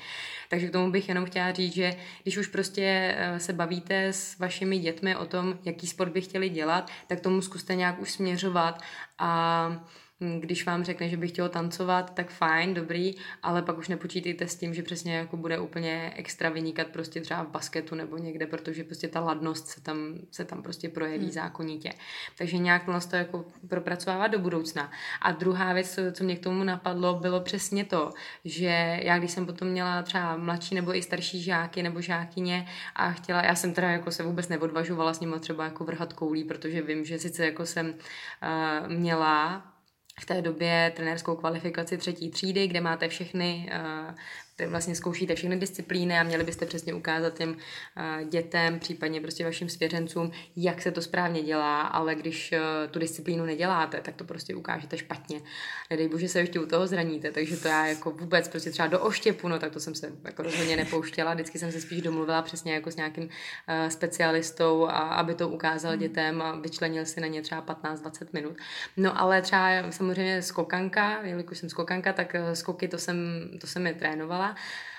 Takže 0.49 0.69
k 0.69 0.73
tomu 0.73 0.91
bych 0.91 1.09
jenom 1.09 1.25
chtěla 1.25 1.53
říct, 1.53 1.75
že 1.75 1.97
když 2.23 2.37
už 2.37 2.47
prostě 2.47 3.15
eh, 3.19 3.41
se 3.41 3.53
bavíte 3.53 4.07
s 4.07 4.39
vašimi 4.39 4.79
dětmi 4.79 5.17
o 5.17 5.27
tom, 5.27 5.59
jaký 5.65 5.87
sport 5.87 6.13
by 6.13 6.21
chtěli 6.21 6.49
dělat, 6.49 6.91
tak 7.07 7.21
tomu 7.21 7.43
zkuste 7.43 7.75
nějak 7.75 8.01
už 8.01 8.11
směřovat 8.11 8.83
a 9.19 9.85
když 10.41 10.67
vám 10.67 10.85
řekne, 10.85 11.09
že 11.09 11.17
by 11.17 11.29
chtěl 11.29 11.49
tancovat, 11.49 12.15
tak 12.15 12.31
fajn, 12.31 12.75
dobrý, 12.75 13.15
ale 13.43 13.63
pak 13.63 13.79
už 13.79 13.89
nepočítejte 13.89 14.49
s 14.49 14.57
tím, 14.57 14.75
že 14.75 14.83
přesně 14.83 15.17
jako 15.17 15.37
bude 15.37 15.59
úplně 15.59 16.13
extra 16.17 16.49
vynikat 16.49 16.87
prostě 16.87 17.21
třeba 17.21 17.43
v 17.43 17.49
basketu 17.49 17.95
nebo 17.95 18.17
někde, 18.17 18.47
protože 18.47 18.85
prostě 18.85 19.09
ta 19.09 19.21
ladnost 19.21 19.67
se 19.67 19.81
tam, 19.81 20.15
se 20.31 20.45
tam 20.45 20.63
prostě 20.63 20.89
projeví 20.89 21.25
hmm. 21.25 21.33
zákonitě. 21.33 21.93
Takže 22.39 22.59
nějak 22.59 22.85
to 23.11 23.17
jako 23.17 23.45
propracovávat 23.69 24.31
do 24.31 24.39
budoucna. 24.39 24.91
A 25.23 25.33
druhá 25.33 25.73
věc, 25.73 25.95
co, 25.95 26.01
co 26.13 26.25
mě 26.25 26.37
k 26.37 26.43
tomu 26.43 26.65
napadlo, 26.65 27.15
bylo 27.15 27.41
přesně 27.41 27.85
to, 27.85 28.13
že 28.45 29.01
já 29.03 29.19
když 29.19 29.31
jsem 29.31 29.47
potom 29.47 29.69
měla 29.69 30.03
třeba 30.03 30.37
mladší 30.37 30.75
nebo 30.75 30.97
i 30.97 31.03
starší 31.03 31.43
žáky 31.43 31.83
nebo 31.83 32.01
žákyně 32.01 32.67
a 32.95 33.13
chtěla, 33.13 33.45
já 33.45 33.55
jsem 33.55 33.75
teda 33.75 33.91
jako 33.91 34.11
se 34.11 34.23
vůbec 34.23 34.49
neodvažovala 34.49 35.15
s 35.15 35.21
nimi 35.21 35.41
třeba 35.41 35.65
jako 35.65 35.85
vrhat 35.85 36.13
koulí, 36.13 36.45
protože 36.45 36.83
vím, 36.83 37.05
že 37.05 37.19
sice 37.19 37.45
jako 37.45 37.67
jsem 37.67 37.87
uh, 37.87 38.93
měla 38.93 39.63
v 40.21 40.27
té 40.27 40.43
době 40.43 40.93
trenérskou 40.97 41.37
kvalifikaci 41.37 41.99
třetí 41.99 42.31
třídy, 42.31 42.69
kde 42.69 42.81
máte 42.81 43.09
všechny 43.09 43.71
uh, 43.73 44.15
vlastně 44.67 44.95
zkoušíte 44.95 45.35
všechny 45.35 45.57
disciplíny 45.57 46.19
a 46.19 46.23
měli 46.23 46.45
byste 46.45 46.67
přesně 46.67 46.95
ukázat 46.95 47.39
těm 47.39 47.51
uh, 47.51 48.29
dětem, 48.29 48.79
případně 48.79 49.21
prostě 49.21 49.45
vašim 49.45 49.69
svěřencům, 49.69 50.31
jak 50.57 50.83
se 50.83 50.91
to 50.91 51.03
správně 51.03 51.43
dělá, 51.43 51.83
ale 51.83 52.15
když 52.15 52.53
uh, 52.53 52.91
tu 52.91 52.99
disciplínu 52.99 53.45
neděláte, 53.45 54.01
tak 54.01 54.17
to 54.17 54.25
prostě 54.25 54.55
ukážete 54.55 54.99
špatně. 54.99 55.41
Nedej 55.91 56.09
bože 56.09 56.29
se 56.29 56.41
ještě 56.41 56.61
u 56.61 56.67
toho 56.67 56.87
zraníte, 56.87 57.33
takže 57.33 57.57
to 57.57 57.69
já 57.69 57.87
jako 57.87 58.11
vůbec 58.11 58.49
prostě 58.49 58.71
třeba 58.71 58.89
do 58.89 59.01
oštěpu, 59.01 59.49
no 59.49 59.59
tak 59.59 59.73
to 59.73 59.81
jsem 59.81 59.95
se 59.95 60.13
jako 60.25 60.43
rozhodně 60.43 60.77
nepouštěla, 60.77 61.35
vždycky 61.35 61.59
jsem 61.59 61.73
se 61.73 61.81
spíš 61.81 62.03
domluvila 62.03 62.43
přesně 62.43 62.75
jako 62.75 62.91
s 62.91 62.97
nějakým 62.97 63.25
uh, 63.25 63.89
specialistou, 63.89 64.87
a 64.87 64.99
aby 64.99 65.35
to 65.35 65.49
ukázal 65.49 65.91
hmm. 65.91 66.01
dětem 66.01 66.43
a 66.43 66.57
vyčlenil 66.57 67.07
si 67.07 67.21
na 67.21 67.27
ně 67.27 67.43
třeba 67.43 67.63
15-20 67.63 68.27
minut. 68.33 68.57
No 68.97 69.21
ale 69.21 69.43
třeba 69.43 69.91
samozřejmě 69.91 70.43
skokanka, 70.43 71.23
jelikož 71.23 71.59
jsem 71.59 71.69
skokanka, 71.69 72.13
tak 72.13 72.37
skoky 72.55 72.89
to 72.89 72.99
jsem, 72.99 73.49
to 73.61 73.67
jsem 73.67 73.87
je 73.87 73.95
trénovala 73.95 74.48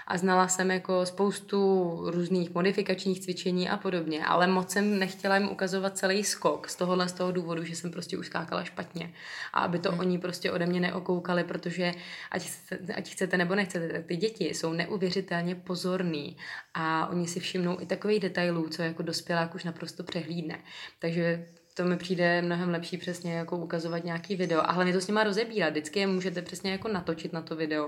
a 0.10 0.18
znala 0.18 0.48
jsem 0.48 0.72
jako 0.72 1.06
spoustu 1.06 1.60
různých 2.06 2.54
modifikačních 2.54 3.20
cvičení 3.20 3.70
a 3.70 3.78
podobně, 3.78 4.26
ale 4.26 4.48
moc 4.48 4.72
jsem 4.72 5.00
nechtěla 5.00 5.38
jim 5.38 5.50
ukazovat 5.50 5.98
celý 5.98 6.24
skok 6.24 6.70
z 6.70 6.76
tohohle 6.76 7.10
z 7.10 7.14
toho 7.14 7.32
důvodu, 7.32 7.64
že 7.64 7.76
jsem 7.76 7.92
prostě 7.92 8.18
už 8.18 8.26
skákala 8.26 8.64
špatně 8.64 9.14
a 9.54 9.60
aby 9.60 9.80
to 9.80 9.92
hmm. 9.92 10.00
oni 10.00 10.18
prostě 10.18 10.52
ode 10.52 10.66
mě 10.66 10.80
neokoukali, 10.80 11.44
protože 11.44 11.92
ať, 12.32 12.42
chcete, 12.44 12.94
ať 12.94 13.10
chcete 13.10 13.38
nebo 13.38 13.56
nechcete, 13.56 13.90
tak 13.90 14.06
ty 14.06 14.16
děti 14.16 14.46
jsou 14.46 14.74
neuvěřitelně 14.74 15.56
pozorní 15.56 16.38
a 16.74 17.08
oni 17.08 17.28
si 17.28 17.40
všimnou 17.40 17.82
i 17.82 17.86
takových 17.86 18.20
detailů, 18.20 18.70
co 18.70 18.82
jako 18.82 19.04
dospělák 19.04 19.56
už 19.56 19.64
naprosto 19.64 20.04
přehlídne. 20.04 20.60
Takže 21.00 21.46
to 21.80 21.86
mi 21.86 21.98
přijde 21.98 22.42
mnohem 22.42 22.70
lepší 22.70 22.98
přesně 22.98 23.34
jako 23.34 23.58
ukazovat 23.58 24.04
nějaký 24.04 24.36
video 24.36 24.62
a 24.62 24.72
hlavně 24.72 24.94
to 24.94 25.02
s 25.02 25.08
nima 25.08 25.24
rozebírat. 25.24 25.72
Vždycky 25.72 26.00
je 26.00 26.08
můžete 26.08 26.42
přesně 26.42 26.72
jako 26.72 26.88
natočit 26.88 27.34
na 27.34 27.42
to 27.42 27.56
video 27.56 27.88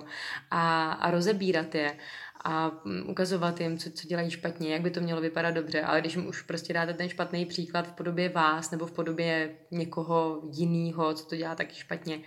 a, 0.52 0.92
a 0.92 1.12
rozebírat 1.12 1.76
je 1.76 1.98
a 2.44 2.72
mm, 2.86 3.10
ukazovat 3.10 3.62
jim, 3.62 3.78
co, 3.78 3.92
co 3.92 4.08
dělají 4.08 4.32
špatně, 4.32 4.74
jak 4.74 4.82
by 4.82 4.92
to 4.92 5.02
mělo 5.02 5.22
vypadat 5.22 5.52
dobře, 5.52 5.82
ale 5.82 6.02
když 6.02 6.16
jim 6.16 6.28
už 6.28 6.42
prostě 6.42 6.74
dáte 6.74 6.94
ten 6.94 7.10
špatný 7.10 7.46
příklad 7.46 7.88
v 7.88 7.94
podobě 7.94 8.30
vás 8.30 8.72
nebo 8.72 8.86
v 8.86 8.92
podobě 8.92 9.56
někoho 9.72 10.42
jiného, 10.54 11.14
co 11.14 11.26
to 11.26 11.36
dělá 11.36 11.56
taky 11.56 11.76
špatně, 11.76 12.20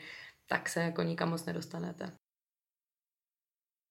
tak 0.48 0.68
se 0.68 0.80
jako 0.80 1.02
nikam 1.02 1.30
moc 1.30 1.44
nedostanete. 1.44 2.23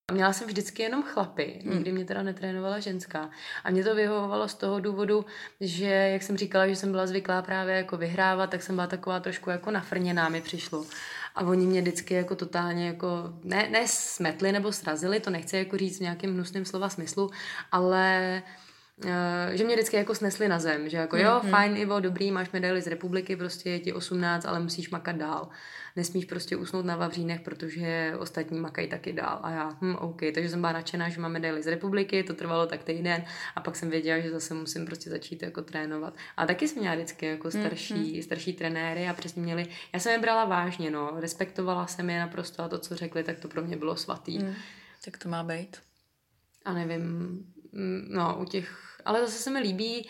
A 0.07 0.13
měla 0.13 0.33
jsem 0.33 0.47
vždycky 0.47 0.83
jenom 0.83 1.03
chlapy, 1.03 1.59
hmm. 1.63 1.73
nikdy 1.73 1.91
mě 1.91 2.05
teda 2.05 2.23
netrénovala 2.23 2.79
ženská. 2.79 3.29
A 3.63 3.71
mě 3.71 3.83
to 3.83 3.95
vyhovovalo 3.95 4.47
z 4.47 4.53
toho 4.53 4.79
důvodu, 4.79 5.25
že, 5.59 5.85
jak 5.85 6.23
jsem 6.23 6.37
říkala, 6.37 6.67
že 6.67 6.75
jsem 6.75 6.91
byla 6.91 7.07
zvyklá 7.07 7.41
právě 7.41 7.75
jako 7.75 7.97
vyhrávat, 7.97 8.49
tak 8.49 8.63
jsem 8.63 8.75
byla 8.75 8.87
taková 8.87 9.19
trošku 9.19 9.49
jako 9.49 9.71
nafrněná 9.71 10.29
mi 10.29 10.41
přišlo. 10.41 10.85
A 11.35 11.41
oni 11.41 11.67
mě 11.67 11.81
vždycky 11.81 12.13
jako 12.13 12.35
totálně 12.35 12.87
jako, 12.87 13.07
ne, 13.43 13.69
ne 13.69 13.87
smetli 13.87 14.51
nebo 14.51 14.71
srazili, 14.71 15.19
to 15.19 15.29
nechci 15.29 15.57
jako 15.57 15.77
říct 15.77 15.97
v 15.97 16.01
nějakým 16.01 16.33
hnusným 16.33 16.65
slova 16.65 16.89
smyslu, 16.89 17.29
ale 17.71 18.41
že 19.51 19.63
mě 19.63 19.75
vždycky 19.75 19.95
jako 19.95 20.15
snesli 20.15 20.47
na 20.47 20.59
zem, 20.59 20.89
že 20.89 20.97
jako 20.97 21.15
mm-hmm. 21.15 21.25
jo, 21.25 21.39
hmm. 21.41 21.51
fajn 21.51 21.77
Ivo, 21.77 21.99
dobrý, 21.99 22.31
máš 22.31 22.51
medaili 22.51 22.81
z 22.81 22.87
republiky, 22.87 23.35
prostě 23.35 23.69
je 23.69 23.79
ti 23.79 23.93
18, 23.93 24.45
ale 24.45 24.59
musíš 24.59 24.89
makat 24.89 25.15
dál 25.15 25.49
nesmíš 25.95 26.25
prostě 26.25 26.55
usnout 26.55 26.85
na 26.85 26.95
Vavřínech, 26.95 27.41
protože 27.41 28.13
ostatní 28.19 28.59
makají 28.59 28.87
taky 28.87 29.13
dál. 29.13 29.39
A 29.43 29.51
já, 29.51 29.77
hm, 29.81 29.95
OK, 29.95 30.21
takže 30.33 30.49
jsem 30.49 30.61
byla 30.61 30.73
nadšená, 30.73 31.09
že 31.09 31.21
máme 31.21 31.33
medaili 31.33 31.63
z 31.63 31.67
republiky, 31.67 32.23
to 32.23 32.33
trvalo 32.33 32.67
tak 32.67 32.83
týden 32.83 33.25
a 33.55 33.61
pak 33.61 33.75
jsem 33.75 33.89
věděla, 33.89 34.19
že 34.19 34.31
zase 34.31 34.53
musím 34.53 34.85
prostě 34.85 35.09
začít 35.09 35.41
jako 35.41 35.61
trénovat. 35.61 36.13
A 36.37 36.45
taky 36.45 36.67
jsem 36.67 36.79
měla 36.79 36.95
vždycky 36.95 37.25
jako 37.25 37.51
starší, 37.51 37.93
mm-hmm. 37.93 38.23
starší 38.23 38.53
trenéry 38.53 39.07
a 39.07 39.13
přesně 39.13 39.41
měli, 39.41 39.67
já 39.93 39.99
jsem 39.99 40.11
je 40.11 40.19
brala 40.19 40.45
vážně, 40.45 40.91
no, 40.91 41.11
respektovala 41.19 41.87
jsem 41.87 42.09
je 42.09 42.19
naprosto 42.19 42.63
a 42.63 42.69
to, 42.69 42.79
co 42.79 42.95
řekli, 42.95 43.23
tak 43.23 43.39
to 43.39 43.47
pro 43.47 43.61
mě 43.61 43.77
bylo 43.77 43.95
svatý. 43.95 44.39
Mm. 44.39 44.53
Tak 45.05 45.17
to 45.17 45.29
má 45.29 45.43
být. 45.43 45.77
A 46.65 46.73
nevím, 46.73 47.45
no, 48.09 48.37
u 48.41 48.45
těch 48.45 48.92
ale 49.05 49.19
zase 49.21 49.37
se 49.37 49.49
mi 49.49 49.59
líbí 49.59 50.07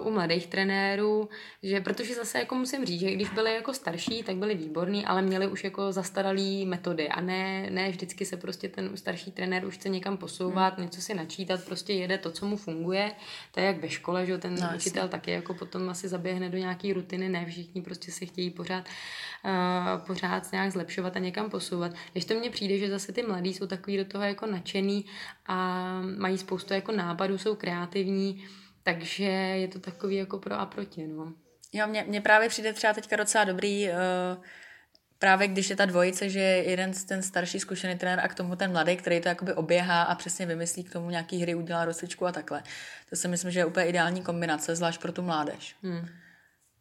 uh, 0.00 0.06
u 0.06 0.10
mladých 0.10 0.46
trenérů, 0.46 1.28
že 1.62 1.80
protože 1.80 2.14
zase 2.14 2.38
jako 2.38 2.54
musím 2.54 2.84
říct, 2.84 3.00
že 3.00 3.10
když 3.10 3.30
byli 3.30 3.54
jako 3.54 3.74
starší, 3.74 4.22
tak 4.22 4.36
byli 4.36 4.54
výborní, 4.54 5.06
ale 5.06 5.22
měli 5.22 5.46
už 5.46 5.64
jako 5.64 5.92
zastaralý 5.92 6.66
metody 6.66 7.08
a 7.08 7.20
ne, 7.20 7.70
ne 7.70 7.90
vždycky 7.90 8.26
se 8.26 8.36
prostě 8.36 8.68
ten 8.68 8.96
starší 8.96 9.32
trenér 9.32 9.66
už 9.66 9.74
chce 9.74 9.88
někam 9.88 10.16
posouvat, 10.16 10.74
hmm. 10.74 10.84
něco 10.84 11.00
si 11.00 11.14
načítat, 11.14 11.64
prostě 11.64 11.92
jede 11.92 12.18
to, 12.18 12.30
co 12.30 12.46
mu 12.46 12.56
funguje. 12.56 13.12
To 13.50 13.60
je 13.60 13.66
jak 13.66 13.80
ve 13.80 13.88
škole, 13.88 14.26
že 14.26 14.38
ten 14.38 14.54
no, 14.54 14.68
učitel 14.76 15.02
jasně. 15.02 15.10
taky 15.10 15.30
jako 15.30 15.54
potom 15.54 15.88
asi 15.88 16.08
zaběhne 16.08 16.48
do 16.48 16.58
nějaký 16.58 16.92
rutiny, 16.92 17.28
ne 17.28 17.46
všichni 17.46 17.82
prostě 17.82 18.12
si 18.12 18.26
chtějí 18.26 18.50
pořád, 18.50 18.84
uh, 19.44 20.06
pořád 20.06 20.52
nějak 20.52 20.72
zlepšovat 20.72 21.16
a 21.16 21.18
někam 21.18 21.50
posouvat. 21.50 21.92
Když 22.12 22.24
to 22.24 22.34
mně 22.34 22.50
přijde, 22.50 22.78
že 22.78 22.90
zase 22.90 23.12
ty 23.12 23.22
mladí 23.22 23.54
jsou 23.54 23.66
takový 23.66 23.96
do 23.96 24.04
toho 24.04 24.24
jako 24.24 24.46
nadšený 24.46 25.04
a 25.46 26.00
mají 26.18 26.38
spoustu 26.38 26.74
jako 26.74 26.92
nápadů, 26.92 27.38
jsou 27.38 27.54
kreativní, 27.54 28.09
aktivní, 28.10 28.44
takže 28.82 29.24
je 29.24 29.68
to 29.68 29.78
takový 29.78 30.16
jako 30.16 30.38
pro 30.38 30.54
a 30.54 30.66
proti, 30.66 31.06
no. 31.06 31.32
Jo, 31.72 31.86
mně, 31.86 32.04
mně 32.08 32.20
právě 32.20 32.48
přijde 32.48 32.72
třeba 32.72 32.92
teďka 32.92 33.16
docela 33.16 33.44
dobrý, 33.44 33.88
uh, 33.88 34.44
právě 35.18 35.48
když 35.48 35.70
je 35.70 35.76
ta 35.76 35.86
dvojice, 35.86 36.28
že 36.28 36.40
jeden 36.40 36.92
ten 37.08 37.22
starší 37.22 37.60
zkušený 37.60 37.98
trenér 37.98 38.24
a 38.24 38.28
k 38.28 38.34
tomu 38.34 38.56
ten 38.56 38.72
mladý, 38.72 38.96
který 38.96 39.20
to 39.20 39.28
jakoby 39.28 39.52
oběhá 39.52 40.02
a 40.02 40.14
přesně 40.14 40.46
vymyslí 40.46 40.84
k 40.84 40.92
tomu 40.92 41.10
nějaký 41.10 41.38
hry, 41.38 41.54
udělá 41.54 41.84
rozcvičku 41.84 42.26
a 42.26 42.32
takhle. 42.32 42.62
To 43.10 43.16
si 43.16 43.28
myslím, 43.28 43.50
že 43.50 43.60
je 43.60 43.64
úplně 43.64 43.86
ideální 43.86 44.22
kombinace, 44.22 44.76
zvlášť 44.76 45.00
pro 45.00 45.12
tu 45.12 45.22
mládež. 45.22 45.76
Hmm. 45.82 46.08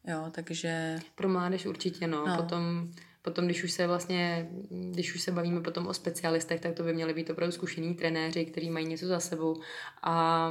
Jo, 0.08 0.32
takže... 0.32 1.00
Pro 1.16 1.30
mládež 1.30 1.66
určitě, 1.66 2.08
no. 2.08 2.28
no. 2.28 2.38
Potom 2.38 2.90
Potom, 3.22 3.46
když 3.46 3.64
už 3.64 3.72
se 3.72 3.88
vlastně, 3.88 4.50
když 4.70 5.16
už 5.16 5.22
se 5.22 5.32
bavíme 5.32 5.62
potom 5.62 5.88
o 5.88 5.94
specialistech, 5.94 6.62
tak 6.62 6.74
to 6.74 6.84
by 6.84 6.94
měly 6.94 7.14
být 7.14 7.30
opravdu 7.30 7.52
zkušení 7.52 7.96
trenéři, 7.96 8.46
kteří 8.46 8.70
mají 8.70 8.86
něco 8.86 9.08
za 9.08 9.20
sebou. 9.20 9.62
A 10.04 10.50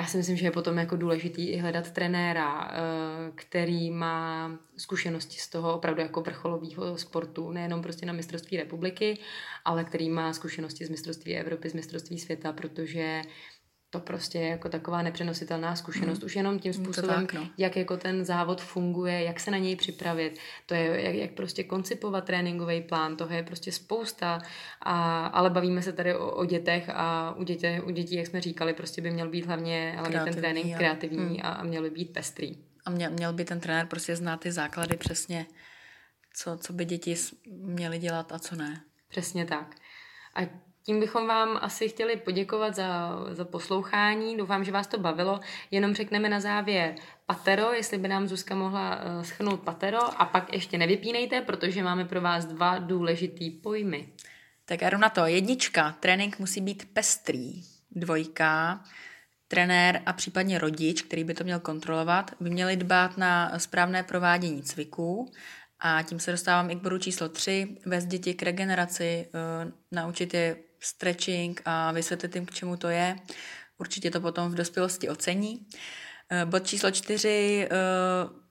já 0.00 0.06
si 0.06 0.16
myslím, 0.16 0.36
že 0.36 0.46
je 0.46 0.50
potom 0.50 0.78
jako 0.78 0.96
důležitý 0.96 1.48
i 1.48 1.56
hledat 1.56 1.90
trenéra, 1.90 2.70
eh, 2.70 3.32
který 3.34 3.90
má 3.90 4.50
zkušenosti 4.76 5.36
z 5.38 5.48
toho 5.48 5.74
opravdu 5.74 6.00
jako 6.00 6.20
vrcholového 6.20 6.98
sportu, 6.98 7.50
nejenom 7.50 7.82
prostě 7.82 8.06
na 8.06 8.12
mistrovství 8.12 8.56
republiky, 8.56 9.18
ale 9.64 9.84
který 9.84 10.10
má 10.10 10.32
zkušenosti 10.32 10.86
z 10.86 10.90
mistrovství 10.90 11.36
Evropy, 11.36 11.70
z 11.70 11.74
mistrovství 11.74 12.18
světa, 12.18 12.52
protože 12.52 13.22
to 13.90 14.00
prostě 14.00 14.38
je 14.38 14.48
jako 14.48 14.68
taková 14.68 15.02
nepřenositelná 15.02 15.76
zkušenost. 15.76 16.18
Mm. 16.18 16.26
Už 16.26 16.36
jenom 16.36 16.58
tím 16.58 16.72
způsobem, 16.72 17.26
tak, 17.26 17.32
no. 17.32 17.48
jak 17.58 17.76
jako 17.76 17.96
ten 17.96 18.24
závod 18.24 18.60
funguje, 18.60 19.22
jak 19.22 19.40
se 19.40 19.50
na 19.50 19.58
něj 19.58 19.76
připravit. 19.76 20.38
To 20.66 20.74
je, 20.74 21.02
jak, 21.02 21.14
jak 21.14 21.30
prostě 21.30 21.64
koncipovat 21.64 22.24
tréninkový 22.24 22.82
plán, 22.82 23.16
toho 23.16 23.34
je 23.34 23.42
prostě 23.42 23.72
spousta. 23.72 24.42
A, 24.80 25.26
ale 25.26 25.50
bavíme 25.50 25.82
se 25.82 25.92
tady 25.92 26.14
o, 26.14 26.30
o 26.30 26.44
dětech 26.44 26.88
a 26.88 27.34
u, 27.36 27.42
dětě, 27.42 27.82
u 27.86 27.90
dětí, 27.90 28.14
jak 28.14 28.26
jsme 28.26 28.40
říkali, 28.40 28.74
prostě 28.74 29.02
by 29.02 29.10
měl 29.10 29.28
být 29.28 29.46
hlavně, 29.46 29.94
hlavně 29.98 30.20
ten 30.20 30.34
trénink 30.34 30.74
a... 30.74 30.78
kreativní 30.78 31.34
mm. 31.34 31.40
a, 31.42 31.48
a 31.48 31.62
měl 31.62 31.82
by 31.82 31.90
být 31.90 32.12
pestrý. 32.12 32.56
A 32.84 32.90
měl, 32.90 33.10
měl 33.10 33.32
by 33.32 33.44
ten 33.44 33.60
trenér 33.60 33.86
prostě 33.86 34.16
znát 34.16 34.40
ty 34.40 34.52
základy 34.52 34.96
přesně, 34.96 35.46
co, 36.34 36.56
co 36.56 36.72
by 36.72 36.84
děti 36.84 37.14
měly 37.50 37.98
dělat 37.98 38.32
a 38.32 38.38
co 38.38 38.56
ne. 38.56 38.80
Přesně 39.08 39.44
tak. 39.44 39.76
A 40.34 40.69
tím 40.82 41.00
bychom 41.00 41.26
vám 41.26 41.58
asi 41.62 41.88
chtěli 41.88 42.16
poděkovat 42.16 42.74
za, 42.74 43.18
za 43.30 43.44
poslouchání. 43.44 44.36
Doufám, 44.36 44.64
že 44.64 44.72
vás 44.72 44.86
to 44.86 44.98
bavilo. 44.98 45.40
Jenom 45.70 45.94
řekneme 45.94 46.28
na 46.28 46.40
závěr 46.40 46.94
patero, 47.26 47.72
jestli 47.72 47.98
by 47.98 48.08
nám 48.08 48.28
Zuzka 48.28 48.54
mohla 48.54 48.96
uh, 48.96 49.22
schrnout 49.22 49.60
patero 49.60 50.20
a 50.20 50.24
pak 50.24 50.52
ještě 50.52 50.78
nevypínejte, 50.78 51.40
protože 51.40 51.82
máme 51.82 52.04
pro 52.04 52.20
vás 52.20 52.44
dva 52.44 52.78
důležitý 52.78 53.50
pojmy. 53.50 54.08
Tak 54.64 54.82
já 54.82 54.98
na 54.98 55.08
to. 55.08 55.26
Jednička, 55.26 55.96
trénink 56.00 56.38
musí 56.38 56.60
být 56.60 56.88
pestrý. 56.92 57.62
Dvojka, 57.90 58.84
trenér 59.48 60.02
a 60.06 60.12
případně 60.12 60.58
rodič, 60.58 61.02
který 61.02 61.24
by 61.24 61.34
to 61.34 61.44
měl 61.44 61.60
kontrolovat, 61.60 62.30
by 62.40 62.50
měli 62.50 62.76
dbát 62.76 63.16
na 63.16 63.58
správné 63.58 64.02
provádění 64.02 64.62
cviků. 64.62 65.32
A 65.80 66.02
tím 66.02 66.20
se 66.20 66.30
dostávám 66.30 66.70
i 66.70 66.76
k 66.76 66.82
bodu 66.82 66.98
číslo 66.98 67.28
3, 67.28 67.76
vést 67.86 68.06
děti 68.06 68.34
k 68.34 68.42
regeneraci, 68.42 69.28
uh, 69.64 69.72
naučit 69.92 70.34
je 70.34 70.56
stretching 70.80 71.62
a 71.64 71.92
vysvětlit 71.92 72.34
jim, 72.34 72.46
k 72.46 72.54
čemu 72.54 72.76
to 72.76 72.88
je. 72.88 73.16
Určitě 73.78 74.10
to 74.10 74.20
potom 74.20 74.50
v 74.50 74.54
dospělosti 74.54 75.08
ocení. 75.08 75.66
Eh, 76.32 76.46
bod 76.46 76.66
číslo 76.66 76.90
čtyři, 76.90 77.68
eh, 77.70 77.76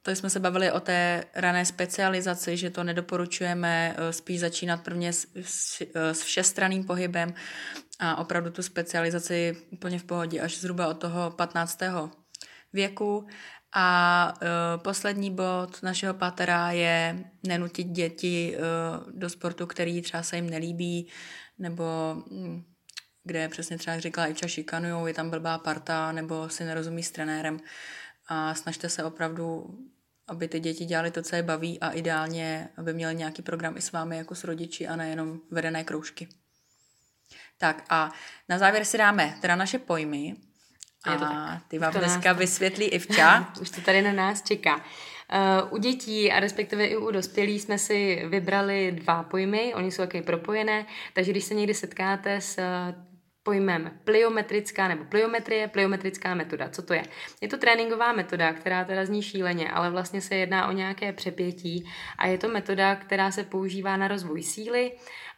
to 0.01 0.11
jsme 0.11 0.29
se 0.29 0.39
bavili 0.39 0.71
o 0.71 0.79
té 0.79 1.23
rané 1.35 1.65
specializaci, 1.65 2.57
že 2.57 2.69
to 2.69 2.83
nedoporučujeme 2.83 3.95
eh, 3.97 4.13
spíš 4.13 4.39
začínat 4.39 4.83
prvně 4.83 5.13
s, 5.13 5.27
s, 5.41 5.81
s 5.93 6.21
všestranným 6.21 6.83
pohybem 6.83 7.33
a 7.99 8.15
opravdu 8.15 8.51
tu 8.51 8.63
specializaci 8.63 9.57
úplně 9.71 9.99
v 9.99 10.03
pohodě 10.03 10.41
až 10.41 10.57
zhruba 10.57 10.87
od 10.87 10.93
toho 10.93 11.31
15. 11.31 11.79
věku. 12.73 13.27
A 13.75 14.33
poslední 14.77 15.31
bod 15.31 15.83
našeho 15.83 16.13
patera 16.13 16.71
je 16.71 17.25
nenutit 17.47 17.87
děti 17.87 18.57
do 19.11 19.29
sportu, 19.29 19.67
který 19.67 20.01
třeba 20.01 20.23
se 20.23 20.35
jim 20.35 20.49
nelíbí, 20.49 21.07
nebo 21.59 21.83
hm, 22.31 22.63
kde 23.23 23.47
přesně 23.47 23.77
třeba 23.77 23.99
říkala 23.99 24.27
Iča 24.27 24.47
šikanujou, 24.47 25.07
je 25.07 25.13
tam 25.13 25.29
blbá 25.29 25.57
parta, 25.57 26.11
nebo 26.11 26.49
si 26.49 26.63
nerozumí 26.63 27.03
s 27.03 27.11
trenérem. 27.11 27.59
A 28.27 28.55
snažte 28.55 28.89
se 28.89 29.03
opravdu, 29.03 29.77
aby 30.27 30.47
ty 30.47 30.59
děti 30.59 30.85
dělali 30.85 31.11
to, 31.11 31.21
co 31.21 31.35
je 31.35 31.43
baví 31.43 31.79
a 31.79 31.89
ideálně, 31.89 32.69
aby 32.77 32.93
měli 32.93 33.15
nějaký 33.15 33.41
program 33.41 33.77
i 33.77 33.81
s 33.81 33.91
vámi 33.91 34.17
jako 34.17 34.35
s 34.35 34.43
rodiči 34.43 34.87
a 34.87 34.95
nejenom 34.95 35.39
vedené 35.51 35.83
kroužky. 35.83 36.27
Tak 37.57 37.85
a 37.89 38.11
na 38.49 38.57
závěr 38.57 38.85
si 38.85 38.97
dáme 38.97 39.37
teda 39.41 39.55
naše 39.55 39.79
pojmy. 39.79 40.35
A 41.05 41.61
ty 41.67 41.79
vám 41.79 41.93
dneska 41.93 42.33
vysvětlí 42.33 42.85
Ivča. 42.85 43.53
Už 43.61 43.69
to 43.69 43.81
tady 43.81 44.01
na 44.01 44.13
nás 44.13 44.41
čeká. 44.41 44.85
Uh, 45.33 45.73
u 45.73 45.77
dětí 45.77 46.31
a 46.31 46.39
respektive 46.39 46.85
i 46.85 46.97
u 46.97 47.11
dospělých 47.11 47.61
jsme 47.61 47.77
si 47.77 48.23
vybrali 48.29 48.91
dva 48.91 49.23
pojmy, 49.23 49.73
oni 49.75 49.91
jsou 49.91 50.03
taky 50.03 50.21
propojené, 50.21 50.85
takže 51.13 51.31
když 51.31 51.43
se 51.43 51.53
někdy 51.53 51.73
setkáte 51.73 52.41
s 52.41 52.57
uh, 52.57 53.09
pojmem 53.43 53.91
pliometrická 54.03 54.87
nebo 54.87 55.03
pliometrie, 55.05 55.67
pliometrická 55.67 56.35
metoda. 56.35 56.69
Co 56.69 56.81
to 56.81 56.93
je? 56.93 57.03
Je 57.41 57.47
to 57.47 57.57
tréninková 57.57 58.13
metoda, 58.13 58.53
která 58.53 58.85
teda 58.85 59.05
zní 59.05 59.21
šíleně, 59.21 59.71
ale 59.71 59.89
vlastně 59.89 60.21
se 60.21 60.35
jedná 60.35 60.67
o 60.67 60.71
nějaké 60.71 61.13
přepětí 61.13 61.89
a 62.17 62.27
je 62.27 62.37
to 62.37 62.47
metoda, 62.47 62.95
která 62.95 63.31
se 63.31 63.43
používá 63.43 63.97
na 63.97 64.07
rozvoj 64.07 64.43
síly 64.43 64.91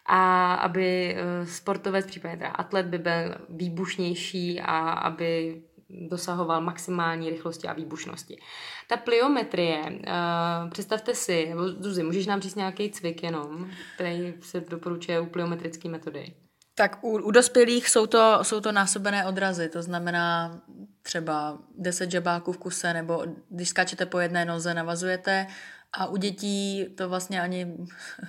a 0.06 0.54
aby 0.54 1.16
eh, 1.16 1.46
sportovec, 1.46 2.06
případně 2.06 2.38
teda 2.38 2.50
atlet 2.50 2.86
by 2.86 2.98
byl 2.98 3.36
výbušnější 3.50 4.62
a 4.62 4.90
aby 4.90 5.62
dosahoval 6.10 6.62
maximální 6.62 7.30
rychlosti 7.30 7.68
a 7.68 7.74
výbušnosti. 7.74 8.40
Ta 8.88 8.98
pliometrie, 8.98 9.82
uh, 9.82 10.70
představte 10.70 11.16
si, 11.16 11.50
nebo 11.50 11.68
Zuzi, 11.68 12.04
můžeš 12.04 12.26
nám 12.26 12.42
říct 12.42 12.56
nějaký 12.56 12.92
cvik 12.92 13.24
jenom, 13.24 13.70
který 13.96 14.34
se 14.42 14.62
doporučuje 14.62 15.20
u 15.20 15.26
pliometrické 15.26 15.90
metody? 15.90 16.34
Tak 16.76 17.04
u, 17.04 17.10
u 17.10 17.32
dospělých 17.32 17.90
jsou 17.90 18.06
to, 18.06 18.40
jsou 18.42 18.60
to 18.60 18.72
násobené 18.72 19.26
odrazy, 19.26 19.70
to 19.70 19.82
znamená 19.82 20.60
třeba 21.02 21.58
10 21.78 22.12
žebáků 22.12 22.52
v 22.52 22.58
kuse, 22.58 22.94
nebo 22.94 23.26
když 23.50 23.70
skáčete 23.70 24.06
po 24.06 24.20
jedné 24.20 24.46
noze, 24.46 24.74
navazujete 24.74 25.48
a 25.94 26.08
u 26.08 26.18
dětí 26.18 26.86
to 26.98 27.10
vlastně 27.10 27.42
ani 27.42 27.78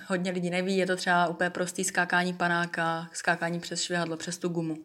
hodně 0.07 0.31
lidí 0.31 0.49
neví, 0.49 0.77
je 0.77 0.85
to 0.85 0.95
třeba 0.95 1.27
úplně 1.27 1.49
prostý 1.49 1.83
skákání 1.83 2.33
panáka, 2.33 3.09
skákání 3.13 3.59
přes 3.59 3.81
švihadlo, 3.81 4.17
přes 4.17 4.37
tu 4.37 4.49
gumu. 4.49 4.77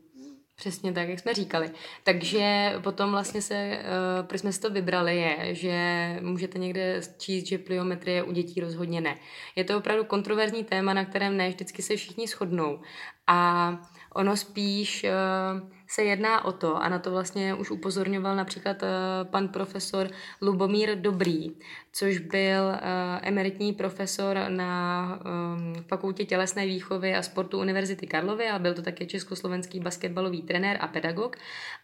Přesně 0.58 0.92
tak, 0.92 1.08
jak 1.08 1.18
jsme 1.18 1.34
říkali. 1.34 1.70
Takže 2.02 2.72
potom 2.82 3.10
vlastně 3.10 3.42
se, 3.42 3.78
uh, 3.78 4.26
proč 4.26 4.40
jsme 4.40 4.52
si 4.52 4.60
to 4.60 4.70
vybrali, 4.70 5.16
je, 5.16 5.54
že 5.54 6.18
můžete 6.20 6.58
někde 6.58 7.00
číst, 7.18 7.46
že 7.46 7.58
pliometrie 7.58 8.22
u 8.22 8.32
dětí 8.32 8.60
rozhodně 8.60 9.00
ne. 9.00 9.18
Je 9.56 9.64
to 9.64 9.78
opravdu 9.78 10.04
kontroverzní 10.04 10.64
téma, 10.64 10.94
na 10.94 11.04
kterém 11.04 11.36
ne 11.36 11.48
vždycky 11.48 11.82
se 11.82 11.96
všichni 11.96 12.26
shodnou. 12.26 12.80
A 13.26 13.70
ono 14.14 14.36
spíš 14.36 15.04
uh, 15.04 15.68
se 15.88 16.02
jedná 16.02 16.44
o 16.44 16.52
to, 16.52 16.76
a 16.76 16.88
na 16.88 16.98
to 16.98 17.10
vlastně 17.10 17.54
už 17.54 17.70
upozorňoval 17.70 18.36
například 18.36 18.82
uh, 18.82 18.88
pan 19.30 19.48
profesor 19.48 20.08
Lubomír 20.42 20.94
Dobrý, 20.94 21.56
což 21.92 22.18
byl 22.18 22.64
uh, 22.64 22.78
emeritní 23.22 23.72
profesor 23.72 24.38
na 24.48 25.20
um, 25.24 25.74
fakultě 25.88 26.24
tělesné 26.24 26.66
výchovy 26.66 27.14
a 27.14 27.22
sportu 27.22 27.58
Univerzity 27.58 28.06
Karlovy 28.06 28.48
a 28.48 28.58
byl 28.58 28.74
to 28.74 28.82
také 28.82 29.06
československý 29.06 29.80
basketbalový 29.80 30.42
trenér 30.42 30.78
a 30.80 30.86
pedagog. 30.86 31.36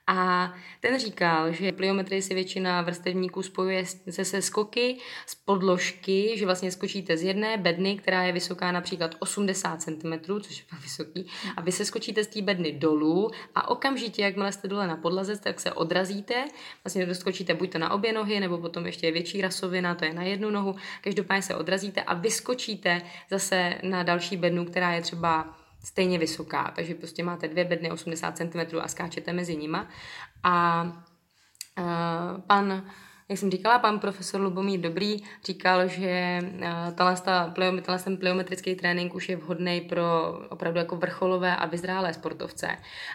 A 0.06 0.52
ten 0.80 0.98
říkal, 0.98 1.52
že 1.52 1.72
pliometrii 1.72 2.22
si 2.22 2.34
většina 2.34 2.82
vrstevníků 2.82 3.42
spojuje 3.42 3.86
se 4.10 4.24
se 4.24 4.42
skoky 4.42 4.98
z 5.26 5.34
podložky, 5.34 6.34
že 6.38 6.44
vlastně 6.44 6.70
skočíte 6.70 7.16
z 7.16 7.22
jedné 7.22 7.56
bedny, 7.56 7.96
která 7.96 8.22
je 8.22 8.32
vysoká 8.32 8.72
například 8.72 9.14
80 9.18 9.82
cm, 9.82 10.12
což 10.40 10.58
je 10.58 10.78
vysoký, 10.82 11.26
a 11.56 11.60
vy 11.60 11.72
se 11.72 11.84
skočíte 11.84 12.24
z 12.24 12.26
té 12.26 12.42
bedny 12.42 12.72
dolů 12.72 13.30
a 13.54 13.68
okamžitě, 13.68 14.22
jakmile 14.22 14.52
jste 14.52 14.68
dole 14.68 14.86
na 14.86 14.96
podlaze, 14.96 15.38
tak 15.38 15.60
se 15.60 15.72
odrazíte, 15.72 16.44
vlastně 16.84 17.06
doskočíte 17.06 17.54
buď 17.54 17.72
to 17.72 17.78
na 17.78 17.90
obě 17.90 18.12
nohy, 18.12 18.40
nebo 18.40 18.58
potom 18.58 18.86
ještě 18.86 19.06
je 19.06 19.12
větší 19.12 19.40
rasovina, 19.40 19.94
to 19.94 20.04
je 20.04 20.14
na 20.14 20.22
jednu 20.22 20.50
nohu, 20.50 20.74
každopádně 21.00 21.42
se 21.42 21.54
odrazíte 21.54 22.02
a 22.02 22.14
vyskočíte 22.14 23.02
zase 23.30 23.74
na 23.82 24.02
další 24.02 24.36
bednu, 24.36 24.64
která 24.64 24.92
je 24.92 25.02
třeba 25.02 25.63
stejně 25.84 26.18
vysoká, 26.18 26.72
takže 26.76 26.94
prostě 26.94 27.24
máte 27.24 27.48
dvě 27.48 27.64
bedny 27.64 27.90
80 27.90 28.36
cm 28.36 28.78
a 28.80 28.88
skáčete 28.88 29.32
mezi 29.32 29.56
nima. 29.56 29.88
A 30.42 30.84
uh, 31.78 32.40
pan 32.46 32.84
jak 33.28 33.38
jsem 33.38 33.50
říkala, 33.50 33.78
pan 33.78 33.98
profesor 33.98 34.40
Lubomír 34.40 34.80
Dobrý 34.80 35.16
říkal, 35.44 35.88
že 35.88 36.38
tenhle 36.94 37.98
ten 38.04 38.16
pliometrický 38.16 38.74
trénink 38.74 39.14
už 39.14 39.28
je 39.28 39.36
vhodný 39.36 39.80
pro 39.80 40.38
opravdu 40.48 40.78
jako 40.78 40.96
vrcholové 40.96 41.56
a 41.56 41.66
vyzrálé 41.66 42.14
sportovce. 42.14 42.68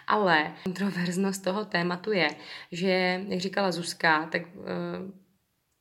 Ale 0.06 0.52
kontroverznost 0.64 1.44
toho 1.44 1.64
tématu 1.64 2.12
je, 2.12 2.28
že, 2.72 3.24
jak 3.28 3.40
říkala 3.40 3.72
Zuzka, 3.72 4.28
tak 4.32 4.42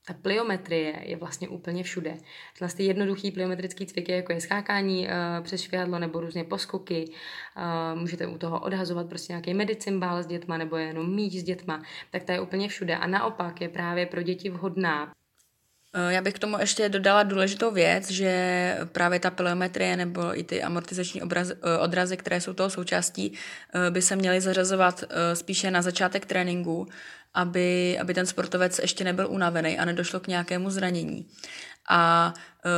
ta 0.10 0.16
pliometrie 0.22 0.96
je 1.02 1.16
vlastně 1.16 1.48
úplně 1.48 1.84
všude. 1.84 2.18
Tyhle 2.58 2.74
ty 2.74 2.84
jednoduchý 2.84 3.32
pliometrický 3.32 3.86
cviky, 3.86 4.12
jako 4.12 4.32
je 4.32 4.42
skákání 4.42 5.08
uh, 5.08 5.44
přes 5.44 5.62
švihadlo 5.62 6.00
nebo 6.00 6.20
různě 6.20 6.44
poskoky, 6.44 7.06
uh, 7.06 8.00
můžete 8.00 8.28
u 8.28 8.38
toho 8.38 8.60
odhazovat 8.60 9.10
prostě 9.10 9.34
nějaký 9.34 9.54
medicimbál 9.54 10.24
s 10.24 10.28
dětma 10.28 10.58
nebo 10.58 10.78
jenom 10.78 11.16
míč 11.16 11.34
s 11.34 11.44
dětma, 11.44 11.82
tak 12.12 12.24
ta 12.24 12.34
je 12.34 12.40
úplně 12.40 12.68
všude. 12.68 12.98
A 12.98 13.08
naopak 13.08 13.62
je 13.62 13.70
právě 13.70 14.06
pro 14.06 14.22
děti 14.22 14.50
vhodná 14.50 15.12
eh, 15.94 16.14
já 16.14 16.22
bych 16.22 16.34
k 16.34 16.40
tomu 16.40 16.60
ještě 16.60 16.90
dodala 16.90 17.24
důležitou 17.24 17.72
věc, 17.72 18.10
že 18.12 18.78
právě 18.92 19.20
ta 19.20 19.32
pliometrie 19.32 19.98
nebo 19.98 20.40
i 20.40 20.44
ty 20.44 20.64
amortizační 20.64 21.22
obraz, 21.22 21.52
odrazy, 21.80 22.18
které 22.18 22.42
jsou 22.42 22.54
toho 22.54 22.70
součástí, 22.70 23.34
by 23.90 24.02
se 24.02 24.16
měly 24.16 24.42
zařazovat 24.42 25.04
spíše 25.34 25.72
na 25.72 25.82
začátek 25.82 26.26
tréninku, 26.26 26.88
aby, 27.34 28.00
aby 28.00 28.14
ten 28.14 28.26
sportovec 28.26 28.80
ještě 28.80 29.04
nebyl 29.04 29.28
unavený 29.30 29.80
a 29.80 29.86
nedošlo 29.86 30.20
k 30.20 30.28
nějakému 30.28 30.70
zranění. 30.70 31.28
A 31.90 32.34
e, 32.66 32.70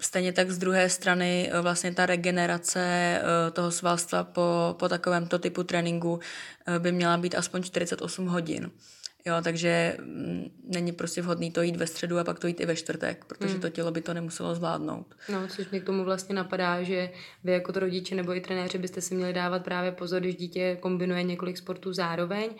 stejně 0.00 0.32
tak 0.32 0.50
z 0.50 0.58
druhé 0.58 0.90
strany 0.90 1.50
e, 1.52 1.60
vlastně 1.60 1.94
ta 1.94 2.06
regenerace 2.06 2.80
e, 2.80 3.50
toho 3.50 3.70
svalstva 3.70 4.24
po, 4.24 4.76
po 4.78 4.88
takovémto 4.88 5.38
typu 5.38 5.62
tréninku 5.62 6.20
e, 6.66 6.78
by 6.78 6.92
měla 6.92 7.16
být 7.16 7.34
aspoň 7.34 7.62
48 7.62 8.26
hodin. 8.26 8.70
Jo, 9.26 9.34
takže 9.42 9.96
m, 9.98 10.04
mm, 10.04 10.50
není 10.74 10.92
prostě 10.92 11.22
vhodný 11.22 11.50
to 11.50 11.62
jít 11.62 11.76
ve 11.76 11.86
středu 11.86 12.18
a 12.18 12.24
pak 12.24 12.38
to 12.38 12.46
jít 12.46 12.60
i 12.60 12.66
ve 12.66 12.76
čtvrtek, 12.76 13.24
protože 13.24 13.52
hmm. 13.52 13.60
to 13.60 13.70
tělo 13.70 13.90
by 13.90 14.00
to 14.00 14.14
nemuselo 14.14 14.54
zvládnout. 14.54 15.14
No, 15.28 15.48
což 15.48 15.70
mě 15.70 15.80
k 15.80 15.84
tomu 15.84 16.04
vlastně 16.04 16.34
napadá, 16.34 16.82
že 16.82 17.10
vy 17.44 17.52
jako 17.52 17.72
to 17.72 17.80
rodiče 17.80 18.14
nebo 18.14 18.34
i 18.34 18.40
trenéři 18.40 18.78
byste 18.78 19.00
si 19.00 19.14
měli 19.14 19.32
dávat 19.32 19.64
právě 19.64 19.92
pozor, 19.92 20.20
když 20.20 20.36
dítě 20.36 20.76
kombinuje 20.80 21.22
několik 21.22 21.58
sportů 21.58 21.92
zároveň, 21.92 22.50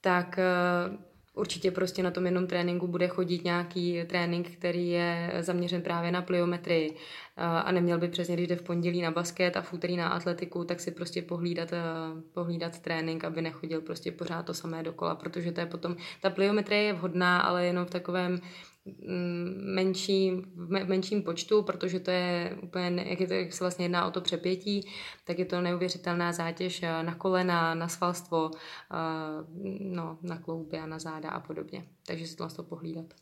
tak 0.00 0.38
eh, 0.38 0.98
určitě 1.34 1.70
prostě 1.70 2.02
na 2.02 2.10
tom 2.10 2.24
jednom 2.24 2.46
tréninku 2.46 2.86
bude 2.86 3.08
chodit 3.08 3.44
nějaký 3.44 4.04
trénink, 4.06 4.50
který 4.50 4.88
je 4.88 5.32
zaměřen 5.40 5.82
právě 5.82 6.12
na 6.12 6.22
pliometrii 6.22 6.90
eh, 6.90 7.42
a 7.42 7.72
neměl 7.72 7.98
by 7.98 8.08
přesně, 8.08 8.34
když 8.36 8.48
jde 8.48 8.56
v 8.56 8.62
pondělí 8.62 9.02
na 9.02 9.10
basket 9.10 9.56
a 9.56 9.62
v 9.62 9.72
úterý 9.72 9.96
na 9.96 10.08
atletiku, 10.08 10.64
tak 10.64 10.80
si 10.80 10.90
prostě 10.90 11.22
pohlídat, 11.22 11.72
eh, 11.72 11.82
pohlídat 12.32 12.78
trénink, 12.78 13.24
aby 13.24 13.42
nechodil 13.42 13.80
prostě 13.80 14.12
pořád 14.12 14.42
to 14.42 14.54
samé 14.54 14.82
dokola, 14.82 15.14
protože 15.14 15.52
to 15.52 15.60
je 15.60 15.66
potom, 15.66 15.96
ta 16.22 16.30
pliometrie 16.30 16.82
je 16.82 16.92
vhodná, 16.92 17.40
ale 17.40 17.66
jenom 17.66 17.86
v 17.86 17.90
takovém 17.90 18.40
menší, 19.74 20.32
v 20.54 20.88
menším 20.88 21.22
počtu, 21.22 21.62
protože 21.62 22.00
to 22.00 22.10
je 22.10 22.58
úplně, 22.62 23.04
jak, 23.06 23.20
je 23.20 23.26
to, 23.26 23.34
jak 23.34 23.52
se 23.52 23.64
vlastně 23.64 23.84
jedná 23.84 24.06
o 24.06 24.10
to 24.10 24.20
přepětí, 24.20 24.88
tak 25.24 25.38
je 25.38 25.44
to 25.44 25.60
neuvěřitelná 25.60 26.32
zátěž 26.32 26.82
eh, 26.82 27.02
na 27.02 27.14
kolena, 27.14 27.74
na 27.74 27.88
svalstvo, 27.88 28.50
eh, 28.54 28.96
no, 29.80 30.18
na 30.22 30.38
klouby 30.38 30.78
a 30.78 30.86
na 30.86 30.98
záda 30.98 31.30
a 31.30 31.40
podobně. 31.40 31.84
Takže 32.06 32.26
si 32.26 32.36
to 32.36 32.62
pohlídat. 32.62 33.14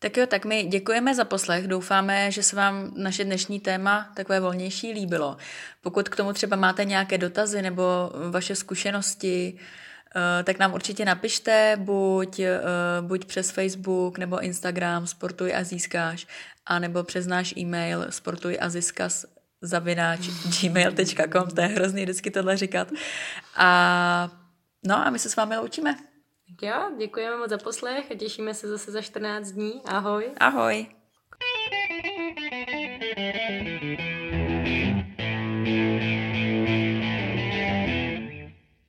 Tak 0.00 0.16
jo, 0.16 0.26
tak 0.26 0.44
my 0.44 0.62
děkujeme 0.62 1.14
za 1.14 1.24
poslech. 1.24 1.66
Doufáme, 1.66 2.30
že 2.30 2.42
se 2.42 2.56
vám 2.56 2.92
naše 2.96 3.24
dnešní 3.24 3.60
téma 3.60 4.12
takové 4.16 4.40
volnější 4.40 4.92
líbilo. 4.92 5.36
Pokud 5.80 6.08
k 6.08 6.16
tomu 6.16 6.32
třeba 6.32 6.56
máte 6.56 6.84
nějaké 6.84 7.18
dotazy 7.18 7.62
nebo 7.62 7.82
vaše 8.30 8.54
zkušenosti, 8.54 9.58
tak 10.44 10.58
nám 10.58 10.74
určitě 10.74 11.04
napište, 11.04 11.76
buď, 11.80 12.38
eh, 12.38 12.60
buď 13.00 13.24
přes 13.24 13.50
Facebook 13.50 14.18
nebo 14.18 14.40
Instagram 14.40 15.06
Sportuj 15.06 15.54
a 15.54 15.64
získáš, 15.64 16.26
a 16.66 16.78
nebo 16.78 17.02
přes 17.02 17.26
náš 17.26 17.54
e-mail 17.56 18.06
sportuj 18.10 18.58
a 18.60 18.68
získas 18.68 19.26
zavináč 19.60 20.20
gmail.com, 20.60 21.48
to 21.48 21.60
je 21.60 21.66
hrozný 21.66 22.02
vždycky 22.02 22.30
tohle 22.30 22.56
říkat. 22.56 22.88
A 23.56 24.30
no 24.86 24.96
a 24.96 25.10
my 25.10 25.18
se 25.18 25.30
s 25.30 25.36
vámi 25.36 25.56
loučíme. 25.56 25.96
Tak 26.48 26.62
jo, 26.62 26.96
děkujeme 26.98 27.36
moc 27.36 27.50
za 27.50 27.58
poslech 27.58 28.10
a 28.10 28.14
těšíme 28.14 28.54
se 28.54 28.68
zase 28.68 28.92
za 28.92 29.02
14 29.02 29.50
dní. 29.50 29.82
Ahoj. 29.84 30.30
Ahoj. 30.40 30.97